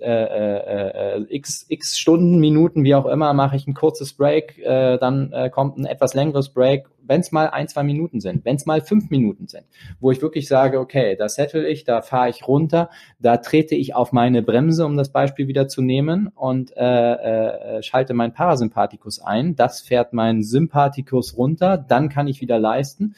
äh, 0.00 0.24
äh, 0.24 1.16
äh, 1.18 1.26
x, 1.28 1.66
x 1.68 1.98
Stunden, 1.98 2.38
Minuten, 2.38 2.84
wie 2.84 2.94
auch 2.94 3.06
immer, 3.06 3.32
mache 3.34 3.56
ich 3.56 3.66
ein 3.66 3.74
kurzes 3.74 4.12
Break, 4.12 4.58
äh, 4.58 4.98
dann 4.98 5.32
äh, 5.32 5.50
kommt 5.50 5.78
ein 5.78 5.84
etwas 5.84 6.14
längeres 6.14 6.50
Break, 6.50 6.88
wenn 7.08 7.20
es 7.20 7.32
mal 7.32 7.46
ein, 7.48 7.68
zwei 7.68 7.82
Minuten 7.82 8.20
sind, 8.20 8.44
wenn 8.44 8.56
es 8.56 8.66
mal 8.66 8.80
fünf 8.80 9.10
Minuten 9.10 9.48
sind, 9.48 9.64
wo 9.98 10.10
ich 10.10 10.20
wirklich 10.22 10.46
sage, 10.46 10.78
okay, 10.78 11.16
da 11.16 11.28
settle 11.28 11.66
ich, 11.66 11.84
da 11.84 12.02
fahre 12.02 12.28
ich 12.28 12.46
runter, 12.46 12.90
da 13.18 13.38
trete 13.38 13.74
ich 13.74 13.94
auf 13.94 14.12
meine 14.12 14.42
Bremse, 14.42 14.84
um 14.84 14.96
das 14.96 15.10
Beispiel 15.10 15.48
wieder 15.48 15.68
zu 15.68 15.82
nehmen, 15.82 16.28
und 16.28 16.76
äh, 16.76 16.82
äh, 17.78 17.82
schalte 17.82 18.14
mein 18.14 18.32
Parasympathikus 18.32 19.20
ein, 19.20 19.56
das 19.56 19.80
fährt 19.80 20.12
mein 20.12 20.42
Sympathikus 20.42 21.36
runter, 21.36 21.78
dann 21.78 22.08
kann 22.08 22.28
ich 22.28 22.40
wieder 22.40 22.58
leisten 22.58 23.14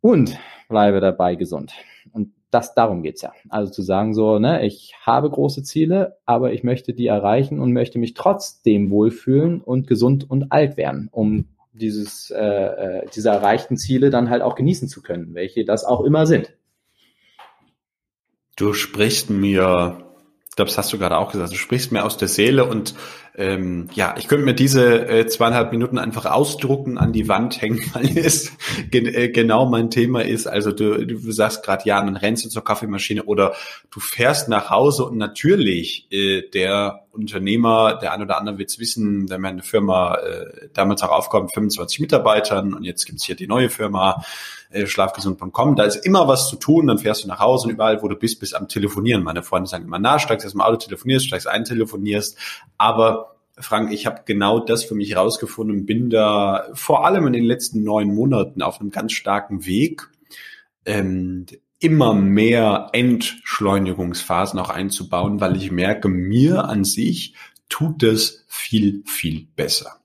und 0.00 0.38
bleibe 0.68 1.00
dabei 1.00 1.34
gesund. 1.34 1.72
Und 2.12 2.32
das, 2.54 2.74
darum 2.74 3.02
geht's 3.02 3.22
ja. 3.22 3.32
Also 3.48 3.72
zu 3.72 3.82
sagen 3.82 4.14
so, 4.14 4.38
ne, 4.38 4.64
ich 4.64 4.94
habe 5.02 5.28
große 5.28 5.62
Ziele, 5.62 6.16
aber 6.24 6.52
ich 6.52 6.62
möchte 6.62 6.94
die 6.94 7.06
erreichen 7.06 7.60
und 7.60 7.72
möchte 7.72 7.98
mich 7.98 8.14
trotzdem 8.14 8.90
wohlfühlen 8.90 9.60
und 9.60 9.86
gesund 9.86 10.30
und 10.30 10.52
alt 10.52 10.76
werden, 10.76 11.08
um 11.12 11.46
dieses, 11.72 12.30
äh, 12.30 12.40
äh 12.40 13.06
diese 13.14 13.30
erreichten 13.30 13.76
Ziele 13.76 14.10
dann 14.10 14.30
halt 14.30 14.42
auch 14.42 14.54
genießen 14.54 14.88
zu 14.88 15.02
können, 15.02 15.34
welche 15.34 15.64
das 15.64 15.84
auch 15.84 16.02
immer 16.02 16.26
sind. 16.26 16.52
Du 18.56 18.72
sprichst 18.72 19.30
mir 19.30 20.04
ich 20.54 20.56
glaube, 20.56 20.68
das 20.68 20.78
hast 20.78 20.92
du 20.92 20.98
gerade 20.98 21.18
auch 21.18 21.32
gesagt. 21.32 21.50
Du 21.50 21.56
sprichst 21.56 21.90
mir 21.90 22.04
aus 22.04 22.16
der 22.16 22.28
Seele 22.28 22.64
und 22.64 22.94
ähm, 23.36 23.88
ja, 23.94 24.14
ich 24.16 24.28
könnte 24.28 24.44
mir 24.44 24.54
diese 24.54 25.08
äh, 25.08 25.26
zweieinhalb 25.26 25.72
Minuten 25.72 25.98
einfach 25.98 26.24
ausdrucken, 26.24 26.98
an 26.98 27.12
die 27.12 27.28
Wand 27.28 27.60
hängen, 27.60 27.80
weil 27.92 28.16
es 28.16 28.52
gen 28.90 29.06
äh, 29.06 29.28
genau 29.28 29.66
mein 29.66 29.90
Thema 29.90 30.24
ist. 30.24 30.46
Also 30.46 30.70
du, 30.70 31.04
du 31.04 31.32
sagst 31.32 31.64
gerade, 31.64 31.82
ja, 31.84 32.00
dann 32.00 32.16
rennst 32.16 32.44
du 32.44 32.48
zur 32.48 32.62
Kaffeemaschine 32.62 33.24
oder 33.24 33.54
du 33.90 33.98
fährst 33.98 34.48
nach 34.48 34.70
Hause 34.70 35.04
und 35.04 35.16
natürlich 35.16 36.06
äh, 36.12 36.42
der 36.48 37.06
Unternehmer, 37.10 37.98
der 38.00 38.12
ein 38.12 38.22
oder 38.22 38.38
andere 38.38 38.58
wird 38.58 38.78
wissen, 38.78 39.26
der 39.26 39.38
meine 39.38 39.62
Firma 39.62 40.16
äh, 40.16 40.68
damals 40.72 41.02
auch 41.02 41.10
aufkommt, 41.10 41.52
25 41.54 42.00
Mitarbeitern 42.00 42.72
und 42.72 42.84
jetzt 42.84 43.04
gibt's 43.04 43.24
hier 43.24 43.36
die 43.36 43.46
neue 43.46 43.68
Firma 43.68 44.24
äh, 44.70 44.86
schlafgesund.com. 44.86 45.76
Da 45.76 45.84
ist 45.84 46.04
immer 46.04 46.26
was 46.26 46.48
zu 46.48 46.56
tun, 46.56 46.88
dann 46.88 46.98
fährst 46.98 47.22
du 47.22 47.28
nach 47.28 47.38
Hause 47.38 47.68
und 47.68 47.74
überall, 47.74 48.02
wo 48.02 48.08
du 48.08 48.16
bist, 48.16 48.40
bist 48.40 48.54
am 48.54 48.68
Telefonieren. 48.68 49.22
Meine 49.22 49.42
Freunde 49.42 49.68
sagen 49.68 49.84
immer, 49.84 50.00
na, 50.00 50.18
steigst 50.18 50.44
aus 50.44 50.52
dem 50.52 50.60
Auto, 50.60 50.76
telefonierst, 50.76 51.26
steigst 51.26 51.46
ein, 51.46 51.64
telefonierst. 51.64 52.36
Aber 52.76 53.23
Frank, 53.58 53.92
ich 53.92 54.06
habe 54.06 54.22
genau 54.24 54.58
das 54.58 54.84
für 54.84 54.94
mich 54.94 55.16
rausgefunden 55.16 55.78
und 55.78 55.86
bin 55.86 56.10
da 56.10 56.68
vor 56.74 57.06
allem 57.06 57.26
in 57.26 57.32
den 57.32 57.44
letzten 57.44 57.84
neun 57.84 58.12
Monaten 58.12 58.62
auf 58.62 58.80
einem 58.80 58.90
ganz 58.90 59.12
starken 59.12 59.64
Weg, 59.64 60.08
ähm, 60.84 61.46
immer 61.78 62.14
mehr 62.14 62.88
Entschleunigungsphasen 62.92 64.58
auch 64.58 64.70
einzubauen, 64.70 65.40
weil 65.40 65.56
ich 65.56 65.70
merke, 65.70 66.08
mir 66.08 66.64
an 66.64 66.84
sich 66.84 67.34
tut 67.68 68.02
es 68.02 68.44
viel, 68.48 69.02
viel 69.06 69.46
besser. 69.54 70.00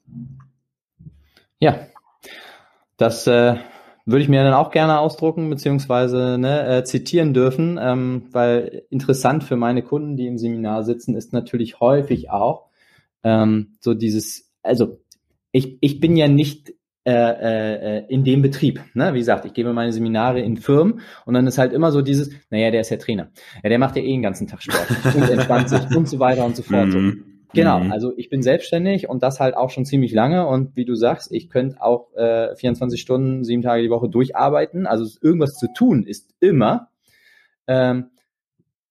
Ja, 1.59 1.87
das 2.97 3.27
äh, 3.27 3.55
würde 4.05 4.23
ich 4.23 4.29
mir 4.29 4.43
dann 4.43 4.53
auch 4.53 4.71
gerne 4.71 4.99
ausdrucken 4.99 5.49
beziehungsweise 5.49 6.37
ne, 6.37 6.67
äh, 6.67 6.83
zitieren 6.83 7.33
dürfen, 7.33 7.79
ähm, 7.81 8.27
weil 8.31 8.83
interessant 8.89 9.43
für 9.43 9.55
meine 9.55 9.81
Kunden, 9.81 10.17
die 10.17 10.27
im 10.27 10.37
Seminar 10.37 10.83
sitzen, 10.83 11.15
ist 11.15 11.33
natürlich 11.33 11.79
häufig 11.79 12.29
auch 12.29 12.68
ähm, 13.23 13.77
so 13.79 13.93
dieses, 13.93 14.51
also 14.63 14.99
ich, 15.51 15.77
ich 15.81 15.99
bin 15.99 16.15
ja 16.15 16.27
nicht 16.27 16.73
äh, 17.05 17.11
äh, 17.11 18.05
in 18.07 18.23
dem 18.23 18.41
Betrieb. 18.41 18.81
Ne? 18.93 19.13
Wie 19.13 19.19
gesagt, 19.19 19.45
ich 19.45 19.53
gebe 19.53 19.73
meine 19.73 19.91
Seminare 19.91 20.41
in 20.41 20.57
Firmen 20.57 20.99
und 21.25 21.33
dann 21.33 21.47
ist 21.47 21.57
halt 21.57 21.73
immer 21.73 21.91
so 21.91 22.01
dieses, 22.01 22.29
naja, 22.49 22.71
der 22.71 22.81
ist 22.81 22.89
ja 22.89 22.97
Trainer. 22.97 23.31
Ja, 23.63 23.69
der 23.69 23.79
macht 23.79 23.95
ja 23.95 24.03
eh 24.03 24.11
den 24.11 24.21
ganzen 24.21 24.47
Tag 24.47 24.61
Sport 24.61 25.15
und 25.15 25.29
entspannt 25.29 25.69
sich 25.69 25.79
und 25.95 26.07
so 26.07 26.19
weiter 26.19 26.45
und 26.45 26.55
so 26.55 26.61
fort. 26.61 26.87
Mhm. 26.87 27.23
Genau, 27.53 27.79
mhm. 27.79 27.91
also 27.91 28.13
ich 28.15 28.29
bin 28.29 28.43
selbstständig 28.43 29.09
und 29.09 29.23
das 29.23 29.39
halt 29.39 29.57
auch 29.57 29.71
schon 29.71 29.85
ziemlich 29.85 30.11
lange 30.11 30.45
und 30.45 30.75
wie 30.75 30.85
du 30.85 30.93
sagst, 30.93 31.31
ich 31.31 31.49
könnte 31.49 31.81
auch 31.81 32.13
äh, 32.15 32.55
24 32.55 33.01
Stunden, 33.01 33.43
sieben 33.43 33.63
Tage 33.63 33.81
die 33.81 33.89
Woche 33.89 34.07
durcharbeiten. 34.07 34.85
Also 34.85 35.05
irgendwas 35.21 35.55
zu 35.55 35.67
tun 35.73 36.03
ist 36.03 36.35
immer, 36.39 36.89
ähm, 37.65 38.11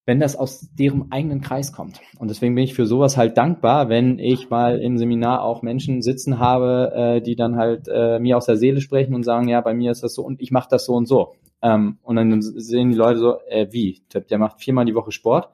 wenn 0.08 0.20
das 0.20 0.36
aus 0.36 0.70
deren 0.72 1.12
eigenen 1.12 1.42
Kreis 1.42 1.70
kommt. 1.70 2.00
Und 2.18 2.28
deswegen 2.28 2.54
bin 2.54 2.64
ich 2.64 2.72
für 2.72 2.86
sowas 2.86 3.18
halt 3.18 3.36
dankbar, 3.36 3.90
wenn 3.90 4.18
ich 4.18 4.48
mal 4.48 4.80
im 4.80 4.96
Seminar 4.96 5.42
auch 5.42 5.60
Menschen 5.60 6.00
sitzen 6.00 6.38
habe, 6.38 6.92
äh, 6.96 7.20
die 7.20 7.36
dann 7.36 7.56
halt 7.56 7.88
äh, 7.92 8.18
mir 8.18 8.38
aus 8.38 8.46
der 8.46 8.56
Seele 8.56 8.80
sprechen 8.80 9.14
und 9.14 9.22
sagen, 9.22 9.48
ja, 9.48 9.60
bei 9.60 9.74
mir 9.74 9.90
ist 9.90 10.02
das 10.02 10.14
so 10.14 10.22
und 10.22 10.40
ich 10.40 10.50
mache 10.50 10.68
das 10.70 10.86
so 10.86 10.94
und 10.94 11.04
so. 11.04 11.34
Ähm, 11.60 11.98
und 12.02 12.16
dann 12.16 12.40
sehen 12.40 12.88
die 12.88 12.96
Leute 12.96 13.18
so, 13.18 13.36
äh, 13.50 13.66
wie? 13.70 14.00
Der 14.30 14.38
macht 14.38 14.62
viermal 14.62 14.86
die 14.86 14.94
Woche 14.94 15.12
Sport. 15.12 15.50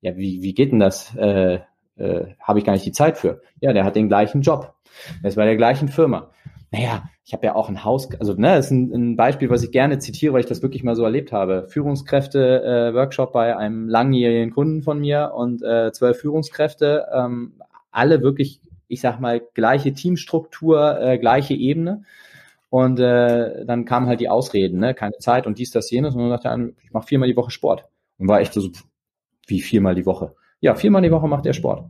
Ja, 0.00 0.16
wie, 0.16 0.40
wie 0.40 0.54
geht 0.54 0.72
denn 0.72 0.80
das? 0.80 1.14
Äh, 1.14 1.58
äh, 1.96 2.28
habe 2.40 2.60
ich 2.60 2.64
gar 2.64 2.72
nicht 2.72 2.86
die 2.86 2.92
Zeit 2.92 3.18
für. 3.18 3.42
Ja, 3.60 3.74
der 3.74 3.84
hat 3.84 3.94
den 3.94 4.08
gleichen 4.08 4.40
Job. 4.40 4.72
Der 5.22 5.28
ist 5.28 5.36
bei 5.36 5.44
der 5.44 5.58
gleichen 5.58 5.88
Firma. 5.88 6.30
Naja, 6.70 7.08
ich 7.24 7.32
habe 7.32 7.46
ja 7.46 7.54
auch 7.54 7.68
ein 7.68 7.82
Haus, 7.84 8.08
also 8.20 8.34
ne, 8.34 8.56
das 8.56 8.66
ist 8.66 8.72
ein, 8.72 8.92
ein 8.92 9.16
Beispiel, 9.16 9.48
was 9.48 9.62
ich 9.62 9.70
gerne 9.70 9.98
zitiere, 9.98 10.34
weil 10.34 10.40
ich 10.40 10.46
das 10.46 10.62
wirklich 10.62 10.84
mal 10.84 10.96
so 10.96 11.04
erlebt 11.04 11.32
habe. 11.32 11.66
Führungskräfte 11.68 12.92
äh, 12.92 13.26
bei 13.32 13.56
einem 13.56 13.88
langjährigen 13.88 14.50
Kunden 14.52 14.82
von 14.82 15.00
mir 15.00 15.32
und 15.34 15.62
äh, 15.62 15.92
zwölf 15.92 16.20
Führungskräfte, 16.20 17.06
ähm, 17.14 17.54
alle 17.90 18.22
wirklich 18.22 18.60
ich 18.88 19.02
sag 19.02 19.20
mal, 19.20 19.40
gleiche 19.54 19.92
Teamstruktur, 19.92 21.00
äh, 21.00 21.18
gleiche 21.18 21.54
Ebene. 21.54 22.02
Und 22.70 22.98
äh, 22.98 23.64
dann 23.64 23.84
kamen 23.84 24.08
halt 24.08 24.20
die 24.20 24.28
Ausreden, 24.28 24.80
ne? 24.80 24.94
keine 24.94 25.16
Zeit 25.18 25.46
und 25.46 25.58
dies, 25.58 25.70
das, 25.70 25.90
jenes. 25.90 26.14
Und 26.14 26.22
dann 26.22 26.30
sagte 26.30 26.48
er, 26.48 26.68
ich 26.82 26.92
mache 26.92 27.06
viermal 27.06 27.28
die 27.28 27.36
Woche 27.36 27.50
Sport. 27.50 27.84
Und 28.18 28.28
war 28.28 28.40
echt 28.40 28.52
so, 28.52 28.68
wie 29.46 29.60
viermal 29.60 29.94
die 29.94 30.04
Woche? 30.04 30.34
Ja, 30.60 30.74
viermal 30.74 31.02
die 31.02 31.10
Woche 31.10 31.28
macht 31.28 31.46
er 31.46 31.54
Sport. 31.54 31.88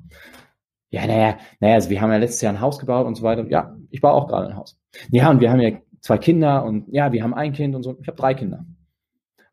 Ja, 0.90 1.06
naja, 1.06 1.38
naja, 1.60 1.74
also 1.74 1.90
wir 1.90 2.00
haben 2.00 2.10
ja 2.10 2.16
letztes 2.16 2.40
Jahr 2.40 2.52
ein 2.52 2.60
Haus 2.60 2.78
gebaut 2.78 3.06
und 3.06 3.14
so 3.14 3.22
weiter. 3.22 3.46
Ja, 3.48 3.76
ich 3.90 4.00
baue 4.00 4.12
auch 4.12 4.26
gerade 4.26 4.48
ein 4.48 4.56
Haus. 4.56 4.78
Ja, 5.10 5.30
und 5.30 5.40
wir 5.40 5.50
haben 5.50 5.60
ja 5.60 5.78
zwei 6.00 6.18
Kinder 6.18 6.64
und 6.64 6.86
ja, 6.88 7.12
wir 7.12 7.22
haben 7.22 7.34
ein 7.34 7.52
Kind 7.52 7.74
und 7.74 7.82
so. 7.82 7.98
Ich 8.00 8.08
habe 8.08 8.16
drei 8.16 8.34
Kinder. 8.34 8.64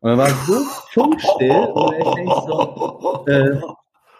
Und 0.00 0.10
dann 0.10 0.18
war 0.18 0.28
es 0.28 0.46
so 0.46 0.54
funkstill 0.92 1.50
und 1.50 1.94
ich 1.98 2.14
denke 2.14 2.34
so, 2.46 3.24
äh, 3.26 3.60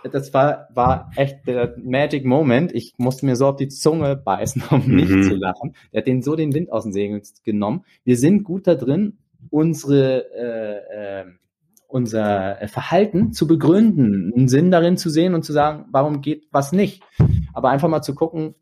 das 0.09 0.33
war, 0.33 0.69
war 0.73 1.11
echt 1.17 1.47
der 1.47 1.75
Magic 1.79 2.25
Moment. 2.25 2.73
Ich 2.73 2.95
musste 2.97 3.27
mir 3.27 3.37
so 3.37 3.47
auf 3.49 3.57
die 3.57 3.69
Zunge 3.69 4.17
beißen, 4.17 4.63
um 4.71 4.87
nicht 4.87 5.11
mhm. 5.11 5.23
zu 5.23 5.35
lachen. 5.35 5.75
Der 5.93 6.01
hat 6.01 6.07
den 6.07 6.23
so 6.23 6.37
den 6.37 6.55
Wind 6.55 6.71
aus 6.71 6.85
den 6.85 6.93
Segeln 6.93 7.23
genommen. 7.45 7.85
Wir 8.05 8.17
sind 8.17 8.45
gut 8.45 8.67
da 8.67 8.75
drin, 8.75 9.19
unsere 9.51 10.27
äh, 10.33 11.21
äh, 11.21 11.25
unser 11.89 12.59
Verhalten 12.69 13.33
zu 13.33 13.47
begründen, 13.47 14.33
einen 14.35 14.49
Sinn 14.49 14.71
darin 14.71 14.97
zu 14.97 15.11
sehen 15.11 15.35
und 15.35 15.45
zu 15.45 15.53
sagen, 15.53 15.87
warum 15.91 16.21
geht 16.21 16.47
was 16.51 16.73
nicht. 16.73 17.03
Aber 17.53 17.71
einfach 17.71 17.89
mal 17.89 18.03
zu 18.03 18.15
gucken, 18.15 18.55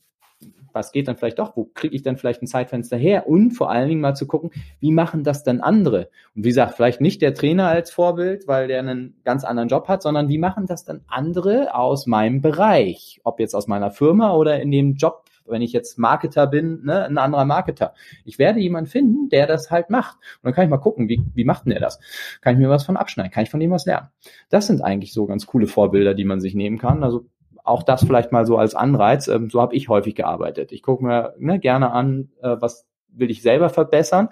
was 0.74 0.92
geht 0.92 1.08
dann 1.08 1.16
vielleicht 1.16 1.38
doch, 1.38 1.56
wo 1.56 1.70
kriege 1.72 1.94
ich 1.94 2.02
dann 2.02 2.16
vielleicht 2.16 2.42
ein 2.42 2.46
Zeitfenster 2.46 2.96
her 2.96 3.28
und 3.28 3.52
vor 3.52 3.70
allen 3.70 3.88
Dingen 3.88 4.00
mal 4.00 4.14
zu 4.14 4.26
gucken, 4.26 4.50
wie 4.80 4.90
machen 4.90 5.22
das 5.22 5.44
denn 5.44 5.60
andere? 5.60 6.10
Und 6.34 6.44
wie 6.44 6.48
gesagt, 6.48 6.74
vielleicht 6.74 7.00
nicht 7.00 7.22
der 7.22 7.34
Trainer 7.34 7.68
als 7.68 7.90
Vorbild, 7.90 8.48
weil 8.48 8.68
der 8.68 8.80
einen 8.80 9.20
ganz 9.24 9.44
anderen 9.44 9.68
Job 9.68 9.88
hat, 9.88 10.02
sondern 10.02 10.28
wie 10.28 10.38
machen 10.38 10.66
das 10.66 10.84
dann 10.84 11.02
andere 11.06 11.74
aus 11.74 12.06
meinem 12.06 12.40
Bereich? 12.40 13.20
Ob 13.24 13.40
jetzt 13.40 13.54
aus 13.54 13.68
meiner 13.68 13.90
Firma 13.90 14.34
oder 14.34 14.60
in 14.60 14.70
dem 14.70 14.96
Job, 14.96 15.23
wenn 15.46 15.62
ich 15.62 15.72
jetzt 15.72 15.98
Marketer 15.98 16.46
bin, 16.46 16.84
ne, 16.84 17.04
ein 17.04 17.18
anderer 17.18 17.44
Marketer. 17.44 17.94
Ich 18.24 18.38
werde 18.38 18.60
jemanden 18.60 18.90
finden, 18.90 19.28
der 19.28 19.46
das 19.46 19.70
halt 19.70 19.90
macht. 19.90 20.16
Und 20.16 20.44
dann 20.44 20.54
kann 20.54 20.64
ich 20.64 20.70
mal 20.70 20.78
gucken, 20.78 21.08
wie, 21.08 21.22
wie 21.34 21.44
macht 21.44 21.64
denn 21.64 21.70
der 21.70 21.80
das? 21.80 22.00
Kann 22.40 22.54
ich 22.54 22.60
mir 22.60 22.70
was 22.70 22.84
von 22.84 22.96
abschneiden? 22.96 23.32
Kann 23.32 23.42
ich 23.42 23.50
von 23.50 23.60
dem 23.60 23.70
was 23.70 23.86
lernen? 23.86 24.08
Das 24.48 24.66
sind 24.66 24.82
eigentlich 24.82 25.12
so 25.12 25.26
ganz 25.26 25.46
coole 25.46 25.66
Vorbilder, 25.66 26.14
die 26.14 26.24
man 26.24 26.40
sich 26.40 26.54
nehmen 26.54 26.78
kann. 26.78 27.04
Also 27.04 27.26
auch 27.62 27.82
das 27.82 28.04
vielleicht 28.04 28.32
mal 28.32 28.46
so 28.46 28.58
als 28.58 28.74
Anreiz. 28.74 29.28
Ähm, 29.28 29.50
so 29.50 29.60
habe 29.60 29.74
ich 29.74 29.88
häufig 29.88 30.14
gearbeitet. 30.14 30.72
Ich 30.72 30.82
gucke 30.82 31.04
mir 31.04 31.34
ne, 31.38 31.58
gerne 31.58 31.92
an, 31.92 32.30
äh, 32.42 32.56
was 32.58 32.86
will 33.08 33.30
ich 33.30 33.42
selber 33.42 33.70
verbessern. 33.70 34.28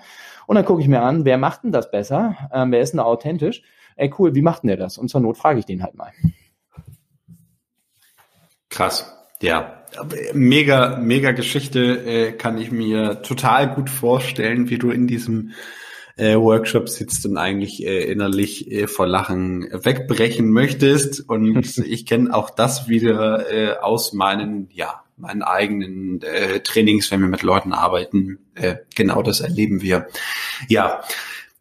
Und 0.47 0.57
dann 0.57 0.65
gucke 0.65 0.83
ich 0.83 0.89
mir 0.89 1.03
an, 1.03 1.25
wer 1.25 1.39
macht 1.39 1.65
denn 1.65 1.73
das 1.73 1.91
besser? 1.91 2.37
Ähm, 2.53 2.73
wer 2.73 2.81
ist 2.81 2.93
denn 2.93 2.99
da 2.99 3.05
authentisch? 3.05 3.63
Ey, 3.97 4.13
cool, 4.19 4.35
wie 4.35 4.43
macht 4.43 4.63
denn 4.63 4.69
der 4.69 4.77
das? 4.77 4.99
Und 4.99 5.09
zur 5.09 5.21
Not 5.21 5.37
frage 5.37 5.59
ich 5.59 5.67
den 5.67 5.83
halt 5.83 5.95
mal. 5.95 6.13
Krass, 8.69 9.15
ja. 9.43 9.82
Mega, 10.33 10.97
mega 10.97 11.33
Geschichte 11.33 11.81
äh, 11.81 12.33
kann 12.33 12.59
ich 12.59 12.71
mir 12.71 13.23
total 13.23 13.75
gut 13.75 13.91
vorstellen, 13.91 14.71
wie 14.71 14.79
du 14.79 14.91
in 14.91 15.07
diesem 15.07 15.53
äh, 16.17 16.37
Workshop 16.37 16.89
sitzt 16.89 17.27
und 17.27 17.37
eigentlich 17.37 17.85
äh, 17.85 18.05
innerlich 18.05 18.71
äh, 18.71 18.87
vor 18.87 19.07
Lachen 19.07 19.69
wegbrechen 19.73 20.51
möchtest. 20.51 21.21
Und 21.29 21.79
ich 21.87 22.07
kenne 22.07 22.35
auch 22.35 22.51
das 22.51 22.89
wieder 22.89 23.51
äh, 23.53 23.77
aus 23.79 24.13
meinen, 24.13 24.69
ja, 24.73 25.03
meinen 25.17 25.43
eigenen 25.43 26.23
äh, 26.23 26.61
Trainings, 26.61 27.11
wenn 27.11 27.21
wir 27.21 27.29
mit 27.29 27.43
Leuten 27.43 27.73
arbeiten. 27.73 28.39
Äh, 28.55 28.77
genau 28.95 29.23
das 29.23 29.41
erleben 29.41 29.83
wir. 29.83 30.07
Ja, 30.69 31.03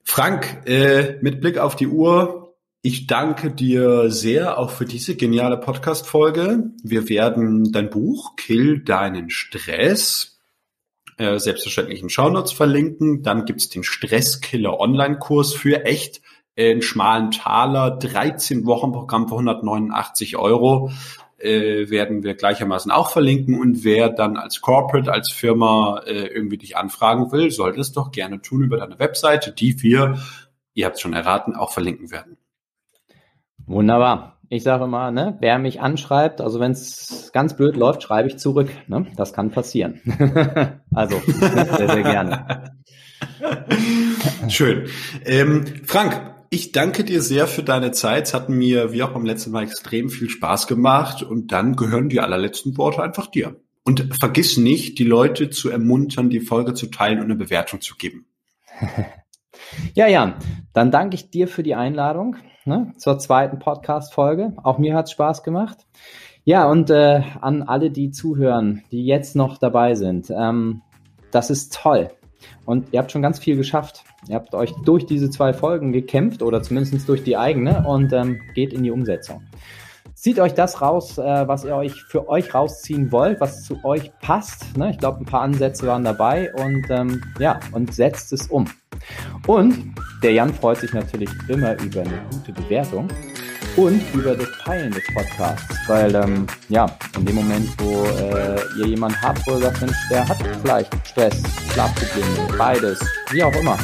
Frank, 0.03 0.63
äh, 0.65 1.17
mit 1.21 1.41
Blick 1.41 1.57
auf 1.57 1.75
die 1.75 1.87
Uhr, 1.87 2.40
ich 2.81 3.05
danke 3.05 3.51
dir 3.51 4.09
sehr 4.09 4.57
auch 4.57 4.71
für 4.71 4.85
diese 4.85 5.15
geniale 5.15 5.57
Podcast-Folge. 5.57 6.71
Wir 6.83 7.09
werden 7.09 7.71
dein 7.71 7.89
Buch 7.89 8.35
Kill 8.35 8.79
deinen 8.79 9.29
Stress 9.29 10.39
äh, 11.17 11.37
selbstverständlich 11.37 12.01
in 12.01 12.09
Shownotes 12.09 12.51
verlinken. 12.51 13.21
Dann 13.21 13.45
gibt's 13.45 13.69
den 13.69 13.83
Stresskiller 13.83 14.79
Online-Kurs 14.79 15.53
für 15.53 15.85
echt 15.85 16.21
äh, 16.55 16.71
einen 16.71 16.81
schmalen 16.81 17.29
Taler, 17.29 17.91
13 17.91 18.65
Wochen 18.65 18.91
Programm 18.91 19.27
für 19.27 19.35
189 19.35 20.37
Euro 20.37 20.91
äh, 21.37 21.89
werden 21.89 22.23
wir 22.23 22.33
gleichermaßen 22.33 22.91
auch 22.91 23.11
verlinken 23.11 23.59
und 23.59 23.83
wer 23.83 24.09
dann 24.09 24.37
als 24.37 24.61
Corporate, 24.61 25.11
als 25.11 25.31
Firma 25.31 26.01
äh, 26.05 26.27
irgendwie 26.27 26.57
dich 26.57 26.77
anfragen 26.77 27.31
will, 27.31 27.51
sollte 27.51 27.79
es 27.79 27.91
doch 27.91 28.11
gerne 28.11 28.41
tun 28.41 28.63
über 28.63 28.77
deine 28.77 28.99
Webseite, 28.99 29.51
die 29.51 29.81
wir, 29.81 30.19
ihr 30.73 30.85
habt 30.85 30.95
es 30.95 31.01
schon 31.01 31.13
erraten, 31.13 31.55
auch 31.55 31.71
verlinken 31.71 32.11
werden. 32.11 32.37
Wunderbar 33.65 34.31
ich 34.53 34.63
sage 34.63 34.85
mal, 34.85 35.13
ne, 35.13 35.37
wer 35.39 35.59
mich 35.59 35.79
anschreibt, 35.79 36.41
also 36.41 36.59
wenn 36.59 36.73
es 36.73 37.31
ganz 37.31 37.55
blöd 37.55 37.77
läuft, 37.77 38.03
schreibe 38.03 38.27
ich 38.27 38.37
zurück. 38.37 38.69
Ne? 38.87 39.07
Das 39.15 39.31
kann 39.31 39.49
passieren. 39.49 40.01
also 40.93 41.21
sehr, 41.25 41.87
sehr 41.87 42.03
gerne. 42.03 42.73
Schön. 44.49 44.89
Ähm, 45.23 45.63
Frank, 45.85 46.35
ich 46.49 46.73
danke 46.73 47.05
dir 47.05 47.21
sehr 47.21 47.47
für 47.47 47.63
deine 47.63 47.91
Zeit. 47.91 48.27
Es 48.27 48.33
hat 48.33 48.49
mir, 48.49 48.91
wie 48.91 49.03
auch 49.03 49.11
beim 49.11 49.23
letzten 49.23 49.51
Mal, 49.51 49.63
extrem 49.63 50.09
viel 50.09 50.29
Spaß 50.29 50.67
gemacht. 50.67 51.23
Und 51.23 51.53
dann 51.53 51.77
gehören 51.77 52.09
die 52.09 52.19
allerletzten 52.19 52.77
Worte 52.77 53.01
einfach 53.01 53.27
dir. 53.27 53.55
Und 53.85 54.13
vergiss 54.19 54.57
nicht, 54.57 54.99
die 54.99 55.05
Leute 55.05 55.49
zu 55.49 55.69
ermuntern, 55.69 56.29
die 56.29 56.41
Folge 56.41 56.73
zu 56.73 56.87
teilen 56.87 57.19
und 57.19 57.25
eine 57.25 57.35
Bewertung 57.35 57.79
zu 57.79 57.95
geben. 57.95 58.25
ja, 59.93 60.07
Jan, 60.07 60.35
dann 60.73 60.91
danke 60.91 61.15
ich 61.15 61.29
dir 61.29 61.47
für 61.47 61.63
die 61.63 61.75
Einladung 61.75 62.35
ne, 62.65 62.93
zur 62.97 63.19
zweiten 63.19 63.59
Podcast-Folge. 63.59 64.53
Auch 64.63 64.77
mir 64.77 64.95
hat 64.95 65.05
es 65.05 65.11
Spaß 65.11 65.43
gemacht. 65.43 65.85
Ja, 66.43 66.69
und 66.69 66.89
äh, 66.89 67.21
an 67.39 67.63
alle, 67.63 67.91
die 67.91 68.11
zuhören, 68.11 68.83
die 68.91 69.05
jetzt 69.05 69.35
noch 69.35 69.57
dabei 69.57 69.95
sind, 69.95 70.31
ähm, 70.31 70.81
das 71.31 71.49
ist 71.49 71.73
toll. 71.73 72.09
Und 72.65 72.91
ihr 72.91 72.99
habt 72.99 73.11
schon 73.11 73.21
ganz 73.21 73.37
viel 73.39 73.55
geschafft. 73.55 74.03
Ihr 74.27 74.35
habt 74.35 74.55
euch 74.55 74.73
durch 74.83 75.05
diese 75.05 75.29
zwei 75.29 75.53
Folgen 75.53 75.91
gekämpft 75.91 76.41
oder 76.41 76.63
zumindest 76.63 77.07
durch 77.07 77.23
die 77.23 77.37
eigene 77.37 77.87
und 77.87 78.11
ähm, 78.13 78.39
geht 78.55 78.73
in 78.73 78.83
die 78.83 78.91
Umsetzung. 78.91 79.43
Zieht 80.15 80.39
euch 80.39 80.53
das 80.53 80.81
raus, 80.81 81.17
äh, 81.17 81.47
was 81.47 81.65
ihr 81.65 81.75
euch 81.75 82.03
für 82.03 82.29
euch 82.29 82.53
rausziehen 82.53 83.11
wollt, 83.11 83.41
was 83.41 83.63
zu 83.63 83.83
euch 83.83 84.11
passt. 84.19 84.77
Ne? 84.77 84.91
Ich 84.91 84.99
glaube, 84.99 85.19
ein 85.19 85.25
paar 85.25 85.41
Ansätze 85.41 85.87
waren 85.87 86.03
dabei 86.03 86.53
und 86.53 86.85
ähm, 86.89 87.23
ja, 87.39 87.59
und 87.71 87.93
setzt 87.93 88.31
es 88.33 88.47
um. 88.47 88.65
Und 89.47 89.93
der 90.23 90.33
Jan 90.33 90.53
freut 90.53 90.79
sich 90.79 90.93
natürlich 90.93 91.29
immer 91.47 91.79
über 91.81 92.01
eine 92.01 92.21
gute 92.31 92.51
Bewertung 92.53 93.07
und 93.75 94.01
über 94.13 94.35
das 94.35 94.47
Teilen 94.63 94.91
des 94.91 95.03
Podcasts, 95.13 95.75
weil 95.87 96.13
ähm, 96.15 96.45
ja, 96.69 96.85
in 97.17 97.25
dem 97.25 97.35
Moment, 97.35 97.69
wo 97.79 98.05
äh, 98.05 98.59
ihr 98.79 98.87
jemanden 98.87 99.19
habt, 99.21 99.45
wo 99.47 99.51
ihr 99.51 99.61
sagt, 99.61 99.81
Mensch, 99.81 99.97
der 100.09 100.27
hat 100.27 100.37
vielleicht 100.61 101.07
Stress, 101.07 101.41
Schlafprobleme, 101.73 102.57
beides, 102.57 102.99
wie 103.31 103.43
auch 103.43 103.55
immer. 103.55 103.77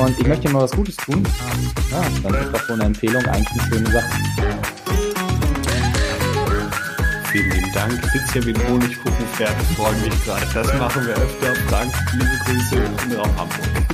Und 0.00 0.18
ich 0.18 0.26
möchte 0.26 0.48
ihm 0.48 0.54
mal 0.54 0.62
was 0.62 0.72
Gutes 0.72 0.96
tun, 0.96 1.22
ja, 1.90 2.02
dann 2.22 2.34
ist 2.34 2.52
doch 2.52 2.66
so 2.66 2.72
eine 2.74 2.84
Empfehlung 2.84 3.24
eigentlich 3.26 3.62
eine 3.62 3.74
schöne 3.74 3.90
Sache. 3.90 4.10
Vielen 7.30 7.50
lieben 7.50 7.72
Dank. 7.72 7.92
Ich 8.04 8.12
sitze 8.12 8.32
hier 8.34 8.46
wie 8.46 8.54
ein 8.54 8.68
Honigkuchenpferd, 8.68 9.54
freue 9.76 9.94
mich 9.96 10.24
gerade. 10.24 10.46
Das 10.54 10.72
machen 10.78 11.06
wir 11.06 11.14
öfter. 11.14 11.54
Frank, 11.68 11.92
liebe 12.12 12.38
Grüße 12.44 12.76
in 12.76 13.16
Raum 13.16 13.36
Hamburg. 13.36 13.93